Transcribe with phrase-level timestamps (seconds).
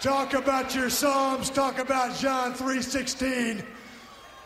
[0.00, 3.62] Talk about your Psalms, talk about John 3.16.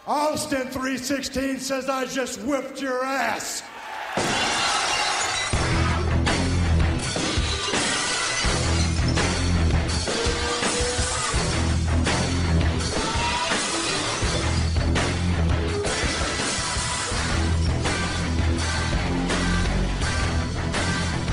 [0.05, 3.63] Austin 3.16 says I just whipped your ass.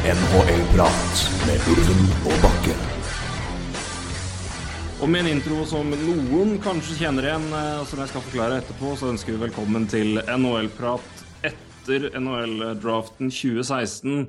[0.06, 2.51] NHL-prat med Ulven og Bakke.
[5.02, 8.92] Og med en intro som noen kanskje kjenner igjen, eh, som jeg skal forklare etterpå,
[9.00, 14.28] så ønsker vi velkommen til NHL-prat etter NHL-draften 2016.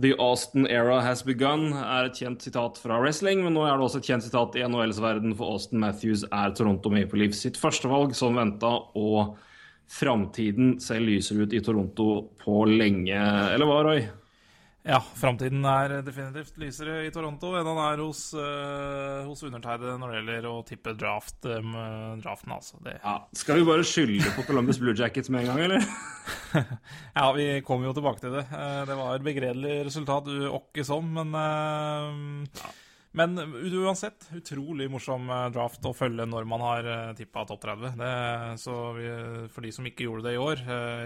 [0.00, 3.84] The Austin era has begun er et kjent sitat fra wrestling, men nå er det
[3.90, 7.60] også et kjent sitat i NHLs verden, for Austin Matthews er Toronto Maple Leafs sitt
[7.60, 9.36] førstevalg, som venta, og
[9.92, 13.20] framtiden ser lysere ut i Toronto på lenge.
[13.52, 14.06] Eller hva, Roy?
[14.86, 20.12] Ja, framtiden er definitivt lysere i Toronto enn han er hos, uh, hos undertegnede når
[20.12, 21.74] det gjelder å tippe draft, um,
[22.22, 22.78] draften, altså.
[22.84, 22.94] Det...
[23.02, 25.88] Ja, skal vi bare skylde på Columbus Blue Jackets med en gang, eller?
[27.18, 28.46] ja, vi kommer jo tilbake til det.
[28.52, 32.74] Uh, det var et begredelig resultat, åkke som, men uh, ja.
[33.16, 37.96] Men uansett, utrolig morsom draft å følge når man har tippa topp 30.
[37.96, 38.12] Det,
[38.60, 39.08] så vi,
[39.52, 40.62] for de som ikke gjorde det i år,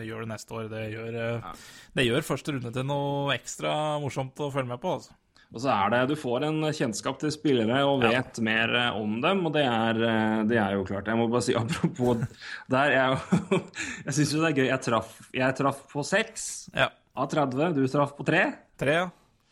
[0.08, 0.68] gjør det neste år.
[0.72, 1.54] Det gjør, ja.
[1.94, 3.72] det gjør første runde til noe ekstra
[4.02, 4.98] morsomt å følge med på.
[4.98, 5.14] altså.
[5.50, 8.44] Og så er det, Du får en kjennskap til spillere og vet ja.
[8.46, 10.02] mer om dem, og det er,
[10.46, 11.10] det er, jo klart.
[11.10, 12.22] Jeg må bare si apropos
[12.70, 13.62] der, jeg,
[14.06, 14.68] jeg syns jo det er gøy.
[14.68, 16.44] Jeg traff, jeg traff på seks
[16.76, 16.90] ja.
[17.18, 17.74] av 30.
[17.78, 18.44] Du traff på tre.
[18.80, 19.08] Tre, ja.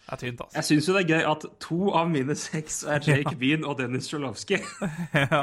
[0.09, 0.57] Det er tynt, altså.
[0.57, 3.77] Jeg syns jo det er gøy at to av mine seks er Jake Bean og
[3.83, 4.63] Dennis Sjolowski.
[5.23, 5.43] ja.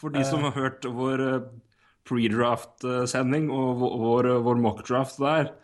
[0.00, 1.22] For de som har hørt vår
[2.04, 5.54] pre-draft-sending og vår, vår mock-draft der,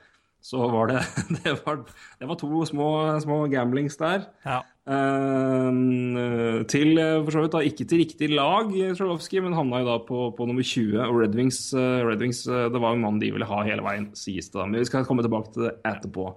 [0.40, 1.00] så var det
[1.44, 1.82] Det var,
[2.18, 4.26] det var to små, små gamblings der.
[4.44, 4.60] Ja.
[4.90, 9.98] Uh, til for så vidt da ikke til riktig lag, Trolowski, men havna jo da
[10.06, 10.96] på, på nummer 20.
[11.04, 13.84] Og Red Wings, uh, Red Wings uh, det var en mann de ville ha hele
[13.86, 14.66] veien, sies det da.
[14.66, 16.32] Men vi skal komme tilbake til det etterpå.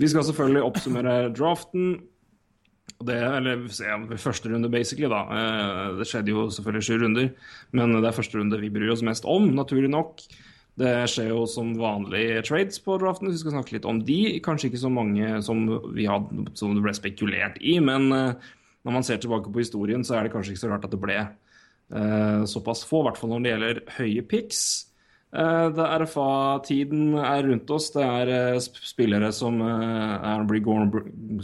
[0.00, 1.92] Vi skal selvfølgelig oppsummere draften.
[3.02, 3.86] Det, eller se,
[4.20, 5.22] første runde, basically, da.
[5.98, 7.30] Det skjedde jo selvfølgelig sju runder,
[7.74, 10.22] men det er første runde vi bryr oss mest om, naturlig nok.
[10.80, 14.38] Det skjer jo som vanlig trades på draften, vi skal snakke litt om de.
[14.44, 18.08] Kanskje ikke så mange som, hadde, som det ble spekulert i, men
[18.82, 21.02] når man ser tilbake på historien, så er det kanskje ikke så rart at det
[21.02, 24.62] ble uh, såpass få, i hvert fall når det gjelder høye picks.
[25.32, 27.90] Uh, det RFA-tiden er rundt oss.
[27.94, 30.42] Det er spillere som, er,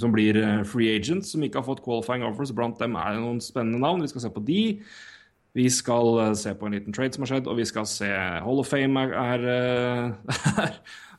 [0.03, 2.53] som blir free agents, som ikke har fått qualifying offers.
[2.57, 4.03] Blant dem er det noen spennende navn.
[4.03, 4.63] Vi skal se på de.
[5.59, 8.63] Vi skal se på en liten trade som har skjedd, og vi skal se Hall
[8.63, 10.73] of Fame er, er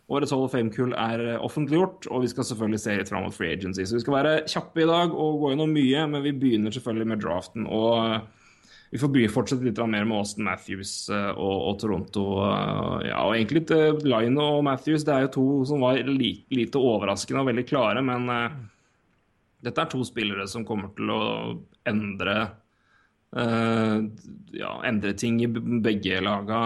[0.10, 3.52] Årets Hall of Fame-kull er offentliggjort, og vi skal selvfølgelig se litt fram mot free
[3.54, 3.84] agency.
[3.86, 7.10] Så vi skal være kjappe i dag og gå gjennom mye, men vi begynner selvfølgelig
[7.12, 7.68] med draften.
[7.68, 8.28] og
[8.90, 12.24] vi får fortsette litt mer med Austin Matthews og, og Toronto.
[13.06, 16.82] Ja, og egentlig litt Line og Matthews det er jo to som var li, lite
[16.82, 18.26] overraskende og veldig klare, men
[19.62, 21.22] dette er to spillere som kommer til å
[21.86, 22.40] endre
[23.30, 24.10] Uh,
[24.58, 26.60] ja, endre ting i begge laga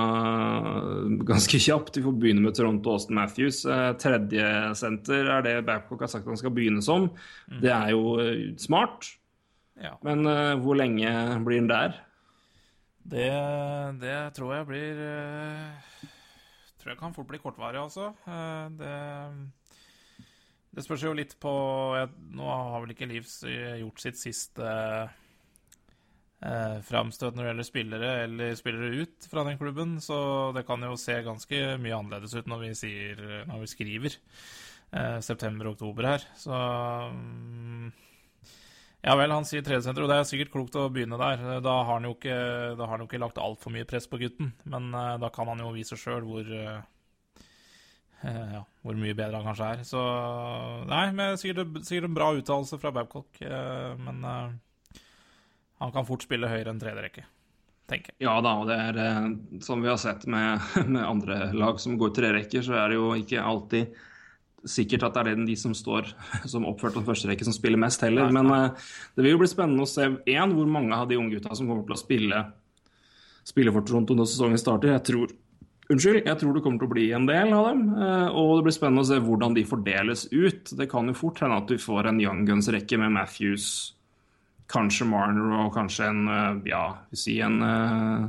[1.28, 1.98] ganske kjapt.
[1.98, 3.66] Vi får begynne med Toronto Austin Matthews.
[3.68, 4.46] Uh, tredje
[4.80, 7.10] senter er det Babcock har sagt han skal begynne som.
[7.52, 7.60] Mm.
[7.66, 9.12] Det er jo uh, smart,
[9.82, 9.98] ja.
[10.08, 10.24] men
[10.64, 11.10] hvor lenge
[11.44, 11.98] blir han der?
[13.04, 13.32] Det,
[14.00, 15.00] det tror jeg blir
[16.80, 18.14] Tror jeg kan fort bli kortvarig, altså.
[18.80, 18.94] det
[20.74, 21.52] det spørs jo litt på
[21.94, 24.72] jeg, Nå har vel ikke Livs gjort sitt siste
[26.44, 29.98] eh, framstøt når det gjelder spillere eller spillere ut fra den klubben.
[30.04, 30.18] Så
[30.56, 35.20] det kan jo se ganske mye annerledes ut når vi, sier, når vi skriver eh,
[35.24, 36.26] september-oktober her.
[36.40, 37.92] Så mm,
[39.04, 41.42] ja vel, han sier tredjesenter, og det er sikkert klokt å begynne der.
[41.64, 42.38] Da har han jo ikke,
[42.80, 45.52] da har han jo ikke lagt altfor mye press på gutten, men eh, da kan
[45.52, 46.78] han jo vise sjøl hvor, uh,
[48.24, 49.84] ja, hvor mye bedre han kanskje er.
[49.88, 50.04] Så
[50.88, 54.24] nei, men sikkert, sikkert en bra uttalelse fra Babcock, uh, men
[55.84, 57.26] han kan fort spille høyere enn tredje rekke,
[57.92, 58.22] tenker jeg.
[58.24, 59.30] Ja da, og det er eh,
[59.66, 60.64] som vi har sett med,
[60.96, 64.02] med andre lag som går tre rekker, så er det jo ikke alltid
[64.64, 66.14] sikkert at det er de som står
[66.52, 68.32] som oppført på første rekke, som spiller mest heller.
[68.34, 71.38] Men uh, det vil jo bli spennende å se én, hvor mange av de unge
[71.38, 72.44] gutta som kommer til å spille,
[73.48, 74.94] spille for Toronto når sesongen starter.
[74.94, 75.34] Jeg tror,
[75.92, 77.84] unnskyld, jeg tror det kommer til å bli en del av dem.
[77.98, 80.78] Uh, og det blir spennende å se hvordan de fordeles ut.
[80.80, 83.68] Det kan jo fort hende at du får en Young Guns-rekke med Matthews,
[84.72, 88.28] kanskje Marner og kanskje en eh, Ja, vi sier en eh,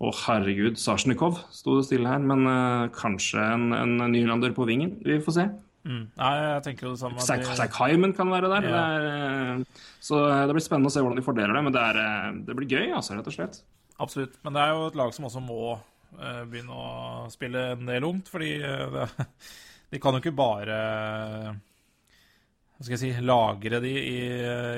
[0.00, 2.22] Å, oh, herregud, Sasjnikov sto det stille her.
[2.24, 4.94] Men uh, kanskje en, en nylander på vingen.
[5.04, 5.44] Vi får se.
[5.84, 6.06] Mm.
[6.12, 7.24] Nei, jeg tenker jo det samme.
[7.24, 8.64] Zack de- kan være der.
[8.64, 8.70] Ja.
[8.70, 9.64] Det er, eh,
[10.00, 12.56] så det blir spennende å se hvordan de fordeler det, men det, er, eh, det
[12.56, 13.62] blir gøy, altså, rett og slett.
[13.98, 14.36] Absolutt.
[14.44, 15.78] Men det er jo et lag som også må
[16.20, 19.26] eh, begynne å spille en del ungt, fordi eh, det,
[19.92, 20.80] de kan jo ikke bare
[22.80, 24.20] hva skal jeg si, lagre de i,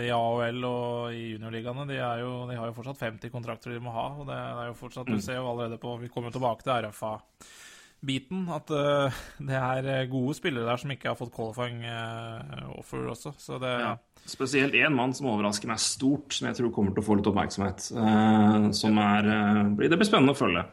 [0.03, 1.85] i AHL og i juniorligaene.
[1.87, 4.09] De, jo, de har jo fortsatt 50 kontrakter de må ha.
[4.19, 8.41] og det er jo fortsatt, Du ser jo allerede på Vi kommer tilbake til RFA-biten.
[8.51, 9.21] At uh,
[9.53, 13.37] det er eh, gode spillere der som ikke har fått qualifying uh, offer også.
[13.39, 13.95] Så det Ja.
[14.27, 17.31] Spesielt én mann som overrasker meg stort, som jeg tror kommer til å få litt
[17.31, 17.87] oppmerksomhet.
[17.95, 19.31] Uh, som er
[19.79, 20.67] blir- Det blir spennende å følge.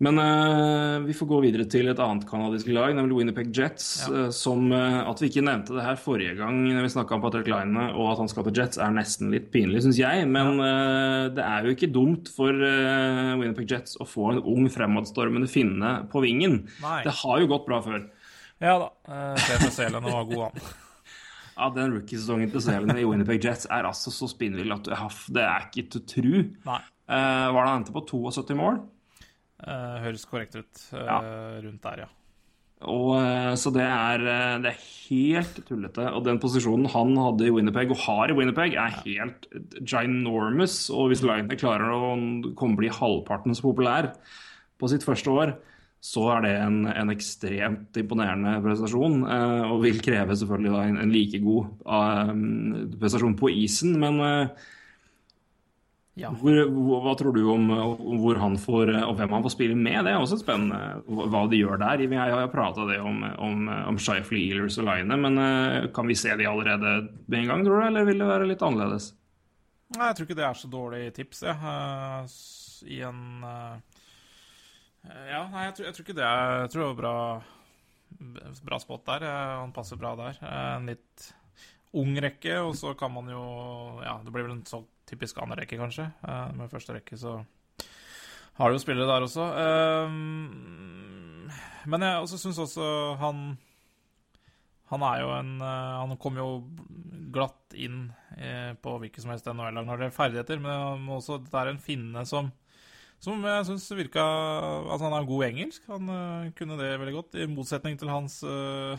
[0.00, 3.88] Men uh, vi får gå videre til et annet kanadisk lag, nemlig Winnerpeg Jets.
[4.06, 4.28] Ja.
[4.28, 7.24] Uh, som uh, At vi ikke nevnte det her forrige gang når vi snakka om
[7.24, 10.24] Patrick Line og at han skal til Jets, er nesten litt pinlig, syns jeg.
[10.32, 10.56] Men
[11.36, 15.90] det er jo ikke dumt for uh, Winnerpeg Jets å få en ung, fremadstormende finne
[16.12, 16.62] på vingen.
[16.80, 17.02] Nei.
[17.04, 18.06] Det har jo gått bra før.
[18.64, 18.86] Ja da.
[19.04, 20.70] Uh, Stefan Selen var god, han.
[21.60, 24.94] Ja, Den rookiesesongen til Selen i Winnipeg Jets er altså så spinnvill at du,
[25.36, 26.30] det er ikke til å tru.
[26.64, 26.78] Nei.
[27.10, 28.78] Var det han endte på 72 mål?
[29.60, 31.20] Eh, høres korrekt ut eh, Ja.
[31.64, 32.08] rundt der, ja.
[32.88, 34.22] Og, eh, så det er,
[34.64, 36.06] det er helt tullete.
[36.16, 39.48] Og den posisjonen han hadde i Winnipeg, og har i Winnipeg, er helt
[39.84, 40.86] ginormous.
[40.88, 42.14] Og hvis Line klarer å
[42.56, 44.14] komme bli halvparten så populær
[44.80, 45.52] på sitt første år,
[46.00, 49.18] så er det en, en ekstremt imponerende prestasjon.
[49.28, 51.66] eh, og vil kreve selvfølgelig da en, en like god
[52.96, 53.98] prestasjon på isen.
[54.00, 54.22] Men
[56.20, 56.30] ja.
[56.36, 56.58] hvor,
[57.04, 60.04] hva tror du om, om hvor han får, og hvem han får spille med?
[60.06, 62.04] Det er også spennende hva de gjør der.
[62.10, 66.18] Vi har jo prata om, om, om Shifley, Ealers og Line, men eh, kan vi
[66.18, 66.96] se de allerede
[67.26, 69.12] med en gang, tror du, eller vil det være litt annerledes?
[69.96, 71.72] Nei, jeg tror ikke det er så dårlig tips, jeg.
[71.74, 72.36] Eh,
[72.90, 74.04] I en eh,
[75.32, 77.16] Ja, nei, jeg tror, jeg tror ikke det er Jeg tror det var bra,
[78.70, 79.28] bra spot der.
[79.64, 80.40] Han passer bra der.
[80.46, 81.30] En litt
[81.98, 83.42] ung rekke, og så kan man jo
[84.04, 86.10] Ja, det blir vel en sånn typisk annen rekke, kanskje.
[86.22, 87.40] Uh, Med første rekke så
[88.60, 89.44] har du jo spillere der også.
[89.56, 90.08] Uh,
[91.88, 92.86] Men jeg også syns også
[93.22, 93.58] han
[94.90, 96.48] han er jo en eh, Han kom jo
[97.30, 98.08] glatt inn
[98.82, 102.24] på hvilket som helst NHL-lag når det er ferdigheter, men også, det er en finne
[102.26, 102.48] som
[103.20, 105.84] som jeg syns virka Altså, han er god engelsk.
[105.92, 108.96] Han uh, kunne det veldig godt, i motsetning til hans uh,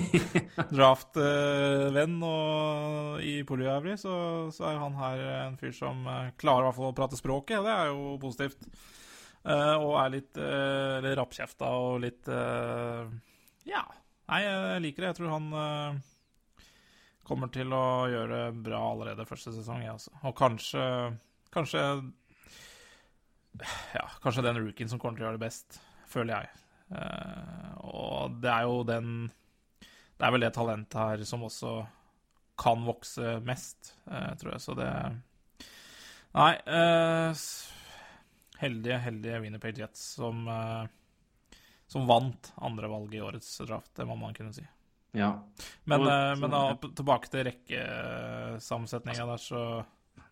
[0.76, 4.16] draft-venn og i Polyavri, så,
[4.52, 7.64] så er han her en fyr som eh, klarer i hvert fall å prate språket.
[7.64, 8.68] Det er jo positivt.
[9.46, 12.28] Og er litt uh, rappkjefta og litt
[13.68, 13.84] Ja.
[14.26, 15.10] Nei, jeg liker det.
[15.12, 16.00] Jeg tror han
[17.26, 20.16] kommer til å gjøre bra allerede første sesong, jeg også.
[20.26, 20.82] Og kanskje
[21.54, 21.80] Kanskje
[23.94, 25.78] Ja, kanskje den rookien som kommer til å gjøre det best,
[26.10, 26.62] føler jeg.
[26.94, 29.08] Eh, og det er jo den
[30.16, 31.80] Det er vel det talentet her som også
[32.56, 34.62] kan vokse mest, eh, tror jeg.
[34.64, 34.90] Så det
[36.36, 36.52] Nei.
[36.56, 37.42] eh,
[38.62, 40.46] heldige, heldige Winnerpage Jets som
[41.86, 44.64] som vant andrevalget i årets draft, det må man kunne si.
[45.14, 45.28] Ja.
[45.84, 46.02] Men,
[46.40, 49.60] men da tilbake til rekkesammensetninga der, så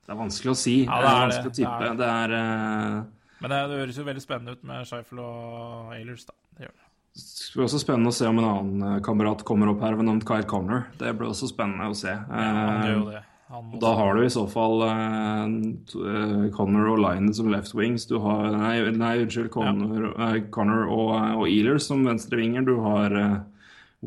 [0.05, 0.77] Det er vanskelig å si.
[0.85, 1.59] Ja, det det er er vanskelig å det.
[1.61, 1.93] tippe.
[2.01, 3.37] Det er, uh...
[3.45, 6.35] Men det, det høres jo veldig spennende ut med Scheifel og Ailers, da.
[6.59, 6.89] Det gjør det.
[7.15, 10.09] det blir også spennende å se om en annen eh, kamerat kommer opp her ved
[10.09, 10.87] navn Kyle Connor.
[11.01, 12.15] Det blir også spennende å se.
[12.15, 13.23] Ja, Han Eh, gjør jo det.
[13.55, 18.07] Og da har du i så fall uh, eh, Connor og Line som left wings.
[18.11, 19.51] Du har Nei, nei unnskyld.
[19.55, 22.65] Connor, eh, Connor og, og Ealer som venstrevinger.
[22.67, 23.37] Du har eh,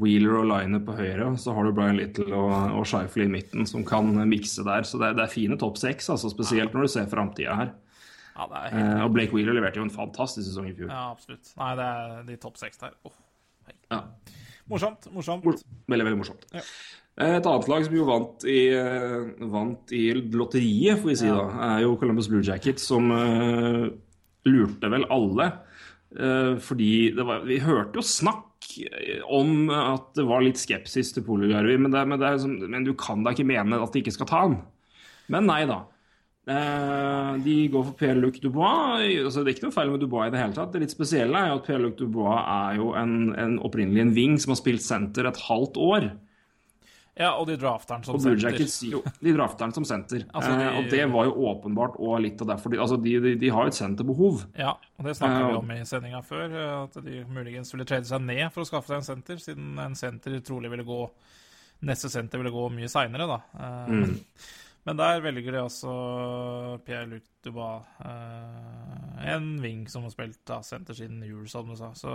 [0.02, 1.32] Wheeler og Line på høyre.
[1.42, 4.86] Så har du Brian Little og, og Shifley i midten som kan mikse der.
[4.88, 7.74] Så det, det er fine topp seks, altså, spesielt når du ser framtida her.
[8.38, 10.92] Ja, det er helt Eh, og Blake Wheeler leverte jo en fantastisk sesong i fjor.
[10.94, 11.50] Ja, absolutt.
[11.58, 12.94] Nei, det er de topp seks der.
[13.08, 13.18] Åh,
[13.92, 14.02] Ja.
[14.70, 15.44] morsomt, morsomt.
[15.90, 16.46] Veldig, veldig morsomt.
[16.54, 16.62] Ja.
[17.18, 21.26] Eh, Et annet lag som jo vant i, eh, vant i lotteriet, får vi si
[21.26, 21.36] Ja.
[21.36, 23.90] da, er jo Columbus Blue Jackets, som uh,
[24.46, 25.52] lurte vel alle.
[26.14, 28.47] Uh, fordi det var, vi hørte jo snakk eh,
[29.34, 33.48] om at det var litt skepsis til Poligarvi, men, men, men du kan da ikke
[33.48, 34.60] mene at de ikke skal ta han.
[35.34, 35.84] Men nei da.
[36.48, 39.04] Eh, de går for Pierre-Luc Dubois.
[39.20, 40.72] Altså, det er ikke noe feil med Dubois i det hele tatt.
[40.72, 44.38] Det litt spesielle er jo at Pierre-Luc Dubois er jo en, en opprinnelig en wing
[44.40, 46.08] som har spilt senter et halvt år.
[47.20, 48.62] Ja, og de drafter han som senter.
[48.92, 50.26] Jo, de drafter han som senter.
[50.34, 53.16] Altså, de- eh, og det var jo åpenbart og litt av derfor de, altså, de,
[53.24, 54.44] de, de har jo et senterbehov.
[54.58, 58.22] Ja, og det snakka vi om i sendinga før, at de muligens ville trade seg
[58.22, 61.02] ned for å skaffe seg en senter, siden en senter trolig ville gå
[61.86, 63.42] Neste senter ville gå mye seinere, da.
[63.54, 64.16] Eh, Mm.
[64.88, 65.92] Men der velger de altså
[66.88, 71.94] Pierre-Luc Dubas eh, en wing som har spilt da, senter siden jul, som du sa.
[71.98, 72.14] Så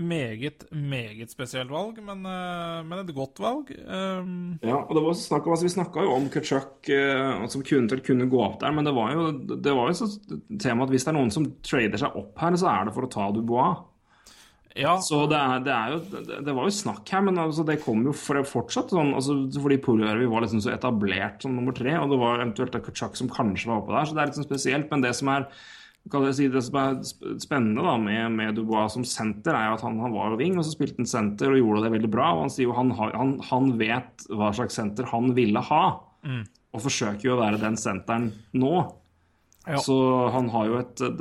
[0.00, 3.70] meget, meget spesielt valg, men, eh, men et godt valg.
[3.86, 7.62] Um, Ja, og det var snakk om, altså Vi snakka jo om Kutchuk eh, som
[7.62, 10.08] kunne, til kunne gå opp der, men det var jo, det var jo så
[10.58, 13.06] tema at hvis det er noen som trader seg opp her, så er det for
[13.06, 13.82] å ta Dubois.
[14.74, 17.82] ja, Så det, er, det, er jo, det, var jo snakk her, men altså det
[17.82, 21.98] kom jo for, fortsatt sånn altså Fordi Puljärvi var liksom så etablert som nummer tre,
[21.98, 24.48] og det var eventuelt Kutchuk som kanskje var oppe der, så det er litt sånn
[24.48, 24.90] spesielt.
[24.90, 25.50] Men det som er
[26.34, 26.94] si, det som er
[27.42, 30.72] spennende da med, med Dubois som senter, er at han, han var wing, og så
[30.74, 32.30] spilte han senter og gjorde det veldig bra.
[32.34, 35.84] og Han sier jo han, han, han vet hva slags senter han ville ha,
[36.70, 38.74] og forsøker jo å være den senteren nå.
[39.68, 39.78] Ja.
[39.84, 39.94] Så
[40.32, 41.20] han har jo et, et,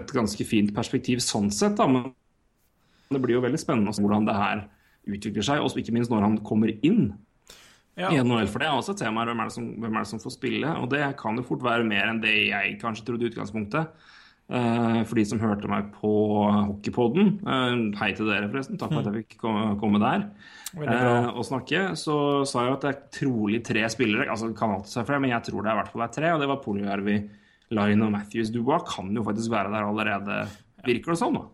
[0.00, 1.86] et ganske fint perspektiv sånn sett, da.
[1.90, 2.08] Men
[3.12, 4.64] det blir jo veldig spennende å se hvordan det her
[5.06, 7.12] utvikler seg, og ikke minst når han kommer inn
[7.96, 8.10] ja.
[8.12, 8.50] i NHL.
[8.52, 10.36] For det er også et tema her, hvem er, som, hvem er det som får
[10.36, 10.74] spille?
[10.82, 14.12] Og det kan jo fort være mer enn det jeg kanskje trodde i utgangspunktet.
[14.46, 16.08] Uh, for de som hørte meg på
[16.46, 20.28] Hockeypodden, uh, hei til dere forresten, takk for at jeg fikk komme, komme der
[20.78, 24.28] uh, og snakke, så sa jeg at det er trolig tre spillere.
[24.30, 26.14] altså det kan alltid være flere, Men jeg tror det er i hvert fall er
[26.14, 27.16] tre, og det var Polyarvi,
[27.74, 28.54] Line og Matthews.
[28.54, 30.38] Dubois kan jo faktisk være der allerede,
[30.86, 31.44] virker det sånn, da.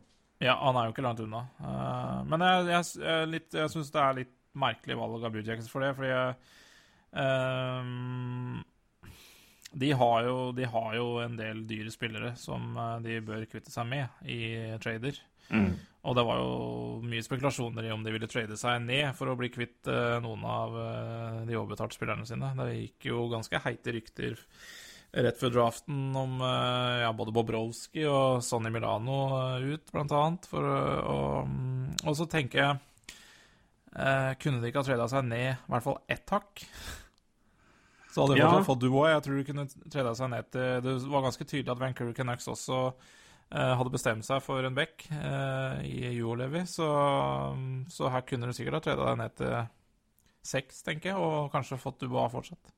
[0.43, 1.47] Ja, han er jo ikke langt unna.
[2.29, 5.71] Men jeg, jeg, jeg, litt- jeg syns det er litt merkelig valg av Blue Jackets
[5.71, 6.13] for det, fordi
[7.23, 8.61] ehm,
[9.73, 13.73] de, har jo, de har jo en del dyre spillere som eh, de bør kvitte
[13.73, 14.43] seg med i
[14.83, 15.19] trader.
[15.53, 15.73] Mm.
[16.03, 16.53] Og det var jo
[17.07, 20.47] mye spekulasjoner i om de ville trade seg ned for å bli kvitt eh, noen
[20.49, 20.79] av
[21.49, 22.55] de overbetalte spillerne sine.
[22.59, 24.41] Det gikk jo ganske heite rykter
[25.13, 29.19] rett før draften om ja, både Bobrovskij og Sonny Milano
[29.61, 30.49] ut, blant annet.
[30.49, 31.53] For, og,
[32.01, 32.81] og så tenker jeg
[33.97, 36.65] eh, Kunne de ikke ha trada seg ned i hvert fall ett hakk?
[38.13, 38.63] Så hadde de Ja.
[38.63, 39.11] fått Dubois.
[39.15, 42.49] Jeg tror de kunne trada seg ned til Det var ganske tydelig at Vancouver Canucks
[42.53, 42.81] også
[43.53, 46.89] eh, hadde bestemt seg for en back eh, i Juolevi, så,
[47.89, 49.57] så her kunne du sikkert ha trada deg ned til
[50.43, 52.73] seks, tenker jeg, og kanskje fått Dubois fortsatt.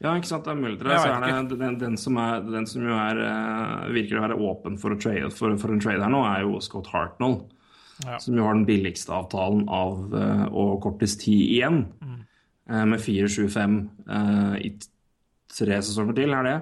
[0.00, 0.76] Ja, ikke sant, det er mulig.
[0.78, 4.36] Så er det, den, den som, er, den som jo er, eh, virker å være
[4.46, 7.40] åpen for, å trade, for, for en trade her nå, er jo Scott Hartnell.
[8.06, 8.18] Ja.
[8.22, 11.80] Som jo har den billigste avtalen av eh, og kortest tid igjen.
[12.70, 14.72] eh, med 4-7-5 eh, i
[15.50, 16.58] tre sesonger til, er det.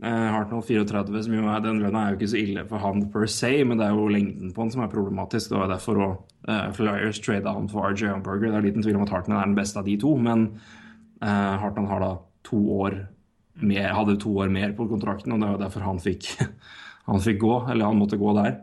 [0.00, 3.26] Hartnell 34, som jo er, den lønna er jo ikke så ille for han per
[3.28, 5.50] se, men det er jo lengden på han som er problematisk.
[5.52, 6.14] Det var derfor òg
[6.48, 8.48] uh, Flyers trada han for RJ Hamburger.
[8.48, 10.46] Det er liten tvil om at Hartnell er den beste av de to, men
[11.20, 12.10] uh, Hartnell har da
[12.48, 12.96] to år
[13.60, 16.32] mer, hadde to år mer på kontrakten, og det var derfor han fikk,
[17.10, 18.56] han fikk gå, eller han måtte gå der.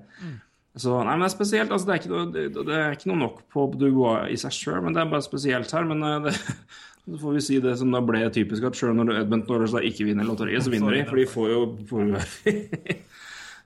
[0.78, 1.72] Så nei, men det er spesielt.
[1.74, 4.54] altså Det er ikke noe, det, det er ikke noe nok på Dubois i seg
[4.54, 5.88] sjøl, men det er bare spesielt her.
[5.90, 6.34] Men eh, det,
[7.08, 9.82] så får vi si det som da ble typisk, at sjøl når Edmund Norris da
[9.86, 11.04] ikke vinner lotteriet, så vinner de.
[11.10, 12.12] For de får jo får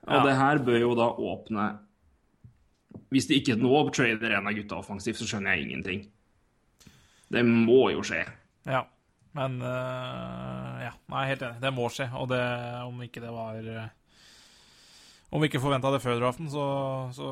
[0.02, 0.22] Og Ja.
[0.26, 1.64] det her bør jo da åpne
[3.14, 6.00] Hvis de ikke nå trader en av gutta offensivt, så skjønner jeg ingenting.
[7.32, 8.24] Det må jo skje.
[8.66, 8.80] Ja,
[9.36, 11.60] men uh, Ja, nei, helt enig.
[11.62, 12.08] Det må skje.
[12.18, 12.40] Og det,
[12.88, 13.86] om ikke det var øh,
[15.32, 16.64] Om vi ikke forventa det før draften, så,
[17.16, 17.28] så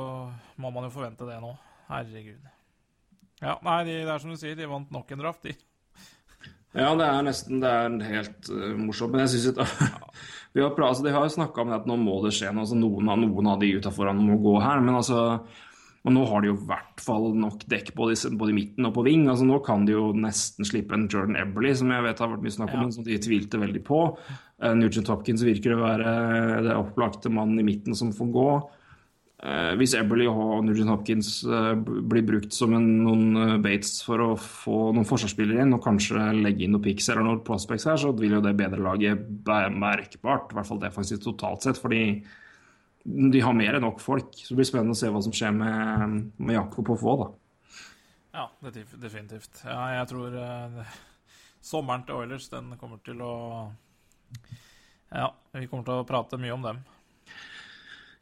[0.61, 1.53] må man jo forvente det nå.
[1.91, 2.47] Herregud.
[3.41, 5.53] Ja, nei, de, det er som du sier, de vant nok en draft, de.
[6.71, 9.13] Ja, det er nesten det er helt uh, morsomt.
[9.13, 9.67] Men jeg synes ikke
[10.55, 12.65] vi har, altså, De har jo snakka om det at nå må det skje noe.
[12.65, 14.81] Altså, noen, av, noen av de gutta foran må gå her.
[14.85, 15.25] Men altså
[16.01, 18.95] og nå har de jo i hvert fall nok dekk både både i midten og
[18.97, 19.27] på ving.
[19.29, 22.47] altså Nå kan de jo nesten slippe en Jordan Eberly, som jeg vet har vært
[22.47, 22.85] mye snakk om, Ja.
[22.87, 23.99] men som de tvilte veldig på.
[24.61, 26.13] Uh, Nugent Hopkins virker å være
[26.67, 28.51] det opplagte mannen i midten som får gå.
[29.41, 34.21] Eh, hvis Eberly og Nugent Hopkins eh, blir brukt som en, noen eh, baits for
[34.21, 37.97] å få noen forsvarsspillere inn, og kanskje legge inn noen picks eller noen prospects her,
[38.03, 40.53] så vil jo det bedre laget være merkbart.
[40.53, 42.03] I hvert fall defensivt totalt sett, fordi
[43.01, 44.35] de har mer enn nok folk.
[44.37, 47.31] Så det blir spennende å se hva som skjer med, med Jakob og få, da.
[48.37, 49.65] Ja, definitivt.
[49.65, 50.99] Ja, jeg tror uh,
[51.65, 53.33] sommeren til Oilers, den kommer til å
[55.11, 56.81] Ja, vi kommer til å prate mye om dem.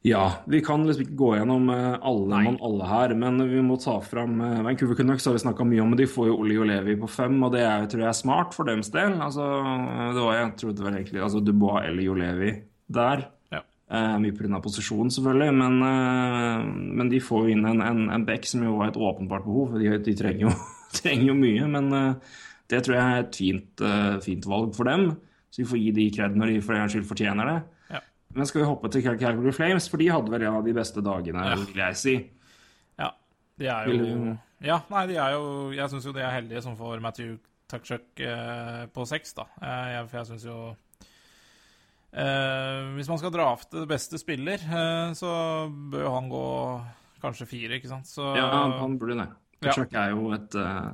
[0.06, 2.42] Ja, vi kan liksom ikke gå gjennom eh, alle Nei.
[2.46, 5.82] mann alle her, men vi må ta fram eh, Vancouver Canucks har vi snakka mye
[5.82, 8.10] om, men de får jo Oli og Levi på fem, og det er, tror jeg
[8.12, 9.16] er smart for deres del.
[9.18, 12.52] Altså, eh, det var, jeg trodde vel egentlig altså Dubois eller Jo Levi
[12.94, 13.26] der.
[13.50, 13.64] Ja.
[13.90, 14.62] Eh, mye pga.
[14.64, 16.68] posisjonen, selvfølgelig, men, eh,
[17.02, 19.80] men de får jo inn en, en, en back som jo var et åpenbart behov.
[19.82, 20.54] De, de trenger, jo,
[21.02, 22.36] trenger jo mye, men eh,
[22.70, 23.88] det tror jeg er et fint,
[24.22, 25.10] fint valg for dem.
[25.50, 27.58] Så vi får gi de kred når de for en skyld fortjener det.
[27.94, 28.00] Ja.
[28.36, 30.74] Men skal vi hoppe til Cal- Calgary Flames, for de hadde vel en av de
[30.76, 31.54] beste dagene, Ja.
[31.56, 32.16] vil jeg si.
[32.98, 33.10] Ja,
[33.58, 36.76] de er jo Ja, nei, de er jo Jeg syns jo de er heldige som
[36.76, 37.38] får Matthew
[37.68, 39.44] Tuckchuck eh, på seks, da.
[39.62, 40.76] Eh, jeg, for jeg syns jo
[42.08, 45.28] Eh, hvis man skal drafte beste spiller, eh, så
[45.92, 46.44] bør han gå
[47.20, 48.06] kanskje fire, ikke sant?
[48.08, 49.28] Så, Ja, han, han burde det.
[49.66, 49.74] Ja.
[49.92, 50.88] Er jo et eh,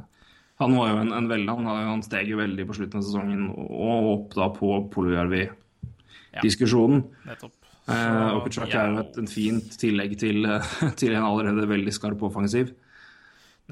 [0.62, 3.42] Han var jo en, en veldig han, han steg jo veldig på slutten av sesongen,
[3.50, 6.99] og opp da på Polujärvi-diskusjonen.
[7.26, 7.56] nettopp.
[7.84, 10.38] Eh, og Kachuk ja, er jo et en fint tillegg til,
[11.00, 12.66] til en allerede veldig skarp offensiv.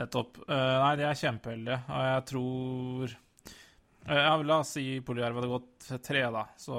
[0.01, 0.31] Nettopp.
[0.49, 3.07] Uh, nei, de er kjempeheldige, og jeg tror
[4.07, 6.47] ja, La oss si Poljarv hadde gått tre, da.
[6.59, 6.75] Så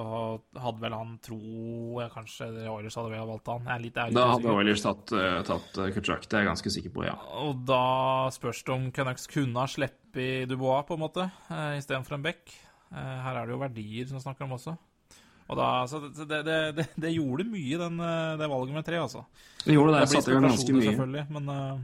[0.60, 3.72] hadde vel han, tror jeg kanskje Oilers hadde vel valgt han.
[3.72, 4.58] Jeg er Da hadde.
[4.58, 7.16] Oilers tatt, eh, tatt Kutchak, det er jeg ganske sikker på, ja.
[7.46, 11.32] Og da spørs det om Canucks kunne ha sluppet Dubois, på en måte,
[11.80, 12.54] istedenfor en Beck.
[12.94, 14.76] Eh, her er det jo verdier som snakker om også.
[15.52, 19.02] Og da, så det, det, det, det, gjorde mye, den, eh, det valget med tre,
[19.02, 19.26] altså.
[19.66, 20.86] Det gjorde det, Det jeg satte i gang ganske mye.
[20.92, 21.84] selvfølgelig, men eh,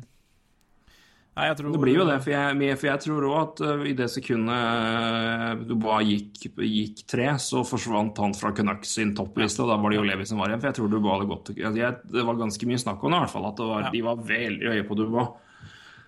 [1.37, 3.93] Nei, tror Det blir jo det, for jeg, for jeg tror òg at uh, i
[3.95, 9.71] det sekundet uh, Dubois gikk, gikk tre, så forsvant han fra Canucks sin toppliste, og
[9.71, 10.63] da var det jo Levi som var igjen.
[10.63, 13.23] For jeg tror Dubois hadde gått jeg, Det var ganske mye snakk om det, i
[13.23, 13.47] hvert fall.
[13.51, 13.93] At det var, Ja.
[13.95, 15.31] de var veldig høye på Dubois.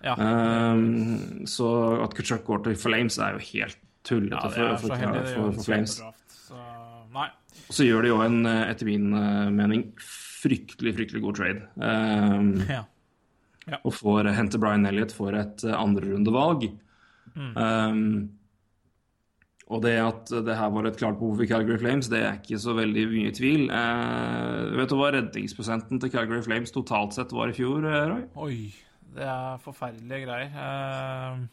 [0.02, 0.16] Ja.
[0.18, 1.68] Um, så
[2.02, 5.26] at Kutchuk går til Flames, er jo helt tullete Ja, for, for, heldig.
[5.30, 6.00] for, for, Flames.
[6.42, 7.30] Så
[7.72, 9.12] så gjør de jo en, uh, etter min
[9.54, 9.92] mening,
[10.42, 11.68] fryktelig, fryktelig god trade.
[11.78, 12.82] Um, Ja.
[13.82, 16.68] Og får hente Brian Elliot for et uh, andrerundevalg.
[17.36, 17.52] Mm.
[17.56, 18.30] Um,
[19.72, 22.58] og det at det her var et klart behov for Calgary Flames, det er ikke
[22.60, 23.62] så veldig mye tvil.
[23.70, 28.22] Uh, vet du hva redningsprosenten til Calgary Flames totalt sett var i fjor, uh, Roy?
[28.48, 28.58] Oi,
[29.16, 30.50] det er forferdelige greier.
[30.52, 31.46] Uh,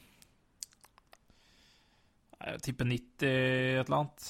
[2.39, 4.29] jeg tipper 90 et eller annet.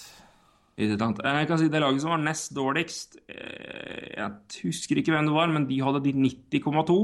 [0.80, 4.32] Eh, Jeg kan si Det laget som var nest dårligst eh, Jeg
[4.64, 6.98] husker ikke hvem det var, men de hadde de 90,2.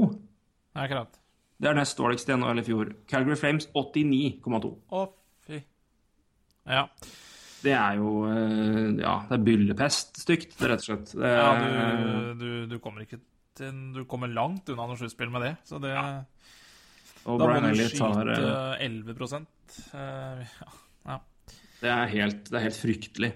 [0.76, 1.20] Det akkurat.
[1.56, 2.90] Det er nest dårligst i NHL i fjor.
[3.08, 4.72] Calgary Flames 89,2.
[4.92, 5.04] Å,
[5.48, 5.62] fy.
[6.68, 6.82] Ja.
[7.64, 11.14] Det er jo eh, Ja, det er byllepest stygt, rett og slett.
[11.16, 13.18] Det, ja du, du, du kommer ikke
[13.56, 15.54] til Du kommer langt unna noe sluttspill med det.
[15.64, 15.94] Så det
[17.26, 19.16] og Da må Brian du Elliott skyte eh, 11
[19.96, 20.58] eh,
[21.08, 21.16] ja.
[21.80, 23.30] Det er helt, det er helt fryktelig.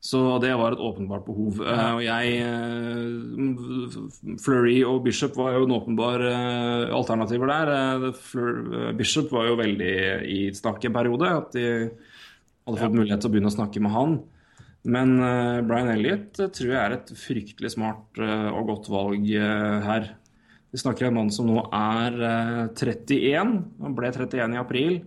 [0.00, 1.58] Så det var et åpenbart behov.
[1.60, 8.06] Eh, og jeg eh, Fleury og Bishop var jo en åpenbar eh, alternativer der.
[8.16, 11.28] Fleur, Bishop var jo veldig i snakk en periode.
[11.28, 14.16] At de hadde fått mulighet til å begynne å snakke med han.
[14.88, 15.18] Men
[15.68, 20.06] Brian Elliot tror jeg er et fryktelig smart og godt valg her.
[20.70, 23.56] Vi snakker om en mann som nå er eh, 31.
[23.82, 25.00] Han ble 31 i april.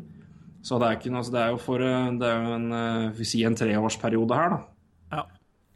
[0.63, 2.67] Så det er, ikke, altså det er jo for Det er jo en,
[3.17, 4.72] vi sier en treårsperiode her, da.
[5.19, 5.25] Ja.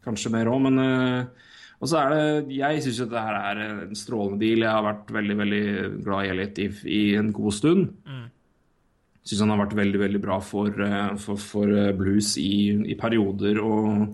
[0.08, 3.62] Kanskje mer òg, men eh, Og så er det Jeg syns jo det her er
[3.66, 4.66] en strålende deal.
[4.66, 5.64] Jeg har vært veldig, veldig
[6.06, 7.92] glad i Elliot i, i en god stund.
[8.08, 8.26] Mm.
[9.28, 12.98] Syns han har vært veldig, veldig bra for, eh, for, for eh, Blues i, i
[13.00, 14.06] perioder og,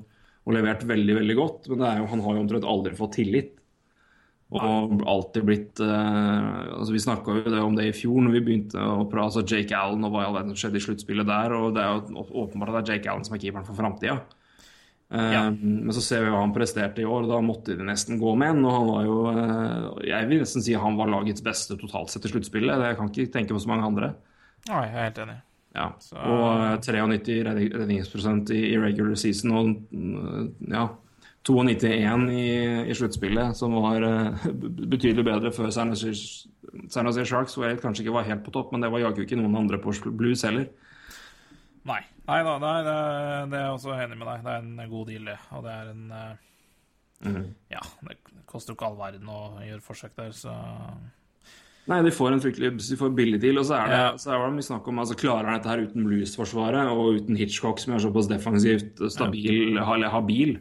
[0.44, 1.70] og levert veldig, veldig godt.
[1.72, 3.54] Men det jo, han har jo omtrent aldri fått tillit.
[4.54, 8.78] Og alltid blitt uh, altså Vi snakka jo om det i fjor når vi begynte
[8.78, 11.56] å prate altså Jake Allen og hva i all verden skjedde i sluttspillet der.
[11.58, 14.20] Og det er jo åpenbart at det er Jake Allen som er keeperen for framtida.
[15.12, 15.44] Ja.
[15.52, 18.32] Men så ser vi hva han presterte i år, og da måtte de nesten gå
[18.40, 18.64] med en.
[18.66, 22.26] Og han var jo eh, Jeg vil nesten si han var lagets beste totalt sett
[22.26, 22.82] i sluttspillet.
[22.88, 24.14] Jeg kan ikke tenke på så mange andre.
[24.70, 25.36] Nei, jeg er helt enig.
[25.76, 25.88] Ja.
[26.00, 30.88] Så- Og eh, 93 redning- redningsprosent i, i regular season og mm, ja,
[31.44, 37.82] 92-1 i, i sluttspillet, som var eh, betydelig bedre før San Jose Sharks, hvor jeg
[37.84, 40.42] kanskje ikke var helt på topp, men det var jaggu ikke noen andre på Blues
[40.48, 40.70] heller.
[41.86, 42.00] Nei.
[42.28, 42.98] Nei da, nei, det,
[43.52, 44.44] det er jeg også enig med deg.
[44.46, 45.38] Det er en god deal, det.
[45.58, 46.34] Og det er en eh,
[47.24, 47.44] Mhm.
[47.72, 48.18] Ja, det
[48.52, 50.52] koster jo ikke all verden å gjøre forsøk der, så
[51.88, 54.10] Nei, de får en fryktelig de får billig deal, og så er det, Ja.
[54.20, 57.36] så er det mye snakk om altså, Klarer han dette her uten Blues-forsvaret og uten
[57.40, 60.60] Hitchcock, som er såpass defensivt stabil, eller habil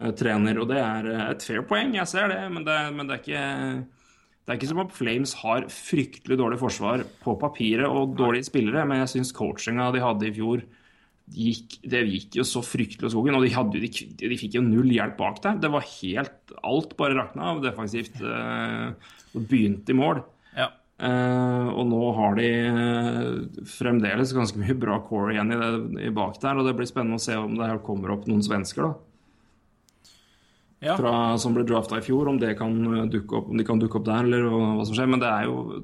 [0.00, 0.58] eh, trener?
[0.58, 3.22] Og det er eh, et fair poeng, jeg ser det, men det, men det er
[3.22, 3.86] ikke
[4.42, 8.82] det er ikke som om Flames har fryktelig dårlig forsvar på papiret og dårlige spillere,
[8.90, 10.62] men jeg syns coachinga de hadde i fjor,
[11.32, 13.38] gikk, det gikk jo så fryktelig av skogen.
[13.38, 15.58] Og de, de, de fikk jo null hjelp bak der.
[15.62, 18.20] Det var helt Alt bare rakna av defensivt.
[18.22, 20.22] Eh, og begynte i mål.
[20.58, 20.70] ja.
[21.02, 25.70] Eh, og nå har de eh, fremdeles ganske mye bra core igjen i, det,
[26.06, 26.60] i bak der.
[26.60, 28.92] Og det blir spennende å se om det her kommer opp noen svensker da,
[30.84, 30.94] ja.
[31.00, 32.30] fra, som ble drafta i fjor.
[32.30, 35.10] Om, det kan opp, om de kan dukke opp der, eller hva som skjer.
[35.10, 35.82] Men det er jo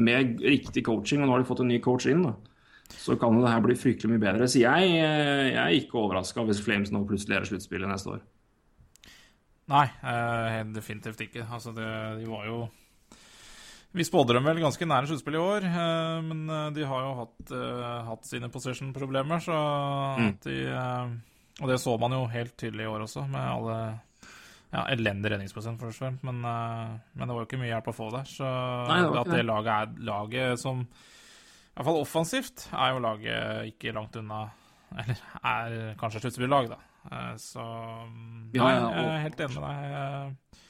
[0.00, 2.53] med riktig coaching, og nå har de fått en ny coach inn, da.
[2.98, 4.46] Så kan det her bli fryktelig mye bedre.
[4.48, 8.14] Så jeg, eh, jeg er ikke overraska hvis Flames nå plutselig er i sluttspillet neste
[8.16, 8.22] år.
[9.72, 11.44] Nei, eh, definitivt ikke.
[11.48, 11.86] Altså, det,
[12.20, 12.64] de var jo
[13.94, 17.52] Vi spådde dem vel ganske nære sluttspill i år, eh, men de har jo hatt,
[17.54, 20.38] eh, hatt sine possession-problemer, så Mm.
[20.42, 21.22] de,
[21.62, 24.00] Og det så man jo helt tydelig i år også, med alle
[24.72, 26.24] ja, elendig redningsprosent, fremst.
[26.24, 28.24] Men, men, det var jo ikke mye hjelp å få der.
[28.26, 28.42] Så
[28.88, 30.88] Nei, det at det laget er laget som
[31.74, 34.44] Hvert fall offensivt er jo laget ikke langt unna
[34.94, 36.76] Eller er kanskje sluttspillag, da.
[37.40, 40.60] Så nei, ja, ja, jeg er helt enig med deg.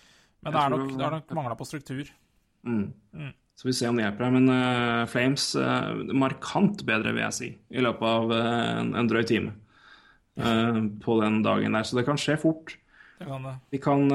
[0.44, 2.08] Men det er nok, det er nok mangla på struktur.
[2.64, 2.86] Mm.
[3.12, 3.32] Mm.
[3.54, 4.26] Så vi ser om det hjelper.
[4.26, 4.34] deg.
[4.38, 9.10] Men uh, Flames uh, markant bedre, vil jeg si, i løpet av uh, en, en,
[9.10, 9.60] drøy time
[10.34, 11.84] på den dagen der.
[11.86, 12.72] Så det kan skje fort.
[13.18, 13.54] Det kan det.
[13.70, 14.08] Vi kan,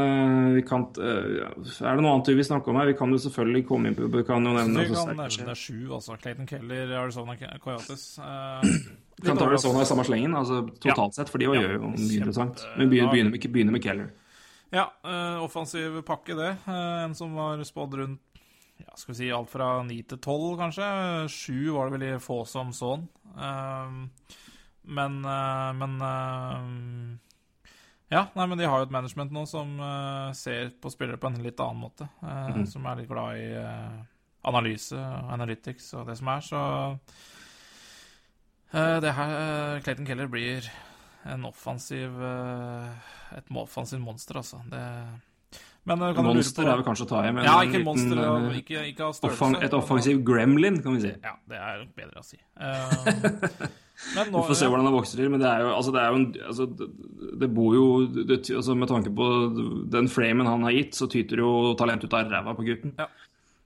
[0.54, 2.90] vi kan Er det noe annet du vil snakke om her?
[2.92, 5.78] Vi kan jo selvfølgelig komme inn på Vi kan jo nevne Vi kan nevne sju,
[5.96, 6.18] altså.
[6.20, 8.04] Clayton Keller, Arizona Coyotes.
[8.20, 11.94] Vi kan ta Arizona i samme slengen, altså totalt sett, for de ja, gjør jo
[11.96, 12.66] mye interessant.
[12.76, 14.12] Men begynner, begynner, med, begynner med Keller.
[14.76, 14.86] Ja,
[15.44, 16.52] offensiv pakke, det.
[16.68, 18.30] en som var spådd rundt
[18.80, 20.86] ja, skal vi si alt fra ni til tolv, kanskje.
[21.32, 23.08] Sju var det veldig få som så den.
[23.36, 24.38] Uh,
[24.88, 26.00] men Men
[28.10, 31.30] Ja, nei, men de har jo et management nå som uh, ser på spillere på
[31.30, 32.08] en litt annen måte.
[32.26, 32.66] Mm.
[32.70, 33.50] Som er litt glad i
[34.50, 36.62] analyse og analytics og det som er, så
[38.72, 40.68] Det her Clayton Keller blir
[41.28, 44.62] en offensiv Et offensivt monster, altså.
[44.72, 44.84] Det
[45.90, 48.58] men, kan monster er vel kanskje å ta i, men ja, ikke monster, liten, uh,
[48.60, 51.14] ikke, ikke offang, et offensiv gremlin, kan vi si.
[51.24, 52.38] Ja, det er bedre å si.
[54.16, 56.02] Men nå, vi får se hvordan det vokser til, men det er jo, altså, det
[56.02, 56.68] er jo en, altså,
[57.42, 59.28] det, bor jo det, altså, Med tanke på
[59.92, 62.96] den framen han har gitt, så tyter jo talent ut av ræva på gutten.
[63.00, 63.10] Ja.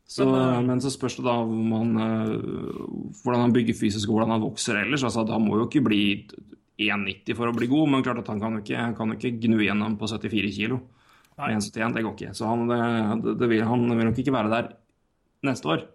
[0.10, 1.94] Så, men, uh, men, så spørs det da man,
[3.24, 5.06] hvordan han bygger fysisk og hvordan han vokser ellers.
[5.06, 6.04] Altså, han må jo ikke bli
[6.82, 9.38] 1,90 for å bli god, men klart at han kan jo ikke, kan jo ikke
[9.46, 10.82] gnu gjennom på 74 kilo.
[11.38, 12.34] 1,71, det går ikke.
[12.38, 14.72] Så han, det, det vil, han, vil, nok ikke være der
[15.48, 15.86] neste år.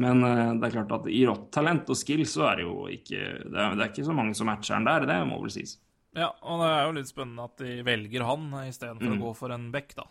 [0.00, 2.76] Men uh, det er klart at i rått talent og skill så er det jo
[2.90, 5.54] ikke det er, det er, ikke så mange som matcher han der, det må vel
[5.54, 5.78] sies.
[6.14, 9.16] Ja, og det er jo litt spennende at de velger han istedenfor mm.
[9.16, 10.04] å gå for en back, da.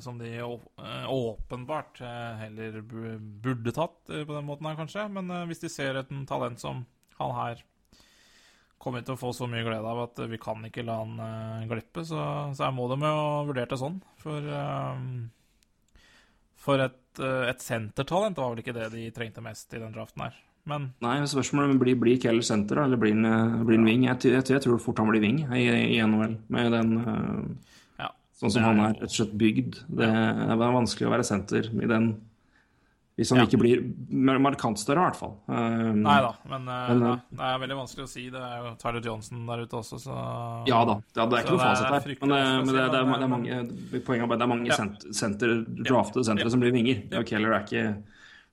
[0.00, 2.00] Som de uh, åpenbart
[2.40, 5.04] heller burde tatt på den måten her, kanskje.
[5.12, 6.86] Men hvis de ser et talent som
[7.18, 7.60] han her
[8.82, 12.02] kommer til å få så mye glede av at vi kan ikke la han glippe.
[12.08, 12.18] Så,
[12.56, 14.00] så må de jo vurdere det sånn.
[14.24, 14.48] For,
[16.64, 20.26] for et, uh, et sentertalent var vel ikke det de trengte mest i den draften
[20.26, 20.40] her.
[20.70, 24.06] Men Nei, spørsmålet blir blir Keller senter, eller blir han blir wing?
[24.06, 25.64] Jeg, jeg, jeg, tror fort han blir wing i,
[25.96, 26.92] i NHL, med den
[27.98, 29.80] ja, Sånn som er, han er rett og slett bygd.
[29.98, 32.12] Det er vanskelig å være senter i den
[33.12, 33.44] hvis han ja.
[33.44, 33.82] ikke blir
[34.40, 35.34] markant større, i hvert fall.
[35.44, 38.22] Um, Nei da, men, uh, men uh, det er veldig vanskelig å si.
[38.32, 40.14] Det er jo Tyler Johnson der ute også, så
[40.70, 42.14] Ja da, ja, det er ikke noe fasit her.
[42.22, 43.58] Men, uh, men det, det, er, det, er, mange
[44.06, 44.78] poenget er det er mange ja.
[45.12, 46.54] senter, draftede sentre ja.
[46.54, 47.04] som blir vinger.
[47.12, 47.20] Ja.
[47.28, 47.84] Keller er ikke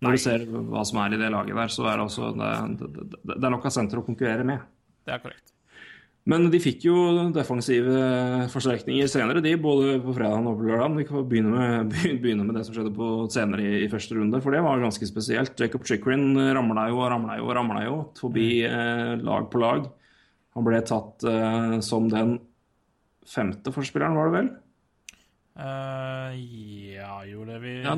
[0.04, 2.91] Når du ser hva som er i det laget der, så er det også Det,
[3.32, 4.67] det er nok av senter å konkurrere med.
[5.08, 5.56] Det er korrekt.
[6.30, 6.96] Men de fikk jo
[7.34, 8.02] defensive
[8.54, 10.98] forsterkninger senere, de, både på fredag og på lørdag.
[11.00, 14.42] Vi kan begynne med, begynne med, det som skjedde på senere i, i, første runde,
[14.44, 15.58] for det var ganske spesielt.
[15.58, 19.89] Jacob Chickrin ramla jo og ramla jo og ramla jo forbi eh, lag på lag.
[20.58, 22.38] Han ble tatt eh, som den
[23.30, 24.52] femte forspilleren, var det vel?
[25.60, 26.30] Uh,
[26.94, 27.96] ja, gjorde det vi ja,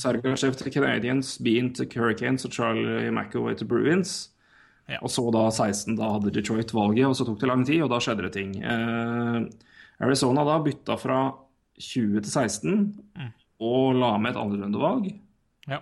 [0.00, 4.14] Sergej til Canadiens, Bean til Hurricanes og Charlie McAway til Bruins.
[4.90, 4.98] Ja.
[5.00, 7.92] Og så da 16, da hadde Detroit valget, og så tok det lang tid, og
[7.92, 8.52] da skjedde det ting.
[8.60, 9.38] Eh,
[10.04, 11.20] Arizona da bytta fra
[11.80, 12.74] 20 til 16
[13.16, 13.30] mm.
[13.64, 15.08] og la med et andrerundevalg.
[15.70, 15.80] Ja.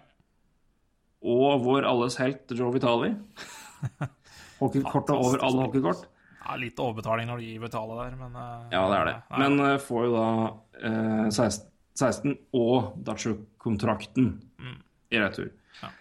[1.22, 3.12] Og vår alles helt Joe Vitali.
[4.62, 6.06] Hockeykortet over alle hockeykort.
[6.42, 9.16] Ja, litt overbetaling når du gir betale der, men uh, Ja, det er det.
[9.30, 9.42] Nei.
[9.42, 10.28] Men uh, får jo da
[10.82, 14.78] uh, 16, 16, og Dutcher-kontrakten mm.
[15.14, 15.50] i retur.
[15.82, 15.92] Ja.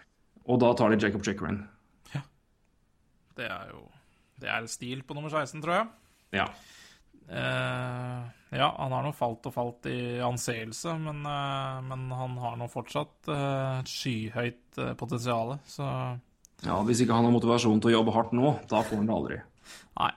[0.50, 1.62] Og da tar de Jacob Chickering.
[3.36, 3.82] Det er jo
[4.42, 5.90] Det er stil på nummer 16, tror jeg.
[6.40, 6.46] Ja.
[7.32, 12.58] Uh, ja, han har nå falt og falt i anseelse, men, uh, men han har
[12.60, 15.86] nå fortsatt uh, skyhøyt skyhøyt potensial, så
[16.66, 19.16] Ja, hvis ikke han har motivasjon til å jobbe hardt nå, da får han det
[19.16, 19.38] aldri.
[20.00, 20.10] Nei.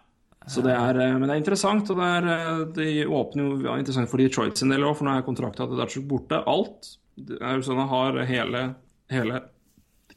[0.52, 4.12] Så det er, men det er interessant, og det, er, det åpner jo ja, interessant
[4.12, 6.42] for Detroit sin del òg, for nå er kontrakta til Dutchuk borte.
[6.46, 6.92] Alt.
[7.40, 8.62] Er jo sånn har hele,
[9.10, 9.42] hele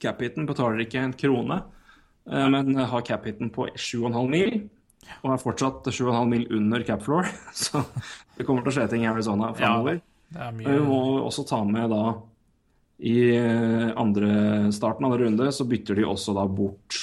[0.02, 1.62] cap-hiten, betaler ikke en krone.
[2.30, 4.58] Eh, men har cap-hiten på 7,5 mil.
[5.22, 7.28] Og er fortsatt 7,5 mil under cap floor,
[7.64, 7.82] så
[8.36, 10.02] det kommer til å skje ting i Arizona framover.
[10.34, 10.68] Ja, mye...
[10.68, 12.02] Vi må også ta med da
[13.00, 16.98] I eh, andre starten av andre runde så bytter de også da bort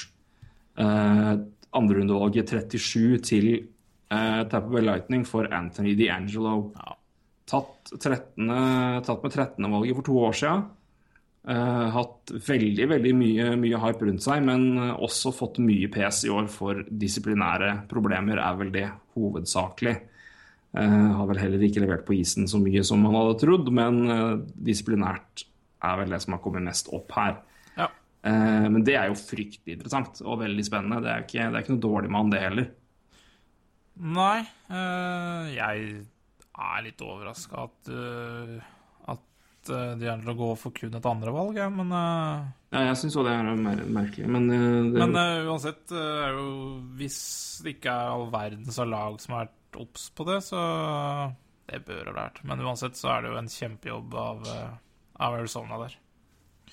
[0.77, 1.31] eh,
[1.75, 6.59] andrerundevalget 37 til eh, Tapper Bay Lightning for Anthony DiAngelo.
[6.75, 6.97] Ja.
[7.49, 8.51] Tatt, 13,
[9.05, 9.65] tatt med 13.
[9.69, 10.67] valget for to år siden.
[11.45, 16.31] Uh, hatt veldig veldig mye, mye hype rundt seg, men også fått mye pes i
[16.34, 19.93] år for disiplinære problemer, er vel det hovedsakelig.
[20.73, 24.01] Uh, har vel heller ikke levert på isen så mye som man hadde trodd, men
[24.10, 25.45] uh, disiplinært
[25.86, 27.38] er vel det som har kommet mest opp her.
[27.75, 27.89] Ja.
[28.71, 31.01] men det er jo fryktelig interessant og veldig spennende.
[31.03, 32.69] Det er ikke, det er ikke noe dårlig mann, det heller.
[34.15, 34.39] Nei,
[35.51, 35.84] jeg
[36.55, 37.91] er litt overraska at
[39.69, 42.99] Eh, de er til å gå for kun et andrevalg, ja, men uh, Ja, jeg
[43.01, 45.01] syns òg det er mer merkelig, men uh, det...
[45.01, 46.47] Men uh, uansett, er jo
[46.99, 47.19] Hvis
[47.65, 50.62] det ikke er all verdens av lag som har vært obs på det, så
[51.67, 52.41] Det bør ha vært.
[52.47, 54.49] Men uansett så er det jo en kjempejobb av,
[55.19, 55.97] av Arizona der.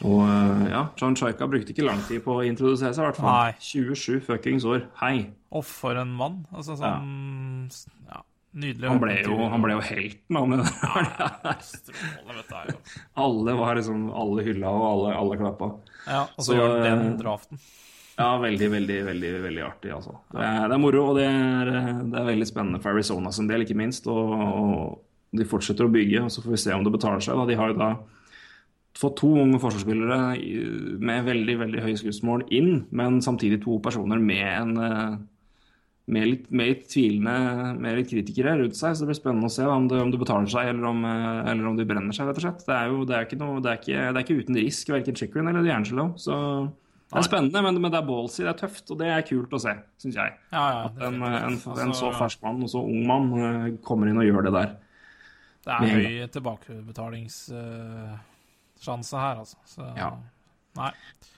[0.07, 0.23] Og
[0.71, 3.33] ja, John Chaika brukte ikke lang tid på å introdusere seg, i hvert fall.
[3.33, 3.57] Nei.
[3.63, 4.85] 27 fuckings år.
[5.01, 5.17] Hei.
[5.51, 6.43] Og for en mann.
[6.53, 8.15] Altså sånn ja.
[8.15, 8.23] ja.
[8.53, 8.85] Nydelig.
[8.85, 10.65] Han ble jo, han ble jo helten, han.
[11.43, 12.97] Ja, strålende, vet du.
[13.25, 15.71] alle var liksom Alle hylla, og alle, alle klappa.
[16.05, 17.63] Ja, og så gjør han den draften.
[18.19, 20.19] Ja, veldig, veldig, veldig veldig artig, altså.
[20.35, 21.71] Det er, det er moro, og det er,
[22.05, 24.07] det er, veldig spennende for Arizona sin del, ikke minst.
[24.13, 27.41] Og, og de fortsetter å bygge, og så får vi se om det betaler seg.
[27.41, 27.49] Da.
[27.49, 27.95] De har jo da
[29.01, 30.21] fått to unge forsvarsspillere
[31.01, 34.75] med veldig veldig høye skussmål inn, men samtidig to personer med en
[36.13, 38.95] med litt, med litt, tvilende, med litt kritikere rundt seg.
[38.95, 41.41] Så det blir spennende å se om det, om det betaler seg, eller om, eh,
[41.53, 42.63] eller om de brenner seg, rett og slett.
[42.69, 44.85] Det er jo det er ikke, noe, det er ikke, det er ikke uten risk,
[44.93, 46.07] verken Chickering eller D'Angelo.
[46.21, 46.35] Så
[47.13, 49.53] det er spennende, men, men det er ballsy, det er tøft, og det er kult
[49.53, 50.31] å se, syns jeg.
[50.55, 53.77] Ja, ja, At en, en, en, en, så fersk mann og så ung mann eh,
[53.85, 54.71] kommer inn og gjør det der.
[55.63, 59.59] Det er høy tilbakebetalingssjanse her, altså.
[59.69, 60.11] Så, ja.
[60.79, 60.93] Nei.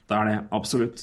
[0.07, 0.99] Det er det, absolutt.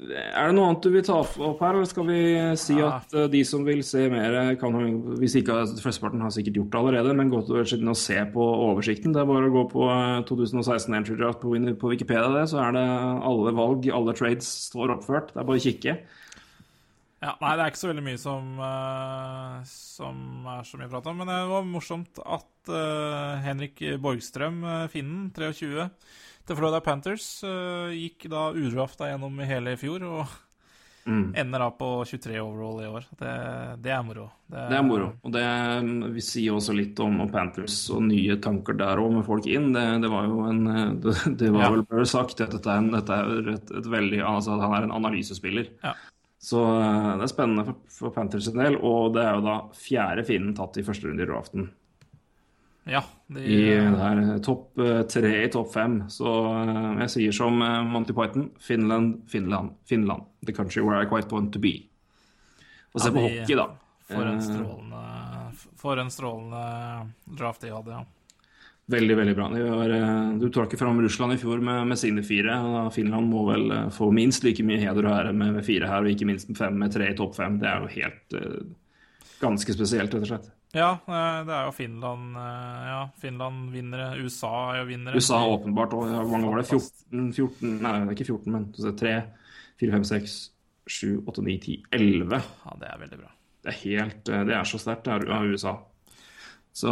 [0.00, 2.20] Er det noe annet du vil ta opp her, eller skal vi
[2.58, 2.94] si ja.
[2.96, 4.72] at uh, de som vil se mer, kan
[5.20, 9.12] Hvis ikke flesteparten har sikkert gjort det allerede, men gå til å se på oversikten.
[9.12, 9.90] Det er bare å gå på
[10.30, 12.86] 2016 eh, entry draft på, på Wikipedia, det, så er det
[13.28, 15.34] alle valg, alle trades står oppført.
[15.34, 15.96] Det er bare å kikke.
[17.22, 21.12] Ja, nei, det er ikke så veldig mye som, uh, som er så mye prat
[21.12, 21.20] om.
[21.20, 25.90] Men det var morsomt at uh, Henrik Borgstrøm, finnen, 23
[26.46, 27.26] til Florida Panthers.
[27.46, 30.22] Uh, gikk da udrafta gjennom hele i fjor og
[31.04, 31.32] mm.
[31.38, 33.08] ender da på 23 overall i år.
[33.18, 33.32] Det,
[33.84, 34.28] det er moro.
[34.46, 35.10] Det, det, er moro.
[35.22, 35.44] Og det
[36.16, 39.70] vi sier også litt om, om Panthers og nye tanker der òg, med folk inn.
[39.74, 40.64] Det, det, var jo en
[41.02, 41.74] Det, det var ja.
[41.76, 44.78] vel bare sagt at dette er, en, dette er et, et, veldig Altså at han
[44.78, 45.70] er en analysespiller.
[45.84, 45.94] Ja.
[46.42, 48.80] Så uh, det er spennende for, for Panthers en del.
[48.82, 51.70] Og det er jo da fjerde finnen tatt i første runde i draften.
[52.84, 56.00] Ja, de, I der topp eh, tre i topp fem.
[56.10, 60.26] Så eh, jeg sier som eh, Monty Python Finland, Finland, Finland.
[60.46, 61.76] The country where I quite want to be.
[62.92, 63.68] Og se ja, på hockey, da.
[64.10, 65.04] For en strålende,
[65.80, 66.64] for en strålende
[67.38, 68.02] draft de hadde, ja.
[68.92, 69.46] Veldig, veldig bra.
[69.54, 69.92] Var,
[70.42, 72.56] du trakk fram Russland i fjor med, med sine fire.
[72.92, 76.10] Finland må vel få minst like mye heder og ære med, med, fire her, og
[76.10, 77.60] ikke minst med fem med tre i topp fem.
[77.62, 78.58] Det er jo helt uh,
[79.40, 80.50] ganske spesielt, rett og slett.
[80.72, 84.14] Ja, eh, det er jo Finland eh, Ja, Finland vinnere.
[84.24, 85.20] USA er jo vinnere.
[85.20, 85.92] USA åpenbart.
[85.92, 86.08] òg.
[86.16, 86.68] hvor mange var det?
[86.72, 89.14] 14, 14 Nei, det er ikke 14, men 3,
[89.82, 90.36] 4, 5, 6,
[90.88, 92.38] 7, 8, 9, 10, 11.
[92.64, 93.32] Ja, det er veldig bra.
[93.62, 95.74] Det er helt eh, Det er så sterkt av USA.
[96.72, 96.88] Så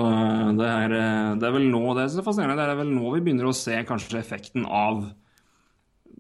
[0.59, 0.93] det er,
[1.41, 2.59] det er vel nå det er fascinerende.
[2.61, 5.07] Det er vel nå vi begynner å se kanskje effekten av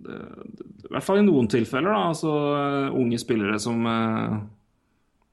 [0.00, 2.06] I hvert fall i noen tilfeller, da.
[2.08, 2.32] Altså
[2.96, 3.84] unge spillere som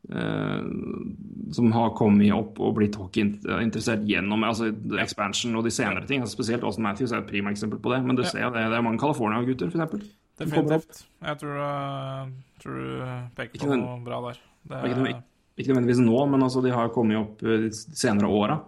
[0.07, 4.69] som har kommet opp og blitt hockeyinteressert gjennom altså
[5.01, 6.23] expansion og de senere ting.
[6.23, 7.99] Altså spesielt Austin Matthews er et prima eksempel på det.
[8.05, 8.31] Men du ja.
[8.31, 10.07] ser det, det er mange California-gutter, f.eks.
[10.37, 11.03] Definitivt.
[11.25, 13.03] Jeg tror, uh, tror, du
[13.35, 14.41] peker på noe bra der.
[14.67, 15.21] Det er, ikke,
[15.57, 18.59] ikke nødvendigvis nå, men altså, de har kommet opp de senere åra.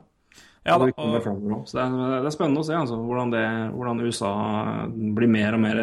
[0.67, 1.67] Ja, da, og...
[1.69, 4.31] Så det er, det er, spennende å se altså, hvordan, det, hvordan, USA
[5.15, 5.79] blir mer og mer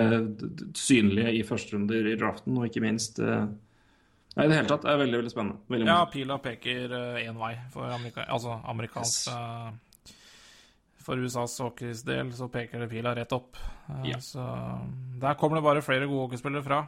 [0.77, 3.47] synlige i førsterunder i draften, og ikke minst uh,
[4.37, 4.85] Nei, i det hele tatt.
[4.85, 5.63] Det er veldig veldig spennende.
[5.73, 9.33] Veldig ja, pila peker én uh, vei for amerika altså amerikansk yes.
[9.33, 10.13] uh,
[11.07, 13.57] For USAs hockeys del så peker det pila rett opp.
[13.89, 14.21] Uh, ja.
[14.21, 14.45] Så
[15.23, 16.85] der kommer det bare flere gode hockeyspillere fra.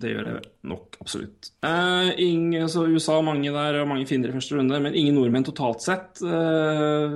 [0.00, 1.50] Det gjør det nok, absolutt.
[1.60, 5.44] Uh, ingen, så USA mange der, og mange finner i første runde, men ingen nordmenn
[5.44, 6.22] totalt sett.
[6.24, 7.12] Uh,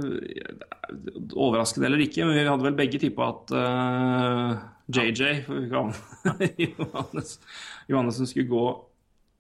[1.33, 4.59] overraskende eller ikke, men vi hadde vel begge tippa at uh,
[4.92, 5.46] JJ
[6.66, 7.38] Johannes,
[7.88, 8.66] Johannessen skulle gå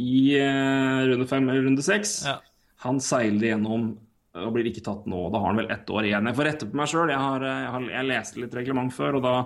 [0.02, 2.18] i uh, runde fem eller runde seks.
[2.28, 2.40] Ja.
[2.84, 3.94] Han seiler gjennom
[4.36, 5.26] og blir ikke tatt nå.
[5.32, 6.26] Da har han vel ett år igjen.
[6.28, 7.08] Jeg får rette på meg sjøl.
[7.08, 9.36] Jeg, har, eh, jeg, jeg leste litt reglement før, og da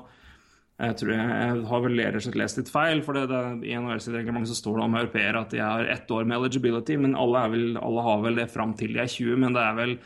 [0.80, 3.02] jeg tror jeg, jeg har vel rett og slett lest litt feil.
[3.04, 5.90] for det, det, I NHL sitt reglement så står det om europeere at de har
[5.92, 9.10] ett år med eligibility, men alle, vel, alle, har vel det fram til de er
[9.12, 9.36] 20.
[9.44, 9.96] Men det er vel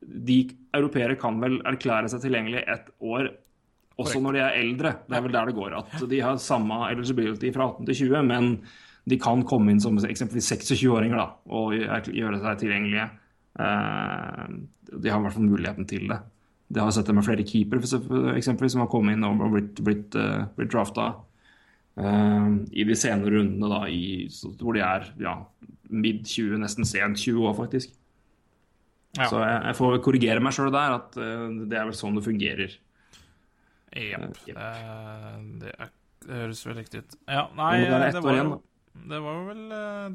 [0.00, 0.38] De
[0.78, 3.32] europeere kan vel erklære seg tilgjengelig ett år
[4.00, 4.94] også når de er eldre.
[5.04, 5.74] Det er vel der det går.
[5.76, 8.54] At de har samme eligibility fra 18 til 20, men
[9.10, 13.08] de kan komme inn som eksempelvis 26-åringer da, og gjøre seg tilgjengelige.
[13.58, 14.44] Eh,
[14.90, 16.20] de har i hvert fall muligheten til det.
[16.70, 17.82] Det har sett det med flere keepere
[18.36, 21.08] eksempelvis, som har kommet inn og blitt, blitt, uh, blitt drafta
[21.98, 24.28] uh, i de senere rundene, da, i,
[24.60, 25.34] hvor de er ja,
[25.90, 27.96] mid 20, nesten sent 20 år, faktisk.
[29.18, 29.26] Ja.
[29.26, 32.26] Så jeg, jeg, får korrigere meg sjøl der, at uh, det er vel sånn det
[32.28, 32.78] fungerer.
[33.90, 34.38] Jepp.
[34.46, 35.74] det,
[36.22, 37.18] det høres vel riktig ut.
[37.26, 38.60] Ja, nei, det, det var jo
[39.10, 39.62] det var vel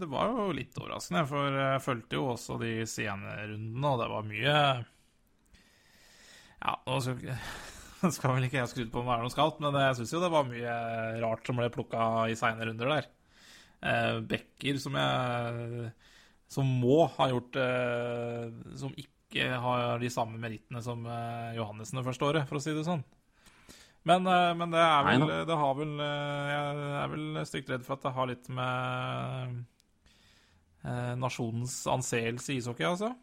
[0.01, 4.27] Det var jo litt overraskende, for jeg fulgte jo også de scenerundene, og det var
[4.27, 4.57] mye
[6.65, 7.35] ja, nå skal,
[8.15, 10.21] skal vel ikke jeg skryte på om det er noe skalt, men jeg syns jo
[10.23, 10.75] det var mye
[11.23, 13.09] rart som ble plukka i seine runder der.
[13.85, 15.89] Eh, Bekker som jeg
[16.49, 18.45] Som må ha gjort eh,
[18.79, 22.73] Som ikke har de samme merittene som eh, Johannessen det første året, for å si
[22.73, 23.03] det sånn.
[24.05, 27.85] Men, eh, men det er vel Det har vel eh, Jeg er vel stygt redd
[27.85, 29.55] for at det har litt med
[30.85, 33.15] eh, nasjonens anseelse i ishockey, altså.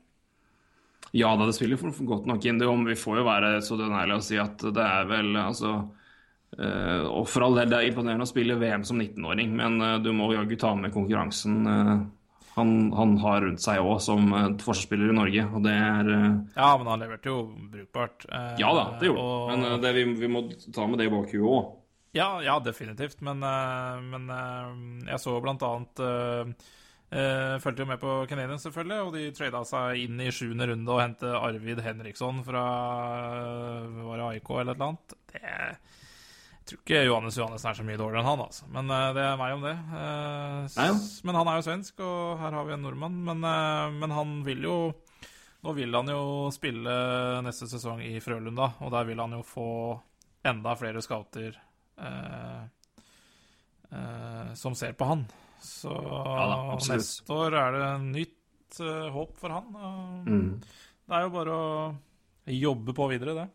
[1.14, 2.58] Ja da, det spiller godt nok inn.
[2.58, 5.74] Det om Vi får jo være så dønnærlige å si at det er vel altså
[6.52, 10.26] Og for all del, det er imponerende å spille VM som 19-åring, men du må
[10.34, 11.62] jaggu ta med konkurransen
[12.56, 14.26] han, han, har rundt seg òg som
[14.60, 17.38] forsvarsspiller i Norge, og det er Ja, men han leverte jo
[17.72, 18.26] brukbart.
[18.60, 19.64] ja da, det gjorde han.
[19.64, 21.72] Men det, vi, vi, må ta med det i bakhuet òg.
[22.12, 23.22] Ja, ja, definitivt.
[23.24, 23.40] Men,
[24.12, 24.28] men
[25.08, 26.04] jeg så blant annet
[27.12, 30.88] Uh, fulgte jo med på Canadian, selvfølgelig, og de trada seg inn i sjuende runde
[30.94, 32.62] og hentet Arvid Henriksson fra
[33.36, 35.16] uh, var det AIK eller et eller annet.
[35.34, 35.42] Det,
[36.62, 38.66] jeg tror ikke Johannes Johannessen er så mye dårligere enn han, altså.
[38.70, 39.72] Men uh, det er meg om det.
[41.26, 43.16] men han er jo svensk, og her har vi en nordmann.
[43.26, 43.42] Men,
[43.98, 44.76] men, han vil jo
[45.62, 46.92] Nå vil han jo spille
[47.46, 49.66] neste sesong i Frølunda, og der vil han jo få
[50.50, 51.54] enda flere scouter
[54.58, 55.22] som ser på han.
[55.62, 59.68] Så ja, da, neste år er det nytt uh, håp for han.
[60.26, 60.48] Mm.
[60.58, 61.68] Det er jo bare å
[62.50, 63.46] jobbe på videre, det.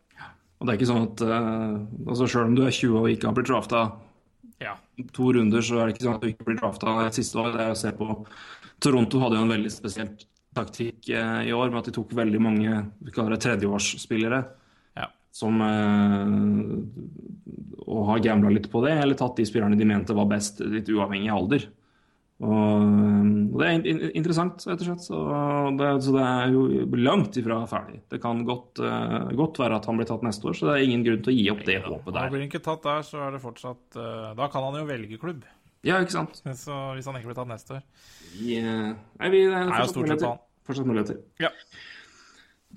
[0.58, 1.74] Og det er ikke sånn at uh,
[2.08, 3.84] altså Selv om du er 20 og ikke har blitt drafta
[4.64, 4.74] ja.
[5.14, 7.52] to runder, så er det ikke sånn at du ikke blir drafta siste år.
[7.54, 8.10] Det er å se på
[8.84, 10.12] Toronto hadde jo en veldig spesiell
[10.58, 14.42] taktikk uh, i år med at de tok veldig mange vi kaller det tredjeårsspillere.
[14.98, 15.12] Ja.
[15.36, 15.62] Som
[17.86, 20.90] Og har gambla litt på det, eller tatt de spillerne de mente var best, litt
[20.90, 21.70] uavhengig av alder.
[22.38, 22.84] Og,
[23.50, 25.06] og, Det er interessant, rett og slett.
[25.08, 25.22] Så
[25.80, 26.66] det, så det, er jo
[27.02, 28.04] langt ifra ferdig.
[28.14, 30.86] Det kan godt, uh, godt, være at han blir tatt neste år, så det er
[30.86, 32.32] ingen grunn til å gi opp det håpet der.
[32.34, 35.22] Blir han ikke tatt der, så er det fortsatt uh, Da kan han jo velge
[35.22, 35.46] klubb.
[35.86, 36.42] Ja, ikke sant.
[36.66, 37.86] Så hvis han ikke blir tatt neste år.
[38.38, 38.98] Yeah.
[39.22, 40.42] Nei, vi, det er fortsatt, muligheter.
[40.68, 41.22] fortsatt muligheter.
[41.42, 41.54] Ja.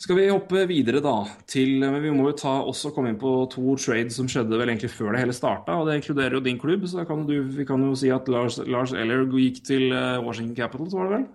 [0.01, 1.15] Skal vi hoppe videre da
[1.51, 4.73] til Men vi må jo ta, også komme inn på to trades som skjedde vel
[4.73, 5.77] egentlig før det hele starta.
[5.77, 8.57] Og det inkluderer jo din klubb, så kan du, vi kan jo si at Lars,
[8.65, 11.27] Lars Eller gikk til eh, Washington Capitals, var det vel?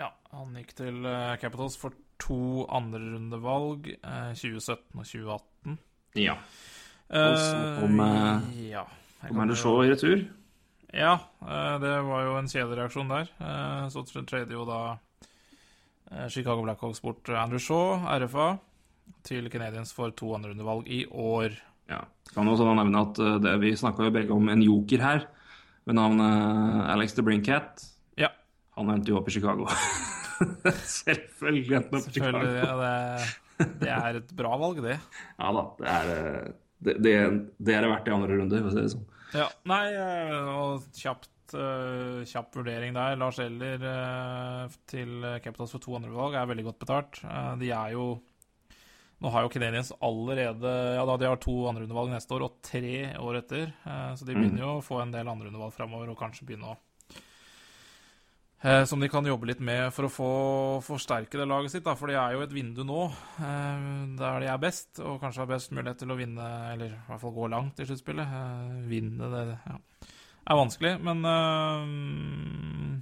[0.00, 5.76] Ja, han gikk til uh, Capitals for to andrerundevalg, uh, 2017 og 2018.
[6.18, 6.38] Ja.
[7.08, 8.86] Og så kom, uh, ja,
[9.26, 10.24] kom Shaw i retur.
[10.96, 11.18] Ja,
[11.82, 13.28] det var jo en kjedereaksjon der.
[13.92, 15.07] så trader jo da Eh,
[16.32, 18.52] Chicago Blackhawks bort Andrew Shaw, RFA,
[19.26, 21.56] til Canadiens for to andrerundevalg i år.
[21.88, 22.02] Ja.
[22.34, 25.26] Kan også nevne at eh, det, Vi snakka jo begge om en joker her,
[25.88, 27.84] ved navn eh, Alex The Brinkett.
[28.20, 28.32] Ja.
[28.76, 29.68] Han endte jo opp i Chicago.
[30.98, 32.42] Selvfølgelig endte han opp i Chicago.
[32.58, 34.98] Ja, det, det, er et bra valg, det.
[35.38, 35.64] Ja da.
[35.78, 36.10] Det er
[36.78, 37.14] det, det,
[37.58, 39.08] det er det verdt i andre runde, for å si det sånn.
[39.36, 39.82] Ja, nei,
[40.48, 43.18] og kjapt uh, kjapp vurdering der.
[43.20, 47.20] Lars Eller uh, til Capitals for to andre valg er veldig godt betalt.
[47.24, 48.08] Uh, de er jo
[49.18, 53.16] Nå har jo Canadiens allerede Ja, da de har to andreundervalg neste år og tre
[53.18, 53.72] år etter,
[54.14, 56.76] så de begynner jo å få en del andreundervalg framover og kanskje begynne å
[58.86, 60.30] som de kan jobbe litt med for å få
[60.86, 61.84] forsterke det laget sitt.
[61.86, 61.96] Da.
[61.98, 63.04] For det er jo et vindu nå
[64.18, 67.22] der de er best, og kanskje har best mulighet til å vinne, eller i hvert
[67.22, 68.38] fall gå langt i sluttspillet.
[68.86, 69.78] vinne det ja
[70.48, 72.98] er vanskelig, men uh,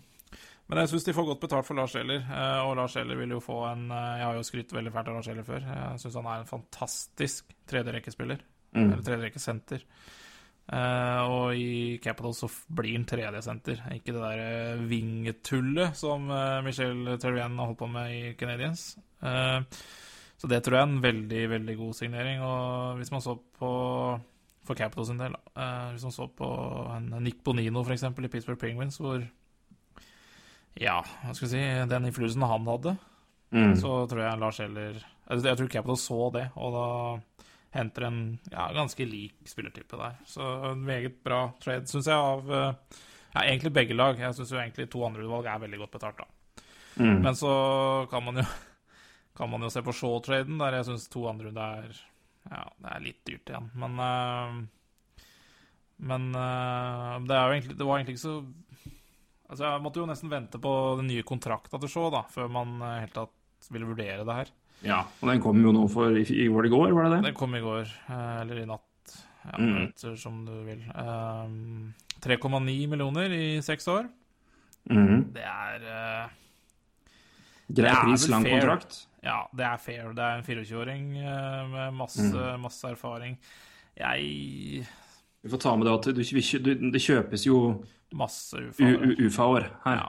[0.66, 3.36] men jeg syns de får godt betalt for Lars Eller, uh, og Lars Eller vil
[3.36, 5.62] jo få en uh, Jeg har jo skrytt veldig fælt av Lars Eller før.
[5.62, 8.42] Jeg syns han er en fantastisk tredjerekkespiller.
[8.74, 8.86] Mm.
[8.88, 9.86] Eller tredjerekkesenter.
[10.66, 16.26] Uh, og i Capital så blir han tredjesenter, ikke det der vingetullet som
[16.66, 18.96] Michel Terrien har holdt på med i Canadiens.
[19.22, 22.42] så det tror jeg er en veldig, veldig god signering.
[22.42, 23.70] Og hvis man så på
[24.66, 25.36] for Capitals en del.
[25.56, 26.48] Uh, hvis man så på
[26.96, 28.04] en Nick Bonino f.eks.
[28.08, 29.24] i Pittsburgh Penguins, hvor
[30.76, 32.96] Ja, hva skal vi si Den innflytelsen han hadde,
[33.54, 33.76] mm.
[33.80, 34.98] så tror jeg Lars Heller
[35.30, 36.86] Jeg tror Capitals så det, og da
[37.76, 40.16] henter en ja, ganske lik spillertype der.
[40.26, 40.42] Så
[40.72, 43.00] en meget bra trade, syns jeg, av eh,
[43.34, 44.20] ja, egentlig begge lag.
[44.20, 46.62] Jeg syns jo egentlig to andreutvalg er veldig godt betalt, da.
[46.96, 47.18] Mm.
[47.26, 47.52] Men så
[48.10, 48.46] kan man jo,
[49.36, 51.98] kan man jo se på Shaw-traden, der jeg syns to andre er
[52.50, 53.68] Ja, det er litt dyrt igjen.
[53.74, 54.58] Men uh,
[56.06, 58.36] Men uh, det, egentlig, det var egentlig ikke så
[59.46, 62.80] Altså, jeg måtte jo nesten vente på den nye kontrakta til Shaw, da, før man
[62.82, 64.50] uh, helt tatt ville vurdere det her.
[64.82, 67.12] Ja, og den kom jo nå for i, i, Var det i går, var det
[67.14, 67.20] det?
[67.28, 67.92] Den kom i går,
[68.42, 69.14] eller i natt.
[69.46, 69.76] Ja, Mm.
[69.84, 70.82] etter som du vil.
[70.98, 74.08] Um, 3,9 millioner i seks år.
[74.90, 75.30] Mm.
[75.34, 75.86] Det er
[77.78, 78.98] Grei pris, lang kontrakt.
[79.26, 80.12] Ja, det er fair.
[80.14, 82.60] Det er en 24-åring eh, med masse, Mm.
[82.62, 83.36] masse erfaring.
[83.98, 84.86] Jeg
[85.42, 87.58] Vi får ta med det at du, du, det kjøpes jo
[88.14, 89.08] Masse u- ufaglærte.
[89.10, 89.96] u- UFA-år her.
[90.00, 90.08] Ja,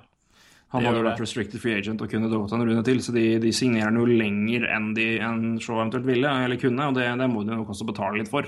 [0.74, 3.40] Han hadde jo vært restricted free agent og kunne dratt en runde til, så de,
[3.40, 7.30] de signerer noe lenger enn de enn Shaw eventuelt ville, eller kunne, og det, det
[7.32, 8.44] må de nok også betale litt for.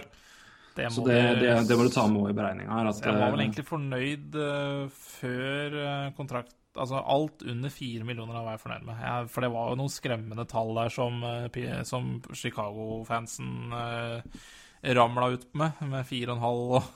[0.76, 2.91] det Så det, det, det må du ta med i beregninga her.
[2.91, 5.80] Jeg var vel eh, egentlig fornøyd uh, før
[6.20, 9.03] kontrakt Altså alt under fire millioner var jeg fornøyd med.
[9.03, 14.41] Jeg, for det var jo noen skremmende tall der som, eh, som Chicago-fansen eh,
[14.95, 16.89] ramla ut med, med fire og en halv og,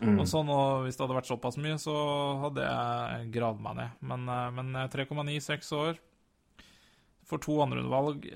[0.00, 0.18] mm.
[0.22, 0.52] og sånn.
[0.52, 1.96] Og hvis det hadde vært såpass mye, så
[2.44, 4.02] hadde jeg gravd meg ned.
[4.12, 6.02] Men, eh, men eh, 3,9 seks år
[7.26, 8.28] for to andreundervalg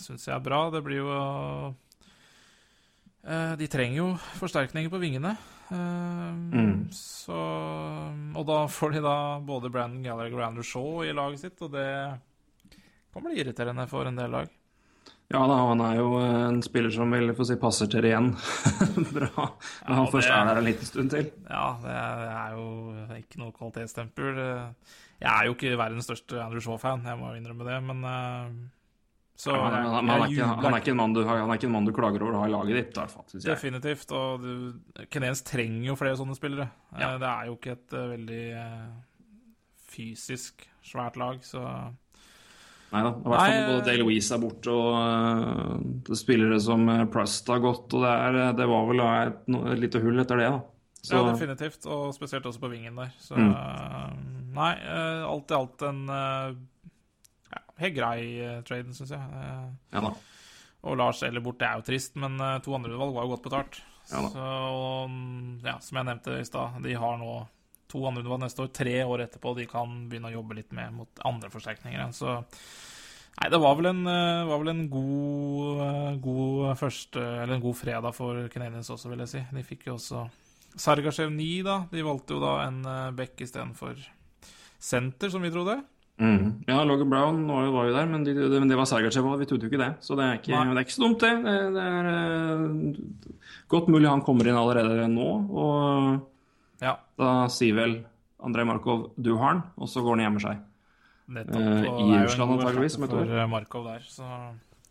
[0.00, 0.66] syns jeg er bra.
[0.72, 1.10] Det blir jo
[3.28, 4.06] eh, De trenger jo
[4.40, 5.34] forsterkninger på vingene.
[5.70, 6.90] Mm.
[6.92, 7.36] Så
[8.36, 11.72] Og da får de da både Brandon Gallagher og Andrew Shaw i laget sitt, og
[11.72, 11.86] det
[13.14, 14.52] kan bli irriterende for en del lag.
[15.32, 18.12] Ja da, han er jo eh, en spiller som vil få si passer til det
[18.12, 18.28] igjen.
[19.16, 19.48] Bra.
[19.48, 21.30] Når han Ja, først er der en liten stund til.
[21.48, 24.38] Ja, det er, jo ikke noe kvalitetsstempel.
[25.24, 28.50] Jeg er jo ikke verdens største Andrew Shaw-fan, jeg må innrømme det, men eh,
[29.36, 31.58] Så Ja, han, han, han, er ikke, han, er ikke en mann du, han er
[31.58, 33.00] ikke en mann du klager over å ha i laget ditt.
[33.02, 33.48] Synes jeg.
[33.50, 34.14] Definitivt.
[34.14, 34.52] Og du,
[35.48, 36.68] trenger jo flere sånne spillere.
[36.94, 37.08] Ja.
[37.08, 38.86] Eh, Det er jo ikke et eh, veldig eh,
[39.90, 41.64] fysisk svært lag, så
[42.94, 43.10] Nei da.
[43.10, 47.58] I hvert fall Nei, både Day Louise er borte, og uh, spillere som Prust har
[47.64, 50.60] gått, og det, er, det var vel et, et lite hull etter det, da.
[51.00, 51.88] Så, Ja, definitivt.
[51.90, 53.10] Og spesielt også på vingen der.
[53.18, 53.50] Så Mm.
[54.54, 54.70] Nei,
[55.26, 56.52] alt i alt en ja,
[57.80, 59.20] helt grei uh, trade, syns jeg.
[59.40, 60.14] Eh, ja da.
[60.84, 63.34] Og Lars Eller bort, det er jo trist, men eh, to andre valg var jo
[63.34, 63.80] godt betalt.
[64.10, 64.20] Ja.
[64.28, 65.14] Så, og,
[65.64, 67.36] ja, som jeg nevnte i stad, de har nå
[67.88, 69.54] to andre valg neste år, tre år etterpå.
[69.56, 72.12] De kan begynne å jobbe litt med mot andre forsterkninger.
[72.16, 72.42] Så
[73.34, 77.64] Nei, det var vel en, eh, var vel en god, eh, god første Eller en
[77.64, 79.42] god fredag for Canadiens også, vil jeg si.
[79.56, 80.28] De fikk jo også
[80.78, 81.80] Sargasjev 9, da.
[81.90, 82.82] De valgte jo da en
[83.14, 83.98] back istedenfor
[84.78, 85.80] senter, som vi trodde.
[86.20, 86.62] Mm.
[86.68, 89.48] Ja, Logan Brown var jo, der, men, de, det, men det var Sergachev, og vi
[89.50, 89.90] trodde jo ikke det.
[90.04, 91.32] Så det er ikke, det er ikke så dumt, det.
[91.42, 93.40] Det, det er uh,
[93.74, 97.96] godt mulig han kommer inn allerede nå, og Ja, da sier vel
[98.44, 100.62] Andrej Markov du har han, og så går han og gjemmer seg.
[101.34, 101.66] nettopp.
[101.66, 102.98] Uh, i Russland antakeligvis.
[103.00, 104.30] For Markov der, så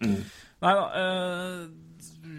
[0.03, 0.19] Mm.
[0.63, 0.83] Nei da.
[0.99, 1.59] eh,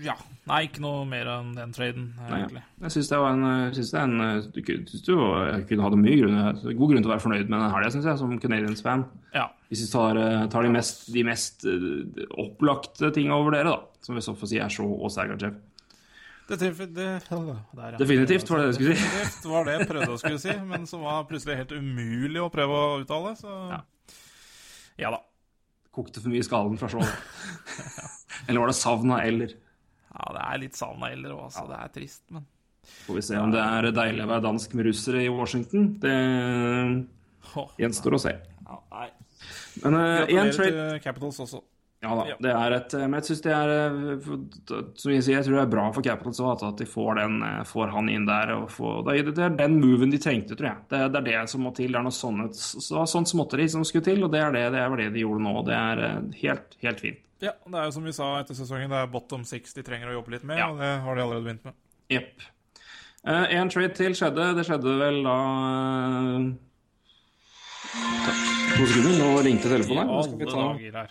[0.04, 0.14] ja.
[0.44, 2.60] Nei, ikke noe mer enn den traden, egentlig.
[2.60, 2.84] Nei.
[2.84, 5.66] Jeg syns det var en, jeg synes det er en du, kunne- synes du jeg
[5.70, 6.40] kunne hatt mye grunn,
[6.76, 9.04] god grunn til å være fornøyd med den helga, syns jeg, som Canadiens-fan.
[9.34, 9.46] Ja.
[9.70, 14.02] Hvis vi tar, eh, tar de mest, de mest eh, opplagte tinga over dere, da,
[14.04, 15.56] som vi så får si er så og Sergajev.
[16.44, 17.96] Det, det, der, ja.
[17.96, 19.04] Definitivt var det det jeg skulle si.
[19.08, 22.50] Definitivt var det jeg prøvde å skulle si, men som var plutselig helt umulig å
[22.52, 23.32] prøve å uttale.
[23.40, 23.80] Så Ja.
[25.06, 25.22] ja da.
[25.94, 27.00] Kokte for mye i skallen fra Shaw.
[28.46, 29.54] Eller var det savna eller?
[30.14, 31.64] Ja, det er litt savna eller òg, altså.
[31.70, 32.46] Det er trist, men
[32.84, 35.86] Får vi se om det er deilig å være dansk med russere i Washington.
[36.02, 36.16] Det
[37.80, 38.34] gjenstår å se.
[39.80, 41.62] Men én Gratulerer trade Capitals også.
[42.04, 44.26] Ja da, det er et Men jeg syns det er eh,
[45.00, 47.38] Som jeg sier, jeg tror det er bra for Capitals også, at de får, den,
[47.48, 48.52] eh, får han inn der.
[48.58, 50.84] Og får, det er- den moven de trengte, tror jeg.
[50.92, 51.90] Det, det er det som må til.
[51.94, 54.96] Det er noe sånt, sånt småtteri som skulle til, og det er det, det er
[55.00, 55.54] det de gjorde nå.
[55.64, 57.20] Det er eh, helt, helt fint.
[57.42, 60.12] Ja, det er jo som vi sa etter sesongen, det er bottom six de trenger
[60.12, 60.68] å jobbe litt med, Ja.
[60.70, 61.74] og det har de allerede begynt med.
[62.12, 62.46] Jepp.
[63.24, 64.50] En trade til skjedde.
[64.58, 65.34] Det skjedde vel da
[66.44, 66.52] eh,
[68.74, 70.00] To sekunder, nå ringte telefonen.
[70.02, 70.08] her.
[70.10, 71.04] Nå skal vi ta,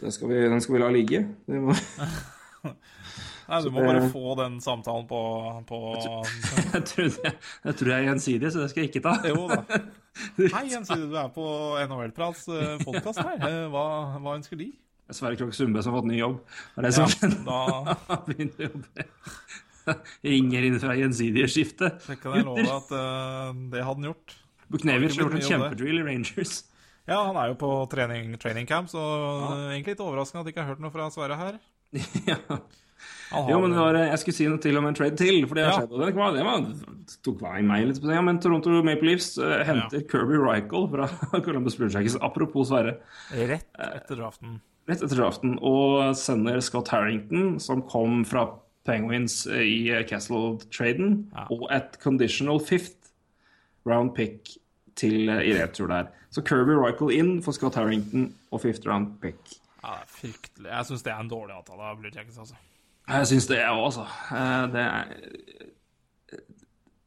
[0.00, 1.20] det skal vi, den skal vi la ligge.
[1.48, 1.74] Det må,
[3.44, 5.18] Nei, du må det- bare få den samtalen på,
[5.68, 7.34] på jeg, tror, jeg,
[7.68, 9.12] jeg tror jeg er gjensidig, så det skal jeg ikke ta.
[9.28, 9.82] Jo da.
[10.54, 11.44] Hei, Gjensidig, du er på
[11.84, 12.44] NHL-prats
[12.86, 13.36] podkast her.
[13.48, 13.84] Eh, Hva,
[14.22, 14.70] hva ønsker de?
[15.12, 16.38] Sverre Krogh Sundbø som har fått ny jobb.
[16.46, 19.08] Det er det Ja, som da begynner å jobbe.
[20.24, 21.98] Ringer inn fra gjensidige skiftet.
[22.08, 24.36] det kan jeg love at uh, det hadde han gjort.
[24.72, 26.54] Buknevic har gjort en kjempedrill i Rangers.
[27.08, 29.48] Ja, han er jo på trening, training camp, så ja.
[29.74, 31.58] egentlig litt overraskende at jeg ikke har hørt noe fra Sverre her.
[32.30, 32.38] ja.
[33.34, 35.72] Jo, men var, jeg skulle si noe til om en trade til, for det har
[35.74, 35.78] Ja.
[35.82, 35.92] skjedd.
[35.92, 36.64] Og det, var, det var,
[37.26, 38.12] tok meg litt på.
[38.14, 41.08] Ja, men Toronto Maple Leafs uh, henter Kirby Rykel fra
[41.44, 42.16] Columbus Blue Jackets.
[42.24, 42.96] Apropos Sverre.
[43.34, 44.60] rett etter draften.
[44.88, 45.58] Rett etter draften.
[45.66, 48.46] Og sender Scott Harrington, som kom fra
[48.88, 49.78] Penguins eh, i
[50.08, 51.46] Castle-traden, Ja.
[51.50, 53.12] og et conditional fifth
[53.88, 54.54] round pick
[54.96, 56.08] til, eh, i retur der.
[56.30, 59.58] Så Kirby Rykel inn for Scott Harrington og fifth round pick.
[59.84, 60.70] Ja, er fryktelig.
[60.70, 62.54] Jeg syns det er en dårlig avtale av Blue Jackets, altså.
[63.08, 64.06] Jeg syns det, jeg òg, altså.
[64.32, 65.04] Eh, Det er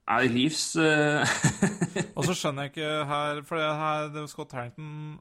[0.08, 1.26] Er Leafs eh,
[2.16, 5.18] Og så skjønner jeg ikke her For det her Scott Harrington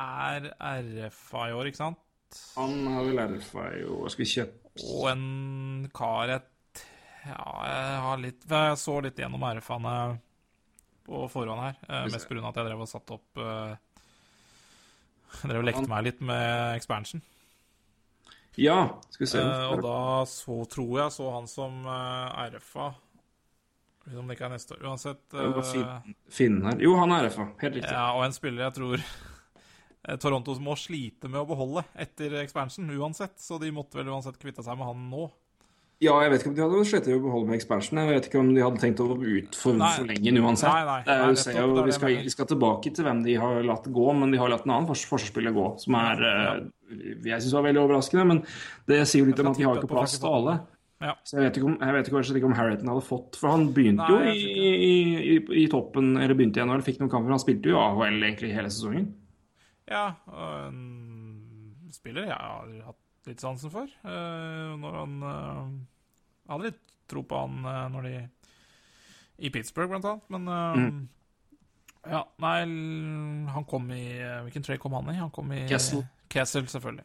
[0.00, 1.98] er RFA i år, ikke sant?
[2.54, 6.46] Han har vel RFA jo Skal vi kjøpe Og en kar jeg
[7.26, 9.96] Ja, jeg har litt Jeg så litt gjennom RFA-ene
[11.06, 11.76] på forhånd her.
[11.88, 12.42] Uh, Mest pga.
[12.48, 13.74] at jeg drev og satte opp uh,
[15.44, 17.22] drev og lekte meg litt med expansion.
[18.60, 19.44] Ja, skal vi se.
[19.44, 19.98] Uh, og da
[20.28, 22.90] så tror jeg så han som uh, RFA
[24.10, 24.84] om det ikke er neste år.
[24.90, 25.20] Uansett.
[25.36, 26.80] uh, må fin- finne her.
[26.82, 27.46] Jo, han er RFA.
[27.62, 27.92] Helt riktig.
[27.94, 29.04] ja, og en spiller jeg tror
[30.18, 34.64] Toronto må slite med å beholde etter expansion uansett, så de måtte vel uansett kvitte
[34.64, 35.26] seg med han nå.
[36.00, 37.98] Ja, jeg vet ikke om de hadde slitt med å beholde med expansion.
[38.00, 40.70] Jeg vet ikke om de hadde tenkt å utforlenge for, den uansett.
[40.72, 41.00] Nei, nei.
[41.04, 44.06] Er Nei, ser jo, vi, skal, vi skal tilbake til hvem de har latt gå,
[44.16, 46.62] men de har latt en annen fors forsvarsspiller gå, som er eh,
[47.28, 48.40] Jeg syns var veldig overraskende, men
[48.88, 50.56] det sier jo litt om at de har ikke plass til alle.
[51.04, 51.12] Ja.
[51.24, 53.62] Så jeg vet ikke om, jeg vet ikke, ikke om Harriton hadde fått For han
[53.72, 54.96] begynte jo i, i,
[55.32, 57.32] i, i toppen, eller begynte i NHL, fikk noen kamper.
[57.36, 59.12] Han spilte jo AHL egentlig hele sesongen.
[59.90, 63.84] Ja, og en spiller jeg har hatt litt sansen for.
[64.04, 65.64] eh, når han eh,
[66.46, 68.14] Jeg hadde litt tro på han eh, når de
[69.46, 70.44] I Pittsburgh, blant annet, men
[70.80, 71.08] Mm.
[72.08, 72.60] Ja, nei,
[73.52, 74.04] han kom i
[74.46, 75.18] Hvilken trade kom han i?
[75.18, 76.00] Han kom i Kessel.
[76.32, 77.04] Kessel, selvfølgelig.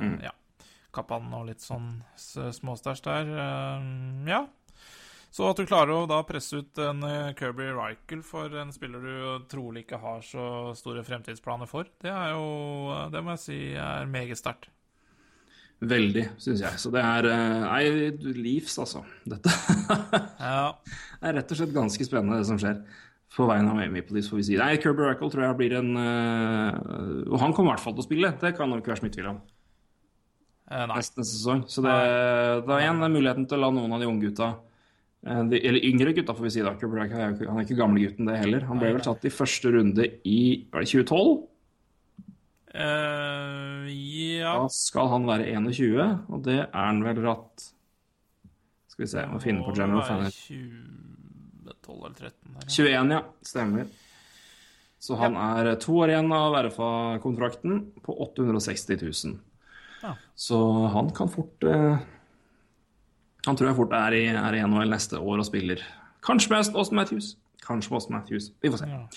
[0.00, 0.16] Mm.
[0.24, 0.32] Ja.
[0.92, 3.30] Kappan og litt sånn småstæsj der.
[4.26, 4.40] ja.
[5.32, 7.00] Så at du klarer å da presse ut en
[7.38, 12.34] Kirby Rykel for en spiller du trolig ikke har så store fremtidsplaner for, det er
[12.34, 14.68] jo Det må jeg si er meget sterkt.
[15.82, 16.78] Veldig, syns jeg.
[16.78, 19.00] Så det er eh, Nei, Leafs, altså.
[19.26, 19.50] Dette
[20.38, 20.76] Ja.
[20.84, 22.82] det er rett og slett ganske spennende, det som skjer.
[23.32, 24.58] På vegne av Maple Leafs, får vi si.
[24.60, 26.78] Nei, Kirby Rackle tror jeg blir en eh,
[27.32, 29.06] Og han kommer i hvert fall til å spille, det kan det ikke være så
[29.08, 29.40] mye tvil om.
[30.70, 30.84] Eh.
[30.92, 31.64] Neste sesong.
[31.72, 31.94] Så det,
[32.68, 34.52] da er igjen muligheten til å la noen av de unge gutta
[35.26, 36.62] eh, de, Eller yngre gutta, får vi si.
[36.62, 36.76] da.
[36.78, 38.68] Kirby Rackle han er ikke gamlegutten, det heller.
[38.70, 41.40] Han ble vel tatt i første runde i var det 2012.
[42.72, 45.98] Eh, ja Da skal han være 21,
[46.32, 47.66] og det er han vel ratt
[48.88, 50.24] Skal vi se, må finne på General Fan.
[50.32, 52.70] 2012 eller 13 der, ja.
[52.72, 53.20] 21, ja.
[53.44, 53.92] Stemmer.
[55.02, 59.32] Så han er to år igjen av RFA-kontrakten på 860 000.
[60.04, 60.12] Ja.
[60.38, 60.58] Så
[60.94, 61.98] han kan fort uh,
[63.46, 65.82] Han tror jeg fort er i, er i NHL neste år og spiller.
[66.22, 67.32] Kanskje mest Austin Matthews.
[67.62, 68.50] Kanskje Austin Matthews.
[68.60, 68.88] Vi får se.
[68.90, 69.08] Ja.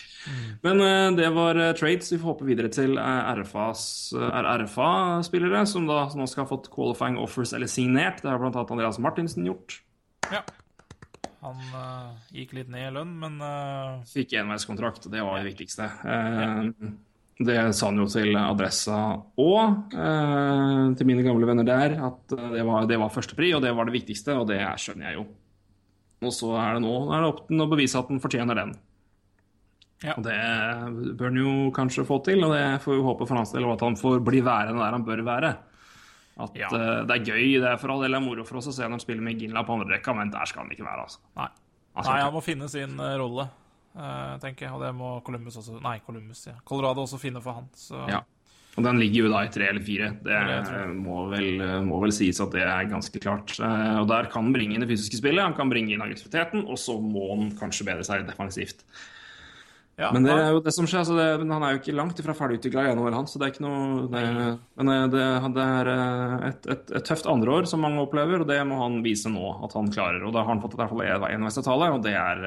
[0.61, 2.11] Men uh, det var uh, trades.
[2.11, 6.69] Vi får håpe videre til RFA-spillere, eh, RFA-spillere, som da som nå skal ha fått
[6.73, 8.21] qualifying offers eller signert.
[8.21, 8.65] Det har bl.a.
[8.69, 9.81] Andreas Martinsen gjort.
[10.31, 10.45] ja.
[11.45, 13.35] Han uh, gikk litt ned i lønn, men
[14.09, 15.89] Fikk enveiskontrakt, og det var det viktigste.
[16.01, 16.63] Ja.
[17.37, 18.97] det sa han jo til Adressa
[19.43, 23.75] og eh, til mine gamle venner der, at det var, det var førstepri, og det
[23.77, 25.27] var det viktigste, og det skjønner jeg jo.
[26.23, 28.75] Og så er det nå er det opp til å bevise at han fortjener den.
[30.03, 30.13] Ja.
[30.17, 30.35] Og det
[31.17, 33.75] bør han jo kanskje få til, og det får vi håpe for hans del, og
[33.77, 35.51] at han får bli værende der han bør være.
[36.45, 36.67] At Ja.
[36.67, 38.97] uh, det er gøy, det er for all del moro for oss å se når
[38.97, 41.19] han spiller med Ginla på andre rekka, men der skal han ikke være, altså.
[41.39, 41.47] nei.
[41.95, 43.47] altså, Nei, han må finne sin eh, rolle,
[43.95, 44.73] uh, tenker jeg.
[44.75, 46.57] Og det må Columbus også Nei, Columbus, ja.
[46.67, 47.69] Colorado også finne for han.
[47.73, 48.21] Så Ja.
[48.75, 50.09] Og den ligger jo da i tre eller fire.
[50.25, 50.39] Det
[50.99, 53.53] må vel, må vel sies at det er ganske klart.
[53.55, 56.65] Eh, Og der kan han bringe inn det fysiske spillet, han kan bringe inn aggressiviteten,
[56.67, 58.83] og så må han kanskje bedre seg defensivt.
[59.95, 61.05] Ja, Men det er jo det som skjer.
[61.05, 63.53] Altså det, han er jo ikke langt ifra ferdigutvikla i NHL, han, så det er
[63.53, 64.23] ikke noe det,
[64.75, 65.23] Men eh, det,
[65.55, 68.99] det er eh, et, et, et tøft andreår som mange opplever, og det må han
[69.05, 70.19] vise nå at han klarer.
[70.27, 72.43] Og da har han fått i hvert fall enveisavtale, og det er,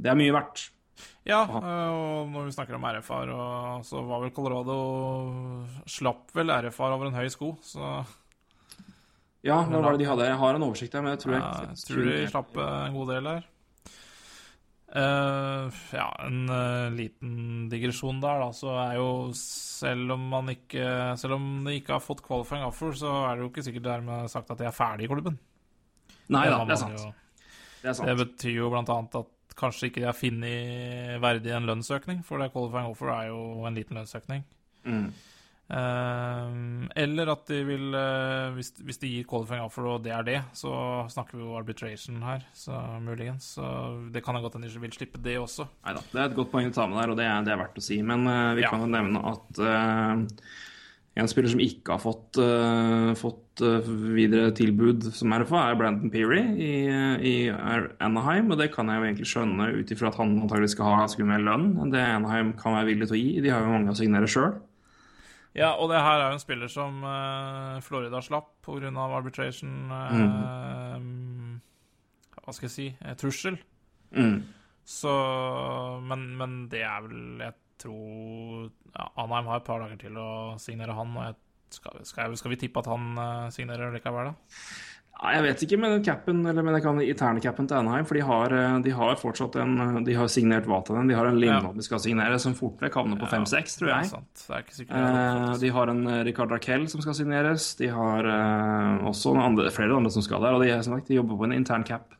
[0.00, 0.70] det er mye verdt.
[1.28, 3.32] Ja, øh, og når vi snakker om RFR,
[3.86, 4.76] så var vel Colorado
[5.86, 8.04] Slapp vel RFR over en høy sko, så
[9.42, 10.26] Ja, hva var det de hadde?
[10.28, 12.98] Jeg har en oversikt her, men jeg tror jeg, jeg tror de slapp øh, en
[12.98, 13.46] god del der.
[14.90, 20.82] Uh, ja, en uh, liten digresjon der, da, så er jo selv om man ikke
[21.20, 24.26] Selv om de ikke har fått qualifying offer, så er det jo ikke sikkert dermed
[24.32, 25.38] sagt at de er ferdig i klubben.
[26.34, 27.04] Nei da, det, det er sant.
[27.04, 27.12] jo-
[27.84, 28.10] Det er sant.
[28.10, 32.38] Det betyr jo blant annet at kanskje ikke de har funnet verdig en lønnsøkning, for
[32.42, 34.44] det qualifying offer er jo en liten lønnsøkning.
[34.84, 35.10] Mm.
[35.70, 36.54] Eh,
[37.04, 40.38] eller at de vil uh, hvis, hvis de gir qualifying offer, og det er det,
[40.58, 40.72] så
[41.12, 43.52] snakker vi jo arbitration her, så muligens.
[43.56, 43.66] Så
[44.10, 45.68] det kan godt hende de vil slippe det også.
[45.86, 47.62] Neida, Det er et godt poeng å ta med der, og det er, det er
[47.62, 48.00] verdt å si.
[48.02, 48.72] Men uh, vi Ja.
[48.74, 50.42] kan jo nevne at eh,
[51.18, 56.12] en spiller som ikke har fått, uh, fått uh, videre tilbud som RFA, er Brandon
[56.12, 56.72] Peary i,
[57.26, 58.52] i Anaheim.
[58.52, 61.26] Og det kan jeg jo egentlig skjønne ut ifra at han antakelig skal ha ganske
[61.26, 63.32] mye lønn enn det Anaheim kan være villig til å gi.
[63.42, 64.54] De har jo mange å signere sjøl.
[65.58, 68.92] Ja, og det her er jo en spiller som uh, Florida slapp pga.
[69.02, 71.58] arbitration mm.
[72.38, 72.86] Hva skal jeg si
[73.18, 73.58] trussel.
[74.14, 74.38] Mm.
[74.86, 75.10] Så
[76.06, 80.30] men, men det er vel Jeg tror ja, Anheim har et par dager til å
[80.62, 81.38] signere han, og jeg,
[81.80, 84.60] skal, skal, skal vi tippe at han uh, signerer likevel, da?
[85.20, 88.16] Ja, jeg vet ikke med den capen, eller med den interne capen til Anaheim, for
[88.16, 91.08] de har, eh, de har fortsatt en De har signert Vatanen.
[91.08, 94.08] De har en Lindholm de skal signere, som fort vekk havner på 5-6, tror jeg.
[94.08, 94.96] er er sikkert.
[94.96, 97.74] Eh, de har en eh, Ricard Raquel som skal signeres.
[97.76, 100.56] De har eh, også andre, flere andre som skal der.
[100.56, 102.14] Og de, sagt, de jobber på en intern cap.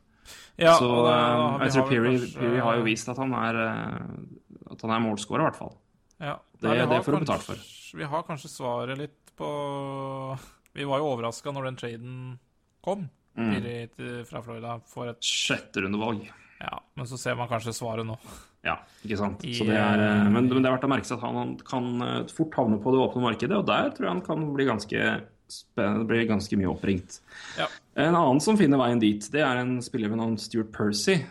[0.59, 4.40] ja, så og det, eh, jeg tror Peary, har jo vist at han er, eh,
[4.71, 5.73] at han er målscorer, i hvert fall.
[6.21, 7.55] Ja, Det- Nei, det får du betalt for.
[7.97, 10.37] Vi har kanskje svaret litt på
[10.73, 12.39] Vi var jo overraska når den traden
[12.83, 13.61] kom Mm.
[13.95, 16.29] Til- fra Florida for et Sjette rundevalg.
[16.59, 18.17] Ja, men så ser man kanskje svaret nå.
[18.63, 19.43] Ja, ikke sant.
[19.45, 21.23] I, Så det er, eh, eh, men, men det er verdt å merke seg at
[21.23, 24.53] han, kan eh, fort havne på det åpne markedet, og der tror jeg han kan
[24.53, 27.21] bli ganske spennende, bli ganske mye oppringt.
[27.57, 27.67] Ja.
[27.95, 31.23] En annen som finner veien dit, det er en spiller ved navn Stuart Percy,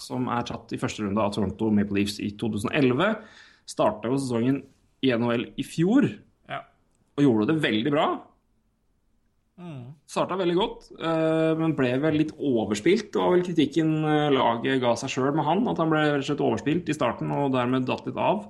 [0.00, 3.14] som er tatt i første runde av Toronto Maple Leafs i 2011.
[3.68, 4.62] Starta jo sesongen
[5.04, 6.08] i NHL i fjor,
[6.50, 6.62] Ja.
[7.16, 8.08] og gjorde det veldig bra.
[9.60, 9.92] Mm.
[10.08, 13.10] Starta veldig godt, eh, men ble vel litt overspilt.
[13.12, 16.88] Det var vel kritikken eh, laget ga seg sjøl med han, at han ble overspilt
[16.88, 18.46] i starten og dermed datt litt av.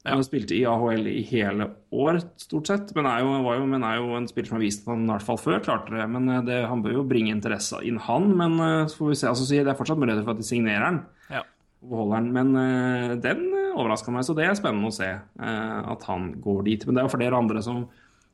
[0.00, 0.14] Ja.
[0.14, 3.82] Han spilte i AHL i hele år, stort sett, men er jo, var jo, men
[3.84, 6.06] er jo en spiller som har vist at han i hvert fall før klarte det.
[6.08, 8.30] Men eh, det, han bør jo bringe interesse inn, han.
[8.38, 9.28] Men eh, så får vi se.
[9.28, 11.42] Altså, det er fortsatt muligheter for at de signerer han Ja.
[11.84, 12.30] beholder han.
[12.32, 13.44] Men eh, den
[13.74, 16.86] overraska meg, så det er spennende å se at han går dit.
[16.88, 17.84] Men det er jo flere andre som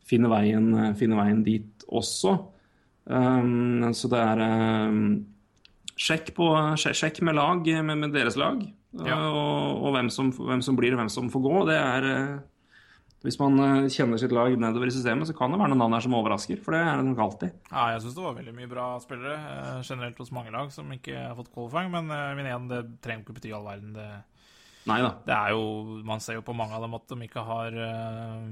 [0.06, 2.38] finner veien, finner veien dit også.
[3.06, 4.40] Um, så det er
[4.90, 5.02] um,
[5.94, 6.46] sjekk, på,
[6.80, 8.62] sjekk med lag, med, med deres lag,
[8.93, 9.16] Ja.
[9.16, 11.57] uh, og, og hvem, som, hvem som blir og hvem som får gå.
[11.68, 12.37] Det er uh,
[13.26, 15.97] Hvis man uh, kjenner sitt lag nedover i systemet, så kan det være noen navn
[15.99, 17.59] her som overrasker, for det er det nok alltid.
[17.72, 20.93] Ja, jeg syns det var veldig mye bra spillere eh, generelt hos mange lag som
[20.95, 23.97] ikke har fått qualifying, men eh, min igjen, det trenger ikke bety all verden.
[23.97, 24.07] Det,
[24.87, 25.11] Nei da.
[25.26, 25.62] det er jo
[26.07, 28.45] Man ser jo på mange av dem at de ikke har øh,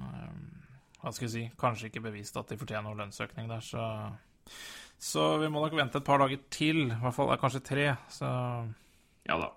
[0.00, 0.30] eh,
[1.02, 3.84] Hva skal jeg si Kanskje ikke bevist at de fortjener noen lønnsøkning der, så
[4.98, 6.86] Så vi må nok vente et par dager til.
[6.88, 7.84] I hvert fall eh, kanskje tre.
[8.10, 8.28] Så
[9.28, 9.52] Ja da.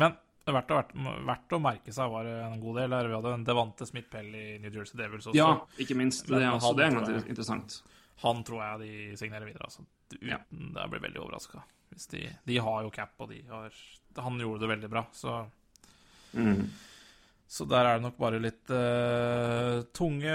[0.00, 0.92] Men det er verdt å, verdt,
[1.28, 3.08] verdt å merke seg var en god del der.
[3.10, 5.36] Vi hadde en Devante Smith-Pell i New Jersey Devils også.
[5.36, 5.50] Ja,
[5.82, 6.26] ikke minst.
[6.26, 7.80] Det er, også, det er interessant.
[8.24, 9.68] Han tror jeg de signerer videre.
[9.68, 9.84] Altså.
[10.10, 10.40] Uten, Ja.
[10.50, 11.62] Jeg blir veldig overraska.
[12.10, 13.74] De, de har jo cap, og de har
[14.22, 15.40] Han gjorde det veldig bra, så
[16.30, 16.68] Mm.
[17.50, 20.34] Så der er det nok bare litt uh, tunge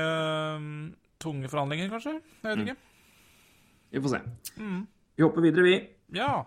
[1.23, 2.17] Tunge forhandlinger, kanskje?
[2.43, 2.81] Jeg vet Mm.
[3.95, 4.19] Vi får se.
[4.59, 4.81] Mm.
[5.15, 5.75] Vi hopper videre, vi.
[6.17, 6.43] Ja.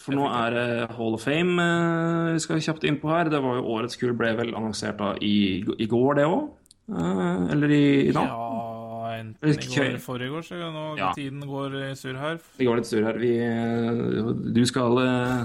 [0.00, 3.30] For nå er det Hall of Fame eh, vi skal kjapt inn på her.
[3.32, 6.50] Det var jo Årets kull ble vel annonsert da i, i går, det òg?
[6.84, 8.26] eller i, i dag?
[8.28, 8.50] ja
[9.14, 11.12] enten i går eller forrige går, så nå Ja.
[11.16, 12.38] tiden går i surr her.
[12.58, 13.16] Det går litt sur her.
[13.22, 15.44] Vi, eh, du, skal, eh,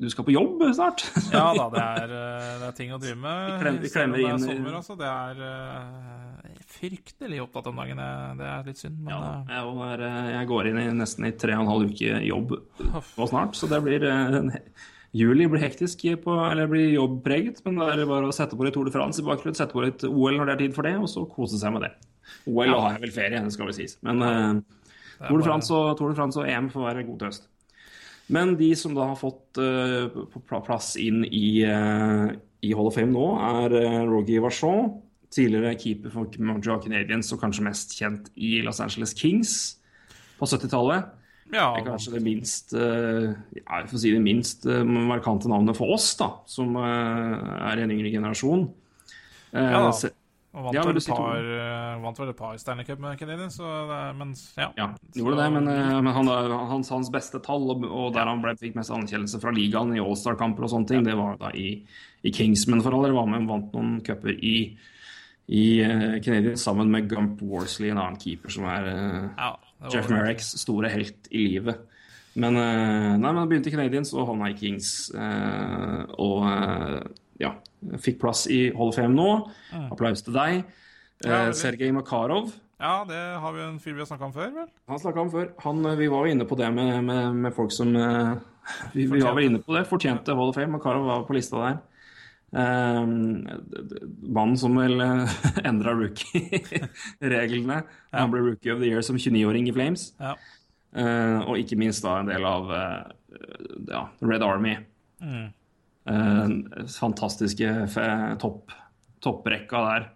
[0.00, 1.02] du skal på jobb snart.
[1.34, 3.50] Ja da, det er, eh, det er ting å drive med.
[3.50, 4.96] Vi klemmer, vi klemmer det er inn- sommer, altså.
[4.96, 6.37] Det er eh,
[6.68, 8.00] fryktelig opptatt om dagen.
[8.00, 10.86] Det det er litt synd, men Ja, eh, jeg, er, eh, jeg går inn i
[10.98, 12.54] nesten i tre og en halv uke jobb
[12.84, 14.56] nå snart, så det blir eh,
[15.16, 18.76] Juli blir hektisk, på, eller blir jobbpreget, men det er bare å sette på litt
[18.76, 20.98] Tour de France i bakgrunnen, sette på litt OL når det er tid for det,
[21.00, 21.94] og så kose seg med det.
[22.44, 23.96] OL har jeg vel ferie, det skal vel sies.
[24.04, 24.60] Men uh,
[25.22, 27.48] Tour de, France og, Tour de France og EM får være god til høst.
[28.36, 32.28] Men de som da har fått uh, plass inn i, uh,
[32.60, 34.92] i Hall of Fame nå, er uh, Rogie Vachon,
[35.34, 39.54] tidligere keeper for Montreal Canadiens og kanskje mest kjent i Los Angeles Kings
[40.38, 41.14] på 70-tallet.
[41.48, 45.94] Ja, Det er kanskje det minst eh, ja, si det minst eh, markante navnet for
[45.96, 47.36] oss, da, som eh,
[47.70, 48.66] er en yngre generasjon.
[49.54, 49.88] Ja da.
[49.88, 51.46] og vant, Ja, vel et par,
[52.02, 54.68] vant vel et par Stanley Cup med Canadiens, så det men ja.
[54.76, 55.70] Ja, gjorde det, men,
[56.04, 56.28] men han,
[56.74, 60.04] hans, hans beste tall, og, og der han ble, fikk mest anerkjennelse fra ligaen i
[60.04, 61.78] All-Star-kamper og sånne ting, det var da i,
[62.28, 63.14] i Kingsman for alle.
[63.16, 64.56] Var med og vant noen cuper i,
[65.48, 69.54] i uh, Canadiens sammen med Gump Worsley, en annen keeper som er eh, ja
[69.94, 71.78] Jeff Merricks store helt i livet.
[72.38, 75.10] Men, eh, nei, men han begynte i Canadiens og havna i Kings.
[75.14, 77.00] eh, og eh,
[77.40, 77.52] ja,
[78.02, 79.28] fikk plass i Hall of Fame nå.
[79.92, 80.64] Applaus til deg.
[81.24, 81.52] Ja, Eh.
[81.52, 82.52] Sergej Makarov.
[82.78, 84.68] Ja, det har vi en fyr vi har snakka om før, vel?
[84.86, 85.48] Han snakka om før.
[85.64, 88.34] Han, eh, vi var jo inne på det med, med, med folk som eh,
[88.94, 89.86] vi, vi var vel inne på det.
[89.90, 90.76] Fortjente Hall of Fame.
[90.76, 91.78] Makarov var på lista der.
[92.48, 97.82] Eh, mannen som vel uh, endra rookie-reglene.
[98.16, 100.12] Han ble rookie of the year som 29-åring i Flames.
[100.18, 100.36] Ja.
[100.96, 103.40] Eh, og ikke minst da en del av eh,
[103.90, 104.76] ja, Red Army.
[105.20, 105.48] Mm.
[106.08, 107.74] Eh, fantastiske
[108.40, 108.72] topp,
[109.24, 110.08] topprekka der.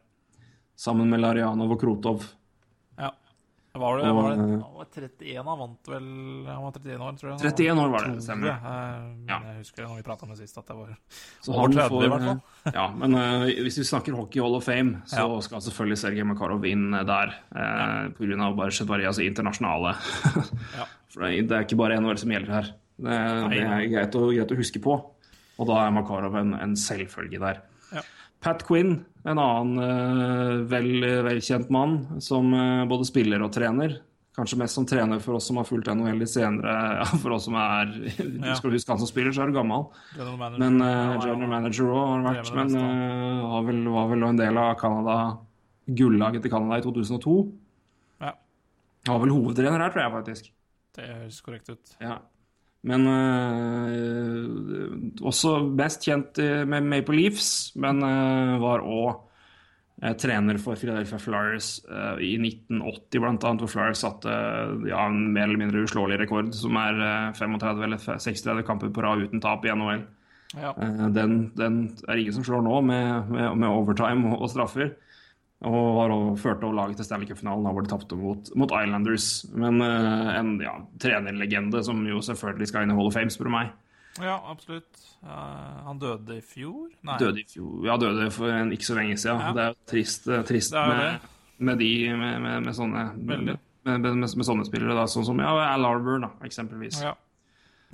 [0.78, 2.24] Sammen med Lariano og Krotov.
[3.72, 3.80] Ja.
[3.80, 6.08] Var det, var det, eh, han var 31, han vant vel
[6.46, 7.38] Han var 31 år, tror jeg.
[7.52, 8.48] 31 år var det, stemmer.
[8.52, 9.38] Eh, Ja.
[9.46, 10.90] jeg husker når vi prata med sist, at det var
[11.40, 12.42] Så over 30 får, i hvert fall.
[12.74, 15.40] ja, men uh, hvis vi snakker Hockey Hall of Fame, så Ja.
[15.40, 17.32] skal selvfølgelig Sergej Makarov inn eh, der.
[17.54, 19.96] Uh, på grunn av bare, altså, internasjonale
[20.78, 20.86] Ja.
[21.08, 22.70] For det er ikke bare NHL som gjelder her.
[23.02, 23.18] Det,
[23.50, 24.94] det er greit å, greit å huske på.
[25.60, 27.60] Og da er Makarov en, en selvfølge der.
[28.42, 30.88] Pat Quinn, en annen eh, vel,
[31.28, 34.00] velkjent mann som eh, både spiller og trener.
[34.32, 36.72] Kanskje mest som trener for oss som har fulgt NHL litt senere.
[37.02, 38.56] Ja, for oss som er Ja.
[38.56, 39.86] Skal du huske han som spiller, så er du gammel.
[40.16, 40.62] General manager.
[40.64, 42.52] Men uh, general manager òg har vært.
[42.56, 42.76] Men
[43.44, 45.18] var, vel, var vel en del av Canada
[45.86, 47.36] gullaget til Canada i 2002.
[48.22, 48.34] Ja,
[49.10, 50.52] var vel hovedtrener her, tror jeg faktisk.
[50.96, 51.94] det høres korrekt ut.
[52.00, 52.20] Ja.
[52.88, 54.46] Men eh,
[55.22, 59.28] også mest kjent eh, med Maple Leafs, men eh, var òg
[60.18, 61.66] trener for Philadelphia Flyers
[62.18, 64.32] i 1980, blant annet, hvor Flyers satte
[64.88, 69.04] ja, en mer eller mindre uslåelig rekord, som er eh, 35 eller 36 kamper på
[69.04, 70.02] rad uten tap i NHL.
[70.58, 70.74] Ja.
[71.14, 71.76] Den, den
[72.08, 74.90] er ingen som slår nå, med, med, med overtime og, og straffer.
[75.68, 79.28] Og var også, førte laget til Stanley Cup-finalen, hvor de tapte mot, mot Islanders.
[79.54, 83.50] Men uh, en ja, trenerlegende som jo selvfølgelig skal inn i Hall of Fame, spør
[83.50, 83.74] du meg.
[84.18, 85.04] ja, absolutt.
[85.22, 86.88] Uh, han døde i fjor?
[87.06, 87.18] Nei.
[87.22, 87.76] Døde i fjor.
[87.86, 89.38] Ja, døde for en, ikke så lenge siden.
[89.38, 89.52] Ja.
[89.54, 91.28] Det er jo trist, eh, trist er med,
[91.70, 93.54] med de med, med, med sånne Veldig.
[93.86, 96.98] med, med, med, sånne spillere, da, sånn som ja, Al Arbor, da, eksempelvis.
[97.06, 97.14] Ja.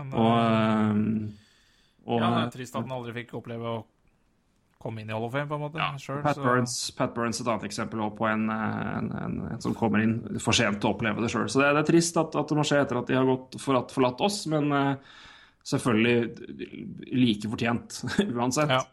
[0.01, 3.79] Men, Og, eh, og ja, det er trist at han aldri fikk oppleve å
[4.79, 5.81] komme inn i Hall of Fame, på en måte.
[5.81, 9.39] Ja, selv, Pat, så- Burns, Pat Burns et annet eksempel også på en, en, en,
[9.53, 11.49] en som kommer inn for sent til å oppleve det sjøl.
[11.51, 13.59] Så det, det er trist at, at det må skje etter at de har gått
[13.63, 15.19] forlatt, forlatt oss, men uh,
[15.67, 17.99] selvfølgelig like fortjent
[18.39, 18.71] uansett.
[18.77, 18.85] Ja.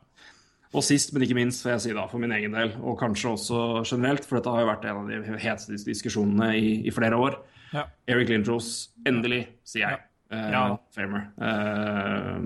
[0.75, 3.35] Og sist, men ikke minst, får jeg si da, for min egen del, og kanskje
[3.35, 7.15] også generelt, for dette har jo vært en av de heteste diskusjonene i, i flere
[7.15, 7.37] år.
[7.71, 7.85] Ja.
[8.11, 10.01] Eric Lindros, endelig, sier jeg.
[10.01, 10.11] Ja.
[10.31, 10.63] Eh, Ja.
[10.95, 11.27] Famer.
[11.37, 12.39] Eh,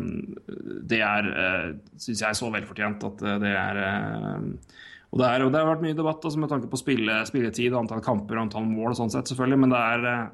[0.90, 1.70] det er, uh,
[2.02, 4.44] syns jeg, så velfortjent at eh, det er eh,
[5.10, 7.74] og det, er, og det har vært mye debatt altså, med tanke på spille, spilletid,
[7.74, 10.28] antall kamper og antall mål, og sånn sett, selvfølgelig, men det er eh,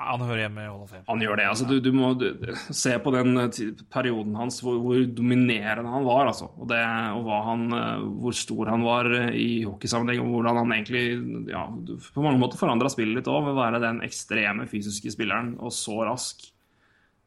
[0.00, 1.04] Ja, han hører hjemme i Hall of Fame.
[1.06, 1.46] han gjør det.
[1.50, 2.26] altså Du, du må du,
[2.74, 3.60] se på den eh,
[3.92, 6.26] perioden hans, hvor, hvor dominerende han var.
[6.32, 6.80] altså, Og, det,
[7.20, 11.66] og han, eh, hvor stor han var eh, i hockeysammenheng, og hvordan han egentlig ja,
[12.14, 15.70] på mange måter forandra spillet litt òg, ved å være den ekstreme fysiske spilleren, og
[15.76, 16.48] så rask.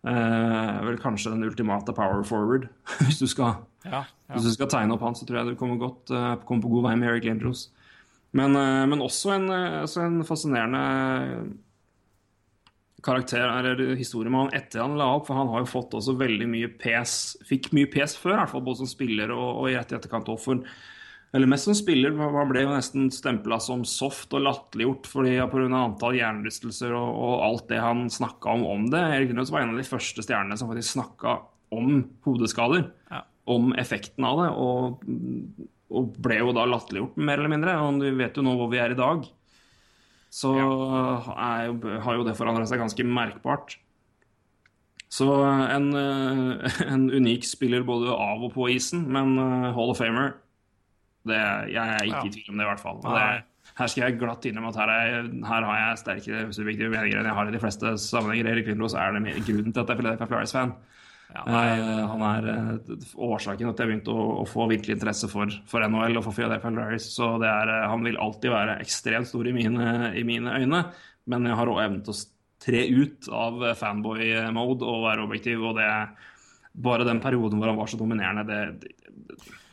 [0.03, 2.67] Eh, vel kanskje den ultimate power forward,
[3.05, 4.33] hvis du skal Ja, ja.
[4.33, 6.71] hvis du skal tegne opp han, så tror jeg du kommer, godt, uh, kommer på
[6.73, 7.69] god vei med Eric Lindros.
[8.35, 10.81] Men, uh, men også, en, eh, også en fascinerende
[13.03, 16.17] karakter, eller historie med han etter han la opp, for han har jo fått også
[16.19, 19.71] veldig mye pes, fikk mye pes før, i hvert fall både som spiller og, og
[19.71, 20.67] i rett i etterkant også for
[21.33, 25.47] eller mest som spiller, han ble jo nesten stempla som soft og latterliggjort pga.
[25.79, 29.01] antall hjernerystelser og, og alt det han snakka om om det.
[29.01, 31.39] Erik Lindros var en av de første stjernene som faktisk snakka
[31.73, 33.23] om hodeskader Ja.
[33.49, 35.07] om effekten av det, og,
[35.89, 37.79] og ble jo da latterliggjort, mer eller mindre.
[37.81, 39.25] Og vi vet jo nå hvor vi er i dag.
[40.33, 40.69] Så jo,
[41.33, 41.65] har
[42.19, 43.79] jo det forandra seg ganske merkbart.
[45.13, 50.01] Så en, eh, en unik spiller både av og på isen, men eh, Hall of
[50.01, 50.35] Famer
[51.29, 53.01] det, Jeg er ikke i tvil om det, i hvert fall.
[53.03, 53.27] Det,
[53.73, 57.29] her skal jeg glatt innrømme at her, er, her har jeg sterkere subjektive meninger enn
[57.29, 58.51] jeg har i de fleste sammenhenger.
[58.51, 60.75] Erik Lindros er det grunnen til at jeg er Philadelphia Flyers-fan.
[61.33, 65.29] Ja, Eh, han er eh, årsaken til at jeg begynte å, å få virkelig interesse
[65.31, 67.07] for, for NHL og for Philadelphia Flyers.
[67.15, 69.87] Så det er, eh, han vil alltid være ekstremt stor i mine,
[70.19, 70.83] i mine øyne.
[71.31, 72.21] Men jeg har òg evnen til å
[72.63, 75.65] tre ut av fanboy-mode og være objektiv.
[75.71, 75.89] Og det
[76.85, 78.93] bare den perioden hvor han var så dominerende, det,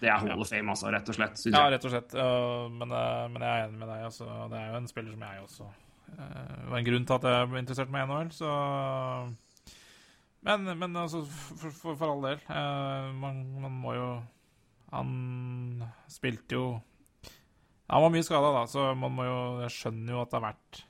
[0.01, 1.43] det, er Hall of Fame, altså, rett og slett.
[1.53, 2.13] Ja, rett og slett.
[2.15, 4.05] men, øh, men jeg er enig med deg.
[4.09, 4.27] Altså.
[4.53, 5.69] Det er jo en spiller som jeg også
[6.11, 8.51] Det var en grunn til at jeg ble interessert med NHL, så
[10.43, 12.41] Men, men altså, for, for, for all del.
[12.51, 14.07] øh, man, man må jo
[14.93, 15.11] Han
[16.09, 16.81] spilte jo
[17.91, 20.49] Han var mye skada, da, så man må jo Jeg skjønner jo at det har
[20.53, 20.85] vært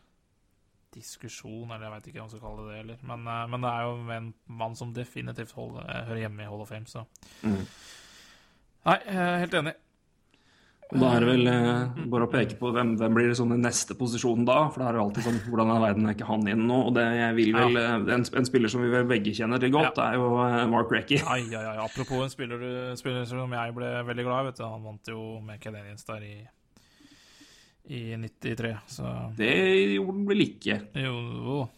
[0.90, 3.03] diskusjon, eller jeg veit ikke hva man skal kalle det eller.
[3.07, 3.20] Men,
[3.53, 4.24] men det er jo en
[4.59, 7.05] mann som definitivt hold, øh, hører hjemme i Hall of Fame, så
[7.46, 7.61] Mm.
[8.88, 9.78] Nei, jeg er helt enig.
[10.90, 13.60] Og da er det vel eh, bare å peke på hvem, hvem blir sånn i
[13.60, 14.64] neste posisjon da.
[14.72, 16.78] For det er jo alltid sånn Hvordan er verden er ikke han inn nå?
[16.88, 17.92] Og det jeg vil vel ja.
[18.16, 21.20] en, en spiller som vi vel begge kjenner til godt, er jo eh, Mark Recky.
[21.22, 21.76] Ai, ai, ai.
[21.84, 22.64] Apropos en spiller,
[22.98, 24.48] spiller som jeg ble veldig glad i.
[24.50, 24.64] vet du.
[24.66, 26.36] Han vant jo med Canadiens der i,
[27.94, 29.52] i 93, så Det
[29.94, 30.80] gjorde han vel ikke.
[31.06, 31.68] Jo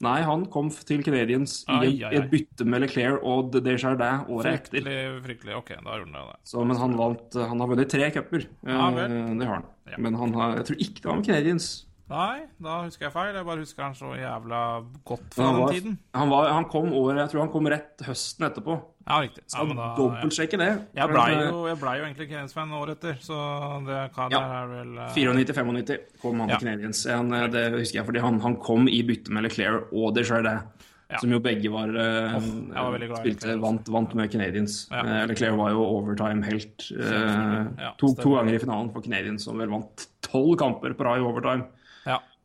[0.00, 4.80] Nei, han kom til Canadiens i, et bytte med Leclerc og Desjardins året etter.
[4.80, 5.56] Fryktelig, fryktelig.
[5.58, 6.38] Ok, da gjorde han det.
[6.48, 8.46] Så, men han vant Han har vunnet tre cuper.
[8.64, 9.68] Ja, Eh, det har han.
[9.90, 9.98] Ja.
[9.98, 11.68] Men han har, jeg tror ikke det var med Canadiens.
[12.10, 13.36] Nei, da husker jeg feil.
[13.38, 14.60] Jeg bare husker han så jævla
[15.06, 15.98] godt fra Han, den var, tiden.
[16.18, 18.76] han, var, han kom året Jeg tror han kom rett høsten etterpå.
[19.06, 19.44] Ja, riktig.
[19.54, 19.86] Ja, da, ja.
[19.98, 20.70] dobbeltsjekke det.
[20.98, 23.38] Jeg blei jo, ble jo egentlig Canadiens-fan året etter, så
[23.86, 24.42] det kan, Ja.
[24.60, 25.06] er vel uh...
[25.14, 26.58] 94-95 kom han Ja.
[26.58, 27.06] til Canadiens.
[27.06, 30.66] Eh, det husker jeg fordi han, han kom i bytte med Leclerc og Desjardins.
[31.10, 31.18] Ja.
[31.18, 32.36] Som jo begge var, eh,
[32.70, 34.84] var spilte, vant, vant med Canadiens.
[34.92, 35.00] Ja.
[35.02, 36.90] Eh, Leclerc var jo overtime-helt.
[36.94, 41.06] Eh, Ja, to, to ganger i finalen for Canadiens, som vel vant tolv kamper på
[41.06, 41.66] rad i overtime.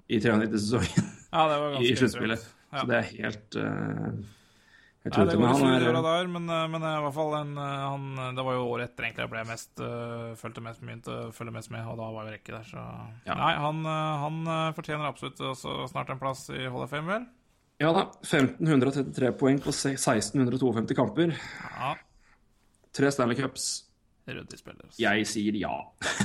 [0.08, 2.48] I 93-sesongen ja, det var i sluttspillet.
[2.72, 2.80] Ja.
[2.80, 4.24] Så det er helt uh,
[5.06, 7.36] Helt Nei, det går ikke døra er der, men, eh, men eh, i hvert fall
[7.38, 10.82] en, eh, han, Det var jo året etter egentlig jeg ble mest uh, fulgte mest
[10.82, 12.82] begynte å følge mest med, og da var jo Rekke der, så
[13.28, 13.36] Ja.
[13.38, 17.06] Nei, han, eh, han eh, fortjener absolutt også snart en plass i Hall of Fame,
[17.12, 17.28] vel?
[17.84, 18.08] Ja da.
[18.26, 21.38] 1533 poeng på 1652 kamper.
[21.70, 21.94] Ja.
[22.96, 23.85] Tre Stanley Cups.
[24.26, 24.82] Ryddig spiller.
[24.88, 24.98] altså.
[25.04, 25.74] Jeg sier ja.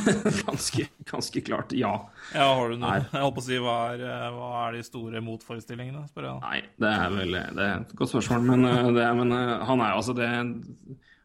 [0.47, 1.91] ganske, ganske klart ja.
[2.33, 3.03] Ja, har du noe Nei.
[3.05, 6.41] Jeg holdt på å si, hva er, eh, hva er de store motforestillingene, spør jeg.
[6.47, 9.85] Nei, det er vel det er et godt spørsmål, men, eh, det, men eh, han
[9.85, 10.31] er jo altså det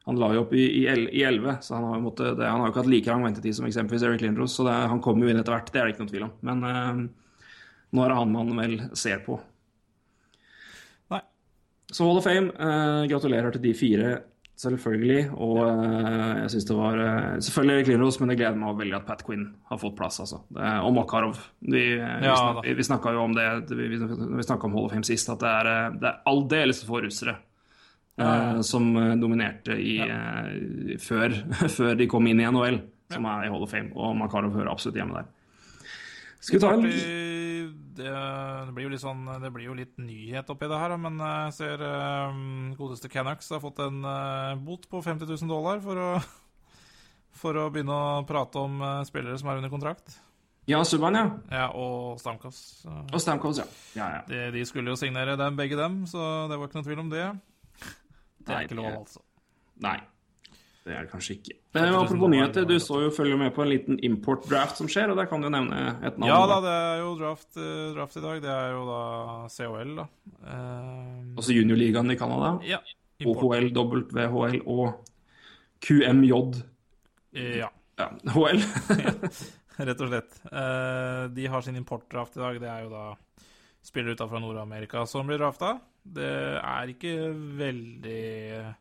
[0.06, 0.84] Han la jo opp i, i,
[1.18, 3.24] i 11, så han har jo måttet, det, han har jo ikke hatt like lang
[3.26, 5.80] ventetid som eksempelvis Eric Lindros, så det, er- han kommer jo inn etter hvert, det
[5.82, 6.34] er det ikke noe tvil om.
[6.46, 7.00] Men uh,
[7.96, 9.40] nå er det han man vel ser på.
[11.16, 11.24] Nei.
[11.90, 14.12] Så Hall of Fame, uh, gratulerer til de fire,
[14.62, 15.22] selvfølgelig.
[15.36, 18.96] Og eh, jeg syns det var eh, Selvfølgelig Erik Lindros, men det gleder meg veldig
[19.00, 20.42] at Pat Quinn har fått plass, altså.
[20.54, 21.42] Det, og Makarov.
[21.60, 24.00] Vi, ja, vi, Ja, vi snakka jo om det vi, vi,
[24.48, 27.38] snakket om Hall of Fame sist, at det er, eh, det er aldeles få russere.
[28.18, 31.36] eh, som eh, dominerte i, eh, før,
[31.78, 32.80] før de kom inn i NHL,
[33.12, 33.92] som er i Hall of Fame.
[33.96, 35.32] Og Makarov hører absolutt hjemme der.
[36.46, 40.50] Skal vi ta en Det, det, blir jo litt sånn Det blir jo litt nyhet
[40.54, 45.02] oppi det her, men jeg ser um, godeste Canucks har fått en uh, bot på
[45.02, 46.10] 50 000 dollar for å
[47.42, 50.20] for å begynne å prate om uh, spillere som er under kontrakt.
[50.70, 51.26] Ja, Subhaan, ja.
[51.52, 52.60] Ja, og Stamkos.
[52.88, 53.66] Og Stamkos, ja.
[54.00, 54.22] ja, ja.
[54.30, 57.12] De, de skulle jo signere dem, begge dem, så det var ikke noe tvil om
[57.12, 57.28] det.
[57.76, 59.22] Det Nei, er ikke lov, altså.
[59.86, 60.00] Nei.
[60.86, 61.56] Det er det kanskje ikke.
[61.74, 64.88] 50 000 Eh, apropos nyheter, du så jo følger med på en liten import-draft som
[64.92, 66.30] skjer, og der kan du nevne et navn.
[66.30, 68.42] Ja da, det er jo draft, eh, draft i dag.
[68.44, 69.00] Det er jo da
[69.50, 70.06] COL, da.
[70.46, 72.60] Eh, Altså juniorligaen i Canada.
[72.70, 72.80] ja.
[73.20, 73.44] import.
[73.56, 75.02] OHL, WHL og
[75.82, 76.32] QMJ.
[77.34, 77.70] Ja.
[77.98, 78.60] Ja, HL.
[79.90, 80.38] Rett og slett.
[80.52, 82.60] Eh, de har sin importdraft i dag.
[82.62, 83.06] Det er jo da
[83.86, 85.80] spillere utenfor Nord-Amerika som blir drafta.
[86.06, 86.30] Det
[86.62, 87.16] er ikke
[87.60, 88.76] veldig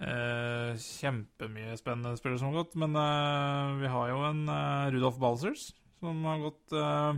[0.00, 5.18] eh, kjempemye spennende spillere som har gått, men uh, vi har jo en uh, Rudolf
[5.22, 5.68] Balsers
[6.00, 7.14] som har gått eh,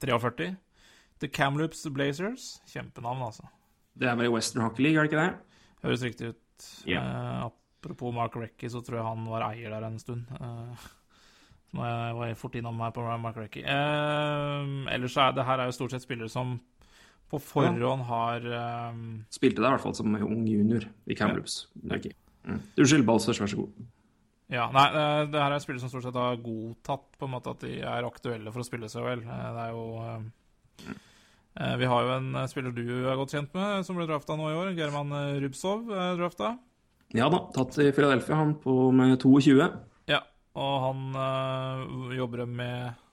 [0.00, 0.56] 43.
[1.18, 2.60] The Kamloops Blazers.
[2.66, 3.48] Kjempenavn, altså.
[3.98, 5.64] Det er vel i Western Hockey League, er det ikke det?
[5.82, 6.68] Høres riktig ut.
[6.86, 7.06] Yeah.
[7.06, 10.30] Eh, apropos Mark Recky, så tror jeg han var eier der en stund.
[10.38, 10.88] Eh,
[11.74, 11.84] nå
[12.18, 13.62] var jeg fort innom her på Mark Recky.
[13.62, 16.58] Eh, ellers så er det her er jo stort sett spillere som
[17.28, 18.48] på forhånd har
[18.92, 19.04] um...
[19.32, 21.66] Spilte der i hvert fall som ung junior i Kamloops.
[21.84, 22.14] Okay.
[22.48, 22.60] Mm.
[22.78, 23.88] Unnskyld, Balsers, vær så god.
[24.48, 27.52] Ja, nei, eh, det her er spillere som stort sett har godtatt på en måte
[27.52, 29.04] at de er aktuelle for å spille CHL.
[29.04, 29.26] vel.
[29.28, 30.94] Det er jo eh,
[31.60, 34.38] eh, Vi har jo en eh, spiller du er godt kjent med, som ble drafta
[34.38, 34.72] nå i år.
[34.78, 36.54] German eh, Rubsov er drafta.
[37.16, 39.68] Ja da, tatt i Philadelphia, han på med 22.
[40.08, 40.22] Ja,
[40.56, 43.04] og han øh, jobber med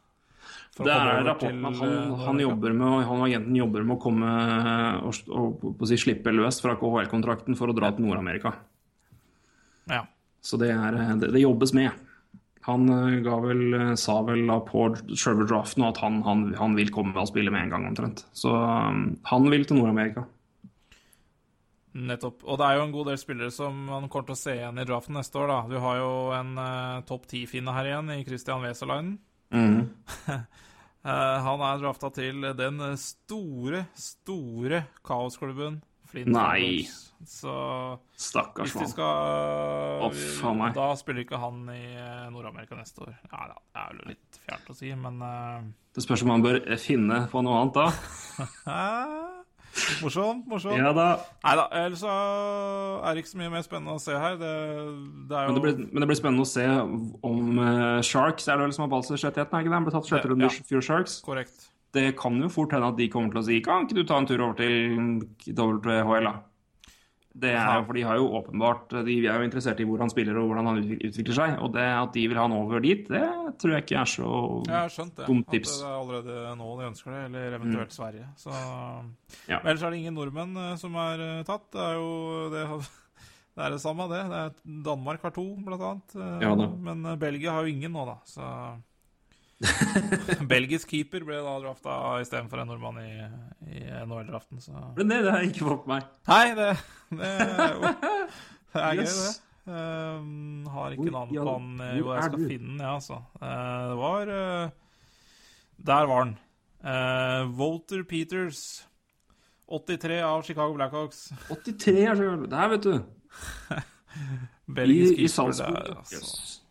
[0.76, 3.96] Det komme er rapporten til, han, øh, han jobber med Han og agenten jobber med
[3.96, 4.32] å komme
[5.08, 8.52] og, og, på å si, slippe løs fra KHL-kontrakten for å dra til Nord-Amerika.
[9.88, 10.04] Ja.
[10.44, 11.96] Så det, er, det, det jobbes med.
[12.66, 16.78] Han eh, ga vel, eh, sa vel da på selve draften at han, han, han
[16.78, 18.26] vil komme og spille med en gang, omtrent.
[18.34, 20.26] Så um, han vil til Nord-Amerika.
[21.96, 22.42] Nettopp.
[22.44, 24.82] Og det er jo en god del spillere som man kommer til å se igjen
[24.82, 25.60] i draften neste år, da.
[25.70, 29.16] Du har jo en uh, topp ti-finne her igjen, i Christian Weselainen.
[29.54, 29.90] Mhm.
[31.06, 35.76] Eh, han er drafta til den store, store kaosklubben
[36.10, 36.88] Flint Nei.
[37.30, 37.54] Så
[38.18, 38.94] Stakkars hvis de mann.
[38.96, 40.66] skal oh.
[40.74, 43.14] Da spiller ikke han i eh, Nord-Amerika neste år.
[43.30, 45.62] Ja, det er jo litt fjernt å si, men uh...
[45.94, 47.88] Det spørs om han bør finne på noe annet da.
[50.02, 50.78] Morsomt, morsomt.
[50.80, 51.08] Ja da.
[51.44, 52.12] Nei da, ellers så
[53.04, 54.38] er det ikke så mye mer spennende å se her.
[54.40, 54.52] Det,
[55.30, 56.66] det er jo Men det, blir, men det blir spennende å se
[57.28, 59.80] om uh, Sharks er det vel som har balsrettigheten, er ikke det?
[59.80, 60.66] Han ble tatt sjette runde Ja.
[60.72, 61.18] Fjord Sharks.
[61.26, 61.68] korrekt.
[61.96, 64.18] Det kan jo fort hende at de kommer til å si Kan ikke du ta
[64.20, 65.22] en tur over til
[65.56, 66.34] WHL, da?
[67.36, 70.10] Det er jo, for De har jo åpenbart De er jo interessert i hvor han
[70.10, 71.58] spiller og hvordan han utvikler seg.
[71.66, 73.24] Og det at de vil ha han over dit, det
[73.60, 74.30] tror jeg ikke er så
[74.94, 75.26] skjønt det.
[75.28, 78.28] At det er allerede nå de ønsker det, eller eventuelt Sverige.
[78.40, 78.54] Så
[79.50, 79.60] Ja.
[79.60, 81.68] Men ellers er det ingen nordmenn eh, som er eh, tatt.
[81.76, 82.64] Det er jo det,
[83.60, 84.24] det er det samme, det.
[84.32, 84.56] det er,
[84.88, 86.16] Danmark har to, blant annet.
[86.16, 86.56] Eh, Ja.
[86.56, 88.18] Men Belgia har jo ingen nå, da.
[88.26, 88.48] Så
[90.52, 93.12] Belgisk keeper ble da drafta istedenfor en nordmann i,
[93.72, 96.10] i NHL-draften, så Men det, det har jeg ikke fått med meg.
[96.28, 96.70] Nei, det,
[97.22, 97.34] det
[98.76, 99.20] Det er gøy, Yes.
[99.24, 99.42] det.
[99.66, 101.70] Um, har ikke navn i på han.
[101.82, 103.16] eh, Jo, jeg er skal finne den, ja, altså.
[103.40, 104.74] Uh, det var uh,
[105.90, 106.36] Der var den.
[106.86, 108.60] Uh, Walter Peters.
[109.66, 111.24] 83 av Chicago Blackhawks.
[111.50, 113.00] 83 er så Der, vet du.
[114.78, 115.34] Belgisk i keeper.
[115.34, 115.80] Salzburg.
[115.80, 116.20] det er, altså.
[116.20, 116.62] Yes.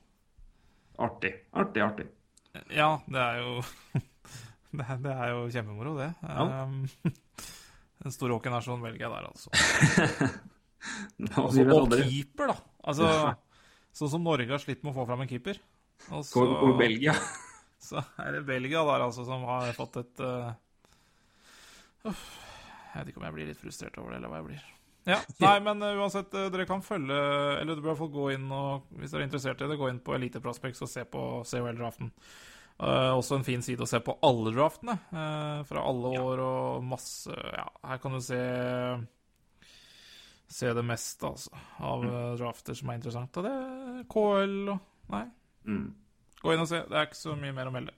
[1.08, 1.32] Artig.
[1.52, 2.06] Artig, artig.
[2.74, 3.54] Ja, det er jo
[4.74, 6.08] Det det er jo kjempemoro, det.
[6.22, 6.64] Ja.
[6.64, 6.82] Um,
[8.04, 8.32] en stor
[8.82, 9.50] velger jeg der, altså.
[11.40, 12.56] Og, sier vi og keeper, da.
[12.90, 13.06] Altså,
[13.96, 15.60] sånn som Norge har slitt med å få fram en keeper.
[16.10, 17.14] Og så, kommer Belgia.
[17.86, 20.50] så er det Belgia der, altså, som har fått et uh,
[22.04, 24.73] Jeg vet ikke om jeg blir litt frustrert over det, eller hva jeg blir.
[25.04, 27.16] Ja, Nei, men uh, uansett, uh, dere kan følge
[27.60, 29.76] Eller du bør i hvert fall gå inn og Hvis dere er interessert i det,
[29.80, 32.08] gå inn på Elite Prospects og se på COL-draften.
[32.80, 36.86] Uh, også en fin side å se på alle draftene uh, fra alle år og
[36.88, 38.40] masse Ja, her kan du se
[40.54, 41.50] Se det meste, altså,
[41.82, 42.16] av mm.
[42.38, 43.38] drafter som er interessant.
[43.40, 45.24] Og det er KL og Nei,
[45.64, 45.86] Mm.
[46.42, 46.82] gå inn og se.
[46.84, 47.94] Det er ikke så mye mer å melde.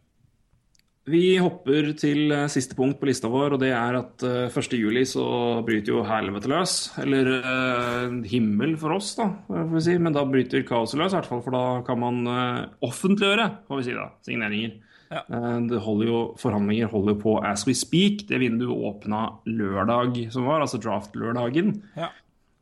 [1.07, 4.73] Vi hopper til eh, siste punkt på lista vår, og det er at eh, 1.
[4.75, 5.27] juli så
[5.67, 6.75] bryter jo helvete løs.
[6.99, 9.95] Eller eh, himmel for oss, da, får vi si.
[10.03, 11.45] Men da bryter kaoset løs, i hvert fall.
[11.45, 14.75] For da kan man eh, offentliggjøre, får vi si da, signeringer.
[15.13, 15.23] Ja.
[15.23, 18.27] Eh, det holder jo, Forhandlinger holder på as we speak.
[18.27, 21.71] Det vinduet åpna lørdag som var, altså draft-lørdagen.
[21.95, 22.11] Ja.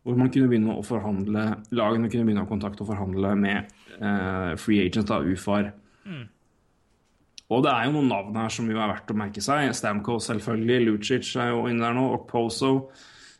[0.04, 4.52] Hvor man kunne begynne å forhandle lagene kunne begynne å kontakte og forhandle med eh,
[4.60, 5.72] free agent av UFAR.
[7.52, 9.68] Og det er jo noen navn her som jo er verdt å merke seg.
[9.76, 12.70] Stamco selvfølgelig, Lucic er jo inne der nå, Okposo.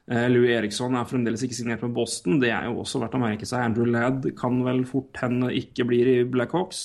[0.05, 2.37] Eh, Louis Eriksson er fremdeles ikke signert med Boston.
[2.43, 3.65] Det er jo også verdt å merke seg.
[3.65, 6.85] Andrew Ladd kan vel fort hende ikke blir i Blackhawks.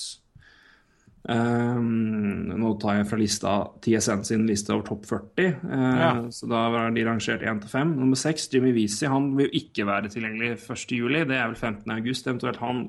[1.28, 3.50] Um, nå tar jeg fra lista
[3.84, 5.58] TSN sin liste over topp 40.
[5.68, 6.12] uh, Ja.
[6.32, 7.92] Så da var de rangert 1 til 5.
[8.00, 10.96] Nummer 6, Jimmy Weezy, han vil jo ikke være tilgjengelig 1.
[10.96, 11.26] juli.
[11.28, 11.84] Det er vel 15.
[11.98, 12.86] august eventuelt han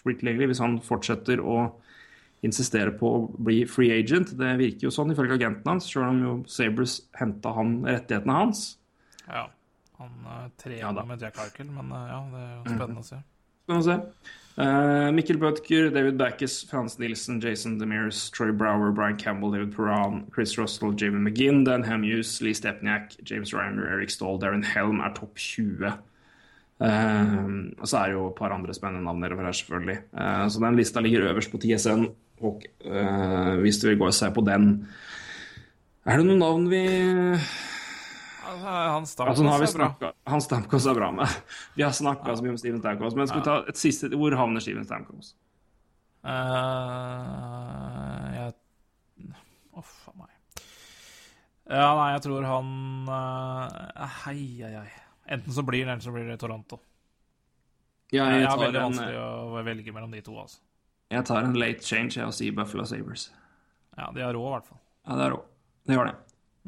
[0.00, 1.58] blir tilgjengelig hvis han fortsetter å
[2.46, 4.34] insistere på å bli free agent.
[4.38, 8.66] Det virker jo sånn ifølge agenten hans, sjøl om jo Sabres henta han rettighetene hans.
[9.28, 9.48] Ja.
[10.00, 13.04] Han uh, trener Ja med Jack Arkel, men eh, ja, det er jo spennende å
[13.04, 13.18] se.
[13.66, 14.36] Spennende å se.
[14.60, 20.24] Uh, Mikkel Bødker, David Backes, Frans Nielsen, Jason Demers, Troy Brower, Brian Campbell, David Perran,
[20.34, 25.12] Chris Russell, Jimmy McGinn, Dan Hamuse, Lee Stepniak, James Reiner, Eric Stahl, Darren Helm er
[25.16, 25.92] topp 20.
[26.80, 29.98] Uh, og så er det jo et par andre spennende navn nedover her, selvfølgelig.
[30.16, 32.08] Uh, så den lista ligger øverst på TSN.
[32.40, 34.70] Og uh, hvis vil gå og se på den
[36.08, 36.80] Er det noen navn vi
[38.40, 40.12] Han Stamkos Altså, er bra.
[40.32, 41.28] Han Stamkos er bra med.
[41.76, 44.34] Vi har snakka så mye om Steven Stamkos, men skal vi ta et siste Hvor
[44.36, 45.34] havner Steven Stamkos?
[46.20, 46.32] Uh,
[48.34, 48.52] jeg
[49.80, 50.32] Uff a meg.
[51.70, 52.68] Ja, nei, jeg tror han
[53.08, 54.90] uh, Hei, hei, hei.
[55.30, 56.80] Enten så blir det, eller så blir det Toronto.
[58.10, 60.58] Ja, Jeg jeg, har er veldig en, vanskelig å velge mellom de to, altså.
[61.10, 63.28] Jeg tar en late change jeg, og sier Buffalo Sabres.
[63.98, 64.80] Ja, de har råd, i hvert fall.
[65.06, 65.46] Ja, det er råd.
[65.86, 66.18] Det gjør det.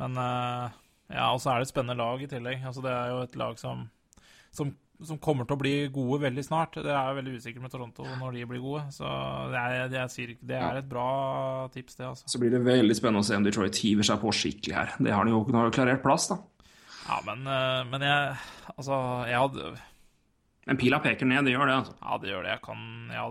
[0.03, 0.79] Men uh,
[1.13, 2.63] ja, og så er det et spennende lag i tillegg.
[2.67, 3.85] Altså, det er jo et lag som,
[4.55, 4.73] som,
[5.05, 6.79] som kommer til å bli gode veldig snart.
[6.83, 8.83] Det er jo veldig usikkert med Toronto når de blir gode.
[8.95, 9.13] Så
[9.53, 11.09] det er, det er, det er et bra
[11.75, 12.33] tips, det, altså.
[12.33, 14.97] Så blir det veldig spennende å se om Detroit hiver seg på skikkelig her.
[14.99, 16.41] Det har de jo de har de klarert plass, da.
[17.03, 18.35] Ja, men, uh, men jeg
[18.73, 18.95] Altså,
[19.27, 19.73] jeg hadde
[20.71, 21.97] Men pila peker ned, det gjør det, altså.
[21.99, 22.55] Ja, det gjør det.
[22.55, 23.25] Jeg kan ja,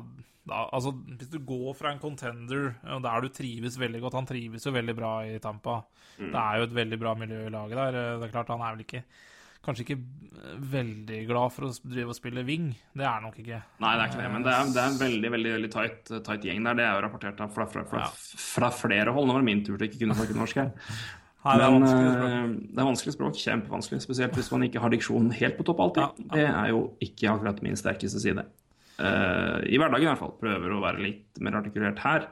[0.47, 4.65] da, Altså, hvis du går fra en contender der du trives veldig godt Han trives
[4.65, 5.81] jo veldig bra i Tampa.
[6.17, 7.99] Det er jo et veldig bra miljø i laget der.
[8.21, 9.03] Det er klart, han er vel ikke
[9.61, 9.99] Kanskje ikke
[10.73, 12.71] veldig glad for å drive og spille wing.
[12.97, 13.59] Det er nok ikke.
[13.83, 15.99] Nei, det er ikke det, men det er, det er en veldig veldig, veldig tight,
[16.25, 16.79] tight gjeng der.
[16.79, 18.07] Det er jo rapportert fra, fra, fra,
[18.41, 19.29] fra flere hold.
[19.29, 20.71] Nå var det min tur til ikke kunne snakke norsk her.
[21.41, 23.37] Det er Men eh, det er vanskelig språk.
[23.41, 24.03] Kjempevanskelig.
[24.03, 26.03] Spesielt hvis man ikke har diksjonen helt på topp alltid.
[26.03, 26.35] Ja, ja.
[26.35, 28.43] Det er jo ikke akkurat min sterkeste side.
[29.01, 30.35] Eh, I hverdagen i hvert fall.
[30.41, 32.29] Prøver å være litt mer artikulert her.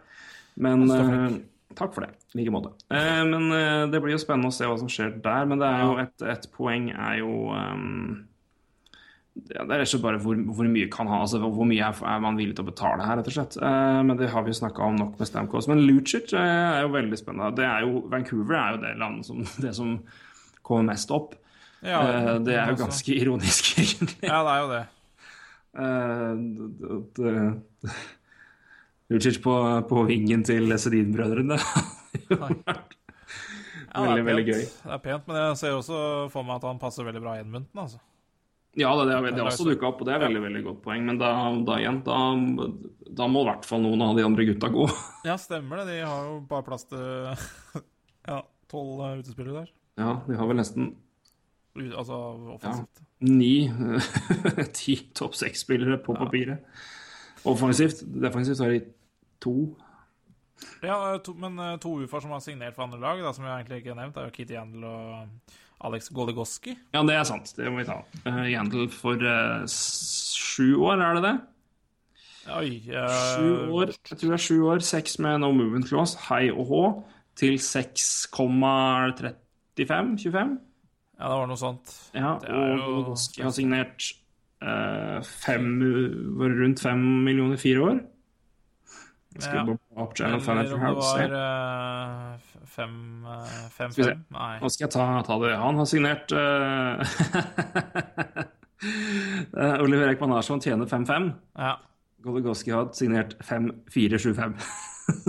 [0.59, 1.39] Men eh,
[1.77, 2.15] Takk for det.
[2.33, 2.71] I like måte.
[2.93, 5.45] Eh, men eh, det blir jo spennende å se hva som skjer der.
[5.49, 8.23] Men det er jo et, et poeng er jo um,
[9.53, 11.85] ja, Det er rett og slett bare hvor, hvor mye kan ha, altså hvor mye
[11.85, 13.59] er, er man villig til å betale her, rett og slett.
[13.61, 15.69] Eh, men det har vi jo snakka om nok med Stamkos.
[15.71, 17.53] Men Lucic eh, er jo veldig spennende.
[17.61, 19.93] Det er jo, Vancouver er jo det landet som, det som
[20.65, 21.37] kommer mest opp.
[21.85, 24.17] Ja, Eh, det er jo ganske ironisk, egentlig.
[24.25, 24.81] Ja, det er jo det.
[25.73, 27.61] Det-
[29.09, 29.53] Lucic på,
[29.89, 31.57] på vingen til Sedin-brødrene.
[33.89, 34.59] Ja, Veldig, er veldig gøy.
[34.69, 35.99] Det er pent, men jeg ser også
[36.29, 37.97] for meg at han passer veldig bra i Edmundton, altså.
[38.77, 40.61] Ja, det, det, det det er også så- dukka opp, og det er veldig veldig
[40.67, 41.07] godt poeng.
[41.07, 41.31] Men da,
[41.65, 42.17] da igjen, da,
[43.17, 44.85] da må i hvert fall noen av de andre gutta gå.
[45.25, 45.87] Ja, stemmer det.
[45.89, 47.01] De har jo bare plass til
[48.29, 48.37] ja,
[48.69, 49.73] tolv utespillere der.
[50.05, 50.91] Ja, de har vel nesten
[51.79, 52.13] Altså
[52.59, 53.01] offensivt.
[53.25, 53.69] Ni,
[54.77, 56.57] ti topp seks-spillere på papiret.
[57.47, 57.97] Offensivt.
[58.23, 58.79] Defensivt har de
[59.43, 59.55] to.
[60.83, 63.53] Ja, to, men eh, to UFA som har signert for andre lag, da, som jeg
[63.55, 65.01] egentlig ikke har nevnt, er jo Kitty Yandel og
[65.87, 66.73] Alex Goligoski.
[66.95, 67.47] Ja, det er sant.
[67.55, 67.97] Det må vi ta.
[68.25, 71.37] Uh, Yandel for uh, sju år, er det det?
[72.49, 72.71] Oi.
[72.91, 72.97] uh,
[73.35, 76.63] Sju år, jeg tror det er sju år, seks med no movement clause, hei og
[76.71, 76.83] hå,
[77.39, 80.59] til 6,35-25.
[81.19, 81.91] Ja, det var noe sånt.
[82.15, 84.05] Ja, og jo- har signert
[84.61, 85.67] eh, fem,
[86.39, 87.99] rundt fem millioner fire år.
[89.39, 89.63] Skal Ja.
[89.65, 94.15] bare opp Eller om det var f- fem, eh, fem, Skal vi se.
[94.31, 94.59] Nei.
[94.59, 95.53] Nå skal jeg ta, ta det.
[95.57, 97.03] Han har signert uh,
[99.83, 101.31] Oliver Ekman Larsson tjener 5-5.
[101.57, 101.75] Ja.
[102.23, 104.53] Goligoski har signert 5-4-7-5.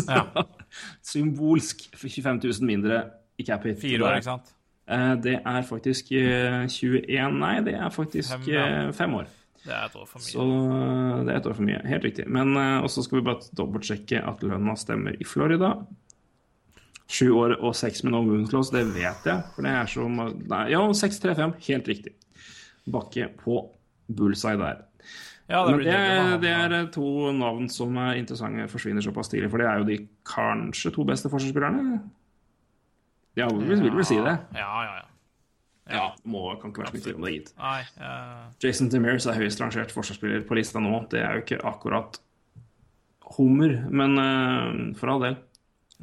[0.08, 0.24] ja.
[1.02, 3.02] Symbolsk 25 000 mindre
[3.38, 3.78] i cap hit.
[3.82, 4.54] Fire år, ikke sant?
[4.90, 9.28] Eh, Det er faktisk eh, 21 Nei, det er faktisk Fem, eh, fem år.
[9.60, 10.32] Det er et år for mye.
[10.32, 11.80] Så eh, det er et år for mye.
[11.86, 12.26] Helt riktig.
[12.28, 15.74] Men også skal vi bare dobbeltsjekke at lønna stemmer i Florida.
[17.10, 19.42] Sju år og seks med no moon clause, det vet jeg.
[19.56, 21.56] For det er som Nei, ja, 6-3-5.
[21.66, 22.14] Helt riktig.
[22.90, 23.64] Bakke på
[24.10, 24.86] bullseye der.
[25.50, 29.50] Ja, det Men det, det er eh, to navn som er interessante, forsvinner såpass tidlig.
[29.50, 29.96] For det er jo de
[30.30, 31.98] kanskje to beste forsvarsspillerne.
[33.38, 34.36] Ja, vi vil vel si det.
[34.56, 35.06] Ja, ja, ja.
[35.90, 37.52] Ja, må, kan ikke være så mye tvil om det, gitt.
[37.58, 37.78] Nei.
[37.98, 38.50] uh...
[38.62, 40.92] Jason Demers er høyest rangert forsvarsspiller på lista nå.
[41.10, 42.20] Det er jo ikke akkurat
[43.36, 45.38] hummer, men uh, for all del.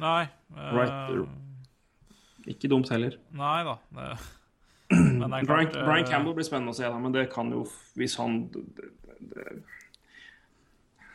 [0.00, 0.26] nei.
[0.52, 0.74] Uh...
[0.76, 1.32] Right.
[2.48, 3.16] Ikke dumt heller.
[3.36, 3.78] Nei da.
[3.96, 4.10] Det,
[4.88, 7.66] Brian, klart Brian eh, Campbell blir spennende å se, da, men det kan jo,
[7.98, 8.86] hvis han det,
[9.18, 9.44] det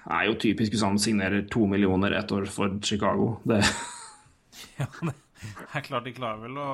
[0.03, 3.37] er jo typisk hvis han signerer to millioner ett år for Chicago.
[3.49, 3.63] Det,
[4.77, 5.15] Ja, det
[5.77, 6.67] er klart de klarer vel å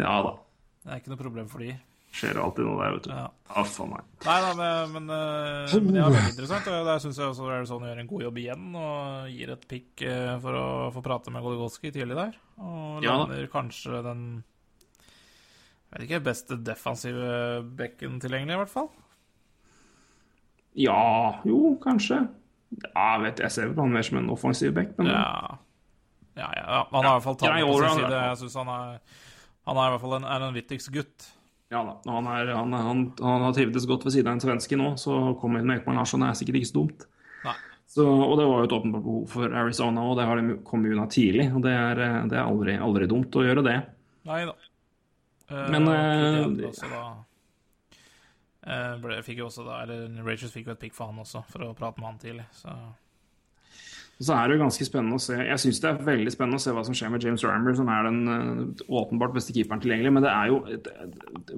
[0.00, 0.34] ja da.
[0.80, 1.74] Det er ikke noe problem for de.
[2.10, 3.10] Skjer alltid noe der, vet du.
[3.14, 3.26] Ja.
[3.50, 4.06] Ja, faen meg.
[4.26, 6.70] Nei da, men, men, eh, men det er veldig interessant.
[6.72, 10.02] Og der syns jeg også Arizona gjør en god jobb igjen og gir et pick
[10.08, 12.34] eh, for å få prate med Goligoski tidlig der.
[12.58, 14.24] Og Ja lander kanskje den
[15.90, 17.30] jeg vet ikke, beste defensive
[17.78, 18.90] bekken tilgjengelig, i hvert fall.
[20.78, 22.20] Ja, jo, kanskje.
[22.84, 25.56] Ja, jeg vet, jeg ser på han mer som en offensiv bekk, men Ja.
[26.38, 26.86] Ja, ja.
[26.90, 28.22] Han har i hvert fall tallet på sin side.
[28.28, 31.28] Jeg syns han Han er i hvert fall en analytics-gutt.
[31.70, 31.96] ja da.
[32.10, 35.14] Han, er, han, han, han har trivdes godt ved siden av en svenske nå, så
[35.30, 37.06] å komme inn med Ekman Larsson er sikkert ikke så dumt.
[37.90, 40.92] Så, og det var jo et åpenbart behov for Arizona, og det har de kommet
[40.94, 41.48] unna tidlig.
[41.50, 43.78] Og det er, det er aldri, aldri dumt å gjøre det.
[44.30, 44.52] Nei da.
[45.50, 46.36] Eh, Men, eh,
[48.62, 52.46] eh, ble, fikk jo et pick for han også, for å prate med han tidlig.
[52.54, 52.70] Så
[54.20, 56.62] så er det jo ganske spennende å se Jeg syns det er veldig spennende å
[56.62, 60.12] se hva som skjer med James Rammer, som er den eh, åpenbart beste keeperen tilgjengelig.
[60.12, 60.58] Men det er jo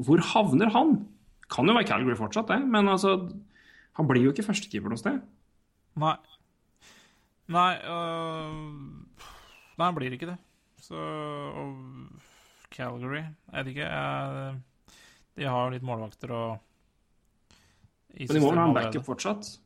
[0.07, 1.01] Hvor havner han?
[1.51, 3.17] Kan jo være Calgary fortsatt, det, men altså
[3.99, 5.19] Han blir jo ikke førstekeeper noe sted.
[6.01, 6.15] Nei.
[7.53, 8.55] Nei øh,
[9.73, 10.39] Nei, han blir ikke det.
[10.83, 11.75] Så og
[12.73, 13.91] Calgary Jeg vet ikke.
[13.91, 14.55] Jeg,
[15.41, 16.63] de har jo litt målvakter og
[18.15, 19.57] Men de må vel ha en backup fortsatt?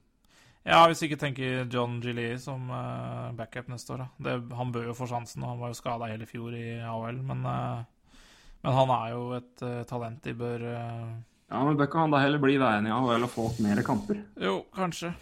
[0.67, 4.09] Ja, hvis ikke tenker John Gillie som uh, backup neste år.
[4.19, 7.21] Det, han bør jo få sjansen, og han var jo skada hele fjor i AHL.
[7.29, 8.17] Men, uh,
[8.65, 12.19] men han er jo et uh, talent de bør Ja, men bør ikke han da
[12.19, 14.25] heller bli værende i AHL og få mer kamper?
[14.43, 15.13] Jo, kanskje.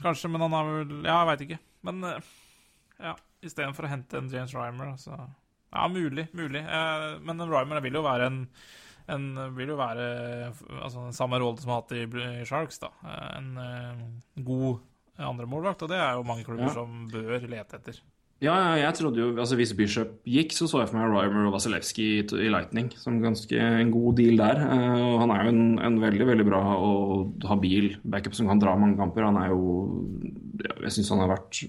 [0.00, 1.60] Kanskje, men han er vel Ja, jeg veit ikke.
[1.84, 3.12] Men ja,
[3.44, 6.30] istedenfor å hente en James Rymer, altså Ja, mulig.
[6.32, 6.64] Mulig.
[6.64, 8.40] Men en Rymer vil jo være en
[9.04, 10.04] en vil jo være
[10.80, 12.80] altså, den samme rollen som han har hatt i i Sharks.
[12.80, 12.88] da.
[13.36, 14.04] En eh,
[15.18, 16.74] god andremålvakt, og det er jo mange klubber Ja.
[16.74, 18.00] som bør lete etter.
[18.42, 21.46] Ja, ja, jeg trodde jo altså Hvis Bishop gikk, så så jeg for meg Rymer
[21.46, 24.58] og Vasilevskij i, Lightning som ganske en god deal der.
[24.58, 28.58] Eh, og han er jo en, en veldig veldig bra og habil backup som kan
[28.60, 29.22] dra mange kamper.
[29.24, 30.04] Han er jo
[30.82, 31.62] Jeg syns han har vært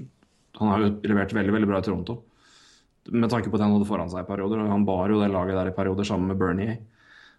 [0.59, 2.23] Han har jo levert veldig veldig bra i Toronto.
[3.11, 4.65] med tanke på at han hadde foran seg i perioder.
[4.67, 6.80] Han bar jo det laget der i perioder sammen med Bernie.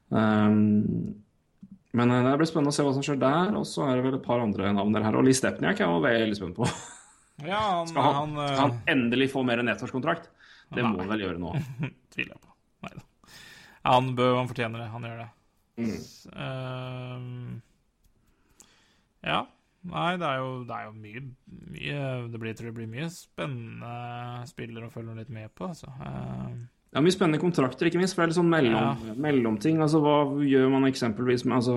[0.09, 1.16] Um,
[1.97, 3.55] men eh, det blir spennende å se hva som skjer der.
[3.56, 5.16] Og så er det vel et par andre navn der her.
[5.18, 6.68] Og Lee Stepniak er jeg veldig spent på.
[7.44, 10.31] Ja, han, Skal han, han, skal han endelig få mer enn ettårskontrakt?
[10.74, 11.55] Det må han vel gjøre nå.
[12.14, 12.55] tviler jeg på.
[12.86, 13.05] Nei da.
[13.86, 14.89] Han bør, han fortjener det.
[14.93, 15.28] Han gjør det.
[15.77, 15.98] Mm.
[16.44, 17.60] Ehm,
[19.27, 19.43] ja.
[19.86, 21.20] Nei, det er jo, det er jo mye,
[21.70, 21.98] mye
[22.32, 25.93] Det blir, tror jeg blir mye spennende spillere å følge litt med på, altså.
[26.97, 28.16] Ehm, Ja, mye spennende kontrakter, ikke minst.
[28.16, 29.81] For det er litt sånn mellom, mellomting.
[29.85, 31.77] Altså, hva gjør man eksempelvis med altså,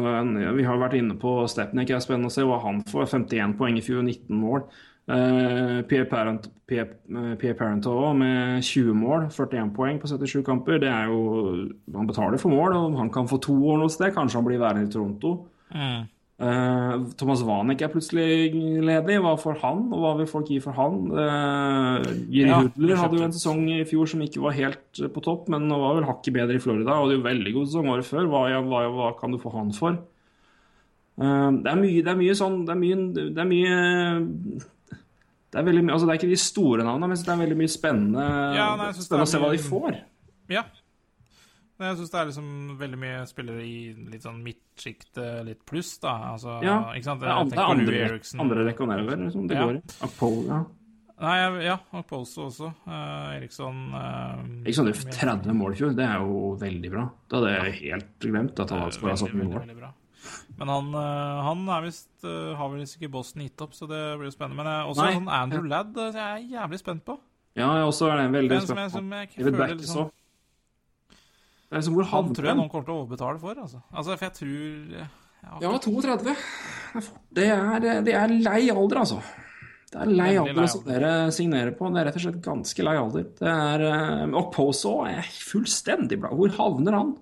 [0.55, 1.87] Vi har vært inne på Stepnik.
[1.87, 3.09] Det er spennende å se hva han får.
[3.11, 4.63] 51 poeng i fjor, 19 mål.
[5.09, 10.77] Uh, Pierre Parent Pierre, eh, Parento med 20 mål, 41 poeng på 77 kamper.
[10.79, 14.13] Det er jo Han betaler for mål, og han kan få to år noe sted.
[14.13, 15.47] Kanskje han blir værende i Toronto.
[15.73, 16.07] mm.
[16.39, 18.53] Eh, Thomas Wanek er plutselig
[18.87, 19.17] ledig.
[19.19, 21.01] Hva får han, og hva vil folk gi for han?
[21.11, 21.99] Uh,
[22.31, 25.23] Giri Ja, Hudler hadde jo en sesong i fjor som ikke var helt eh, på
[25.25, 26.95] topp, men var vel hakket bedre i Florida.
[26.95, 28.31] Og det er jo veldig god sesong året før.
[28.31, 29.99] Hva, hva, hva kan du få han for?
[31.19, 32.97] Uh, det, er mye, det er mye sånn Det er mye
[33.35, 33.79] Det er mye
[35.49, 37.71] det er, veldig, altså det er ikke de store navnene, men det er veldig mye
[37.73, 39.95] spennende, Ja, nei, spennende å se hva de får.
[40.53, 40.61] Ja.
[41.79, 42.47] Men Jeg syns det er liksom
[42.79, 43.75] veldig mye spillere i
[44.11, 46.33] litt sånn midtsjiktet, litt pluss, da.
[46.33, 47.21] Altså, Ja, ikke sant?
[47.23, 48.41] Det er, Jeg på andre, Louis Eriksen.
[48.43, 49.63] andre rekke og nedover liksom, det Ja.
[49.65, 49.81] går i.
[50.03, 50.59] Akpol, ja.
[51.19, 52.69] Nei, ja, og Poso også.
[52.87, 57.09] Uh, Eriksson uh, sånn Duff 30 mål i fjor, det er jo veldig bra.
[57.27, 59.89] Det hadde jeg helt glemt at han hadde skåra så veldig, mye mål.
[60.59, 64.27] Men han, eh, han er vist, har vel ikke Boston gitt opp, så det blir
[64.27, 64.59] jo spennende.
[64.59, 65.13] Men jeg, også Nei.
[65.15, 67.15] sånn Andrew Ladd jeg er jævlig spent på.
[67.55, 70.11] Ja, jeg også er det veldig Den som jeg, spent som jeg David føler liksom,
[71.77, 72.61] liksom hvor Han tror jeg han?
[72.63, 73.81] noen kommer til å overbetale for, altså.
[73.93, 75.09] altså for jeg tror ja,
[75.61, 76.33] Ja, 32.
[77.37, 79.21] Det er, det er lei alder, altså.
[79.89, 81.87] Det er lei alder lei å signere, signere på.
[81.93, 83.27] Det er rett og slett ganske lei alder.
[83.39, 86.33] Det er, eh, og Poso er fullstendig bra.
[86.37, 87.13] Hvor havner han?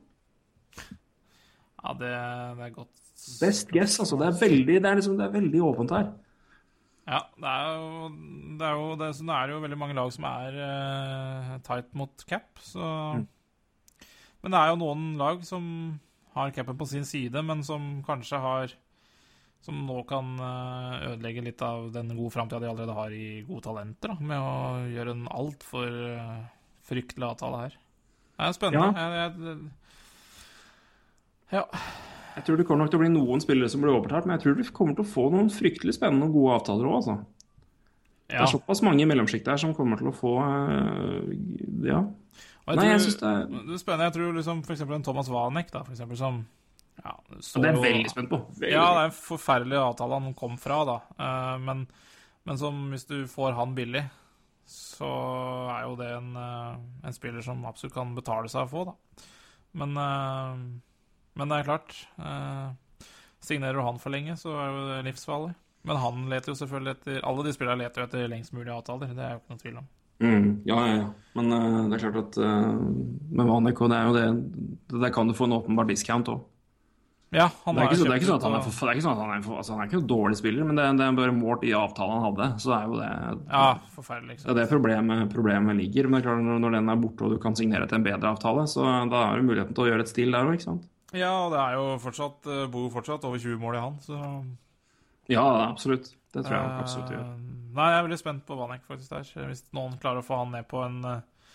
[1.83, 2.13] Ja, det,
[2.57, 2.93] det er godt.
[3.39, 4.17] Best guess, altså.
[4.19, 6.09] Det er veldig, det er liksom, det er veldig åpent her.
[7.07, 8.09] Ja, det er jo
[8.59, 12.49] Det er jo, det, er jo veldig mange lag som er uh, tight mot cap,
[12.59, 12.87] så
[13.17, 13.27] Mm.
[14.47, 15.63] Men det er jo noen lag som
[16.37, 18.75] har capen på sin side, men som kanskje har
[19.65, 23.65] Som nå kan eh, ødelegge litt av den gode framtida de allerede har i gode
[23.65, 26.43] talenter, da, med å gjøre en altfor uh,
[26.87, 27.73] fryktelig avtale her.
[28.37, 29.01] Det er spennende.
[29.01, 29.57] Jeg, jeg,
[31.57, 31.63] ja.
[32.37, 34.45] Jeg tror det kommer nok til å bli noen spillere som blir overtalt, men jeg
[34.45, 37.17] tror du kommer til å få noen fryktelig spennende og gode avtaler òg, altså.
[38.29, 41.35] Det er såpass mange i mellomsjiktet her som kommer til å få eh,
[41.89, 42.05] Ja.
[42.68, 44.07] Nei, jeg synes det er Det er spennende.
[44.10, 46.41] Jeg tror liksom eksempel en Thomas Wanek, da, for eksempel, som
[47.03, 48.39] ja, så, det er jeg veldig spent på.
[48.57, 48.73] Veldig.
[48.73, 50.95] Ja, det er en forferdelig avtale han kom fra, da.
[51.22, 51.84] Eh, men,
[52.48, 54.03] men som hvis du får han billig,
[54.68, 55.11] så
[55.76, 59.27] er jo det en, eh, en spiller som absolutt kan betale seg å få, da.
[59.77, 60.65] Men, eh,
[61.38, 61.94] men det er klart
[63.48, 65.52] Signerer du han for lenge, så er jo det livsfarlig.
[65.88, 69.14] Men han leter jo selvfølgelig etter Alle de spillerne leter jo etter lengst mulig avtaler,
[69.15, 69.85] det er jo ikke noe tvil om.
[70.23, 71.07] Mm, ja, ja, ja.
[71.38, 72.77] Men uh, det er klart at uh,
[73.30, 76.45] med Vanek og det er jo det Der kan du få en åpenbar discount òg.
[77.35, 78.98] Ja, han Det er ikke det er ikke sånn at han er, for, det er
[78.98, 80.85] ikke sånn at han er, for, altså, han er ikke noen dårlig spiller, men det,
[80.95, 82.48] det er bare målt i avtalen han hadde.
[82.64, 83.10] Så det er jo det
[83.52, 83.64] Ja,
[83.98, 84.52] forferdelig, Det liksom.
[84.53, 86.07] er det problemet, problemet ligger.
[86.07, 88.06] Men det er klart når, når den er borte og du kan signere til en
[88.07, 90.69] bedre avtale, så da er du muligheten til å gjøre et still der òg, ikke
[90.69, 90.88] sant?
[91.15, 94.18] Ja, og det er jo fortsatt eh, Bor fortsatt over 20 mål i han, så
[95.31, 96.11] Ja, absolutt.
[96.33, 97.25] Det tror jeg nok absolutt gjør.
[97.25, 97.43] Eh,
[97.77, 99.27] Nei, jeg er veldig spent på Vanek faktisk der.
[99.51, 101.51] Hvis noen klarer å få han ned på en eh,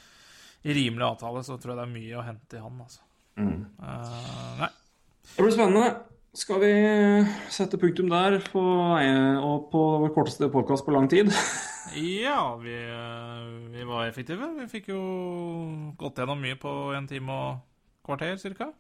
[0.69, 3.03] rimelig avtale, så tror jeg det er mye å hente i han, altså.
[3.41, 3.59] Mm.
[3.83, 4.71] Eh, nei.
[5.33, 5.91] Det blir spennende.
[6.39, 6.73] Skal vi
[7.53, 11.33] sette punktum der på, og på vår korteste podkast på lang tid?
[11.93, 12.73] Ja, vi,
[13.75, 14.47] vi var effektive.
[14.57, 15.01] Vi fikk jo
[16.01, 18.71] gått gjennom mye på en time og kvarter, cirka.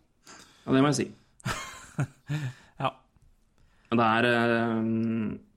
[0.62, 1.08] Ja, det må jeg si.
[3.92, 4.76] Men det er eh,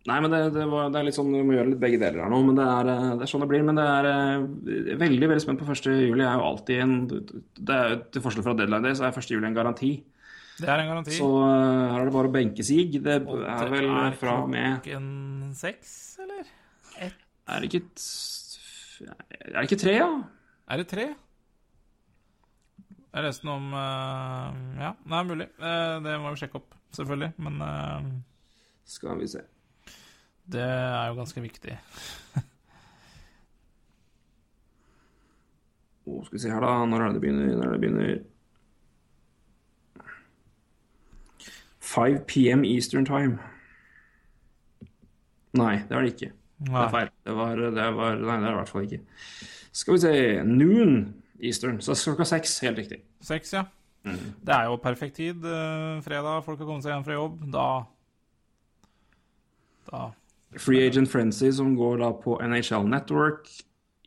[0.06, 2.22] Nei, men det, det, var, det er litt sånn Vi må gjøre litt begge deler
[2.22, 3.64] her nå, men det er, eh, det er sånn det blir.
[3.66, 5.88] Men det er eh, veldig veldig spent på 1.
[6.04, 6.26] juli.
[6.26, 9.32] er jo alltid en det er, Til forskjell fra deadline day, så er 1.
[9.32, 9.94] juli en garanti.
[10.60, 11.16] Det er en garanti.
[11.16, 13.00] Så her er det bare å benke sig.
[13.00, 13.90] Det er vel
[14.20, 15.10] fra og med klokken
[15.58, 16.54] seks, eller?
[17.00, 17.84] Er det ikke
[19.06, 20.12] Er det ikke tre, ja?
[20.72, 21.10] Er det tre?
[23.16, 25.50] Jeg leste noe om Ja, det er mulig.
[25.56, 27.32] Det må vi sjekke opp, selvfølgelig.
[27.38, 28.04] Men uh,
[28.86, 29.42] Skal vi se.
[30.52, 31.78] det er jo ganske viktig.
[36.06, 36.86] oh, skal vi se her, da.
[36.86, 37.56] Når er det det begynner?
[37.56, 38.24] Når er det begynner?
[41.86, 43.38] 5 PM Eastern Time.
[45.56, 46.32] Nei, det er det ikke.
[46.66, 47.10] Det er feil.
[47.26, 49.00] Det var, det var Nei, det er det i hvert fall ikke.
[49.76, 50.14] Skal vi se
[50.48, 50.96] Noon
[51.40, 51.82] Eastern.
[51.82, 53.02] Så klokka seks, helt riktig.
[53.24, 53.66] Seks, ja.
[54.06, 54.20] Mm.
[54.46, 55.44] Det er jo perfekt tid.
[55.46, 57.40] eh, fredag, folk har kommet seg hjem fra jobb.
[57.52, 57.68] Da
[59.92, 60.12] Da
[60.58, 63.50] Free Agent Frenzy, som går da på NHL Network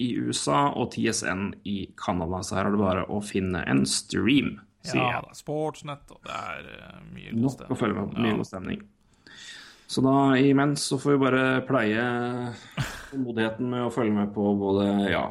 [0.01, 2.41] i USA og TSN i Canada.
[2.47, 4.55] Så her er det bare å finne en stream,
[4.87, 5.25] sier Ja, jeg.
[5.27, 7.75] da, Sportsnett, og det er eh, mye god Nok stemning.
[7.75, 8.15] å følge med.
[8.19, 8.37] Mye Ja.
[8.37, 8.83] god stemning.
[9.89, 12.55] Så da imens så får vi bare pleie
[13.11, 15.27] tålmodigheten med å følge med på både ja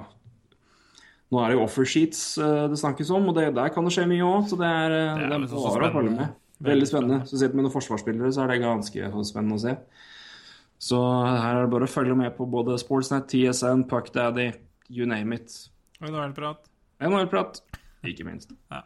[1.27, 4.05] Nå er det jo offersheets uh, det snakkes om, og det, der kan det skje
[4.07, 4.45] mye òg.
[4.47, 6.35] Så det er, eh, Det er det er så bare å følge med.
[6.67, 7.17] Veldig spennende.
[7.27, 9.75] Så sitter med noen forsvarsspillere, så er det ganske spennende å se.
[10.81, 14.51] Så her er det bare å følge med på både Sportsnet, TSN, Puckdaddy,
[14.93, 15.53] you name it.
[16.01, 16.69] NHL-prat.
[17.01, 17.61] NHL-prat,
[18.05, 18.53] ikke minst.
[18.71, 18.83] Ja.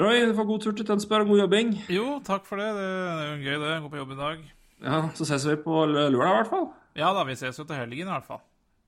[0.00, 1.74] Roy, du får god tur til Tønsberg og god jobbing.
[1.92, 2.70] Jo, takk for det.
[2.78, 3.74] Det er jo gøy, det.
[3.82, 4.46] Gå på jobb i dag.
[4.82, 6.70] Ja, Så ses vi på lørdag, i hvert fall.
[6.98, 8.40] Ja da, vi ses jo til helgen, i hvert fall.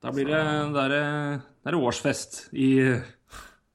[0.05, 0.39] Da blir det,
[0.75, 2.67] det er, det er årsfest i,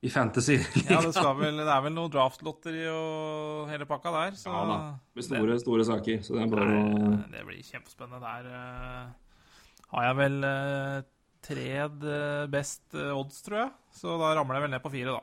[0.06, 0.60] i Fantasy.
[0.86, 4.60] Ja, det, skal vel, det er vel noe draftlotteri og hele pakka der, så Ja
[4.68, 4.76] da,
[5.18, 6.20] med store, store saker.
[6.22, 8.22] Så det er bare å det, blir kjempespennende.
[8.22, 11.00] Der uh, har jeg vel uh,
[11.42, 13.74] tred eh, best odds, tror jeg.
[13.98, 15.22] Så da ramler jeg vel ned på fire, da.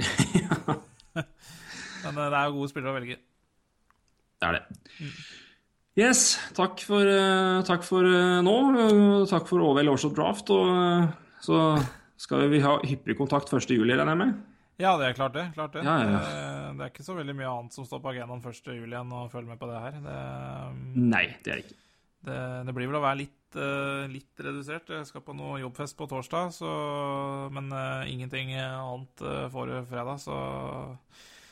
[2.08, 3.20] Men det er jo gode spillere å velge.
[4.40, 4.80] Det er det.
[6.00, 8.56] Yes, takk for, eh, takk for eh, nå.
[8.72, 10.52] Eh, Takk for OVL Årshot Draft.
[10.54, 11.10] Og
[11.44, 11.58] så
[12.20, 13.74] skal vi ha hyppig kontakt 1.
[13.74, 14.38] juli, regner jeg med.
[14.80, 15.50] Ja, det er klart det.
[15.52, 16.20] klart Det Ja, ja.
[16.72, 18.70] Det, er ikke så veldig mye annet som står på agendaen 1.
[18.78, 19.98] juli enn å følge med på det her.
[20.06, 20.20] Det,
[20.96, 21.76] Nei, det er det ikke.
[22.30, 23.58] det, det blir vel å være litt,
[24.14, 24.94] litt redusert.
[24.94, 26.70] Jeg skal på noe jobbfest på torsdag, så,
[27.52, 27.68] men
[28.08, 30.16] ingenting annet uh, forrige fredag.
[30.22, 30.38] Så,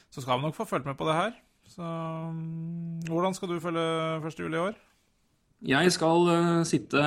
[0.09, 1.37] så skal vi nok få fulgt med på det her.
[1.69, 3.83] Så mm, hvordan skal du følge
[4.25, 4.39] 1.
[4.41, 4.77] juli i år?
[5.69, 7.03] Jeg skal uh, sitte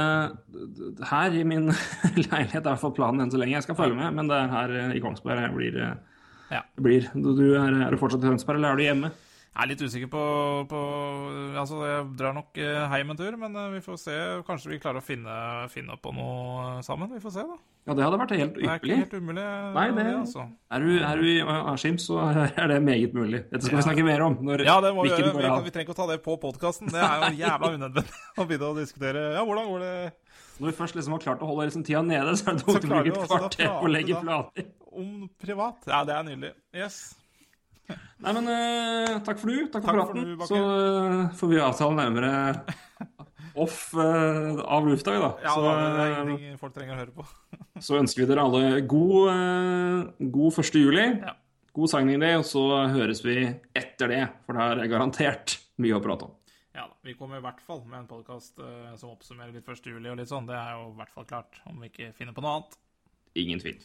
[1.07, 1.69] her i min
[2.27, 3.55] leilighet, er i hvert fall planen enn så lenge.
[3.55, 6.07] Jeg skal følge med, men det er her uh, i Kongsberg jeg blir, Uh,
[6.51, 6.59] Ja.
[6.75, 7.05] blir.
[7.15, 9.11] Du, du er, er du fortsatt i Tønsberg, eller er du hjemme?
[9.51, 10.19] Jeg er litt usikker på,
[10.71, 10.81] på
[11.59, 14.13] Altså, jeg drar nok heim hjem en tur, men eh, vi får se.
[14.47, 15.33] Kanskje vi klarer å finne,
[15.73, 17.11] finne på noe sammen.
[17.11, 17.57] Vi får se, da.
[17.89, 18.63] Ja, det hadde vært helt ypperlig.
[18.63, 19.43] Det er ikke helt umulig.
[19.75, 20.45] Nei, det- altså.
[20.71, 21.35] Er du, er du i
[21.73, 22.21] Askim, så
[22.63, 23.43] er det meget mulig.
[23.51, 24.39] Dette skal vi snakke mer om.
[24.63, 25.35] Ja, det må vi gjøre.
[25.35, 26.87] Vi, vi trenger ikke å ta det på podkasten.
[26.95, 29.27] Det er jo jævla unødvendig å begynne å diskutere.
[29.35, 29.95] Ja, hvordan går det
[30.61, 32.85] Når vi først liksom har klart å holde liksom tida nede, så er det tungt
[32.87, 34.69] å bruke et kvarter på å legge planer.
[34.95, 35.83] om privat?
[35.91, 36.53] Ja, det er nydelig.
[36.77, 37.01] Yes.
[38.21, 39.67] Nei, men uh, takk for du.
[39.73, 40.25] Takk for Takk for praten.
[40.37, 42.31] du, så uh, får vi avtale nærmere
[43.61, 45.31] off uh, av lufta, da.
[45.43, 47.25] Ja, så, det er ingenting folk trenger å høre på.
[47.87, 50.77] så ønsker vi dere alle god, god 1.
[50.83, 51.07] juli.
[51.23, 51.33] Ja.
[51.71, 53.37] God signing day, og så høres vi
[53.79, 56.37] etter det, for det er garantert mye å prate om.
[56.75, 58.59] Ja da, Vi kommer i hvert fall med en podkast
[58.99, 59.87] som oppsummerer litt 1.
[59.87, 60.49] juli og litt sånn.
[60.51, 62.75] Det er jo i hvert fall klart, om vi ikke finner på noe annet.
[63.39, 63.79] Ingen tvil.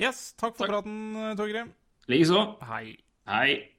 [0.00, 0.84] Yes, takk for Takk.
[0.84, 1.72] praten, Torgrim.
[2.12, 2.44] Likeså.
[2.68, 2.98] Hei.
[3.26, 3.70] Hei.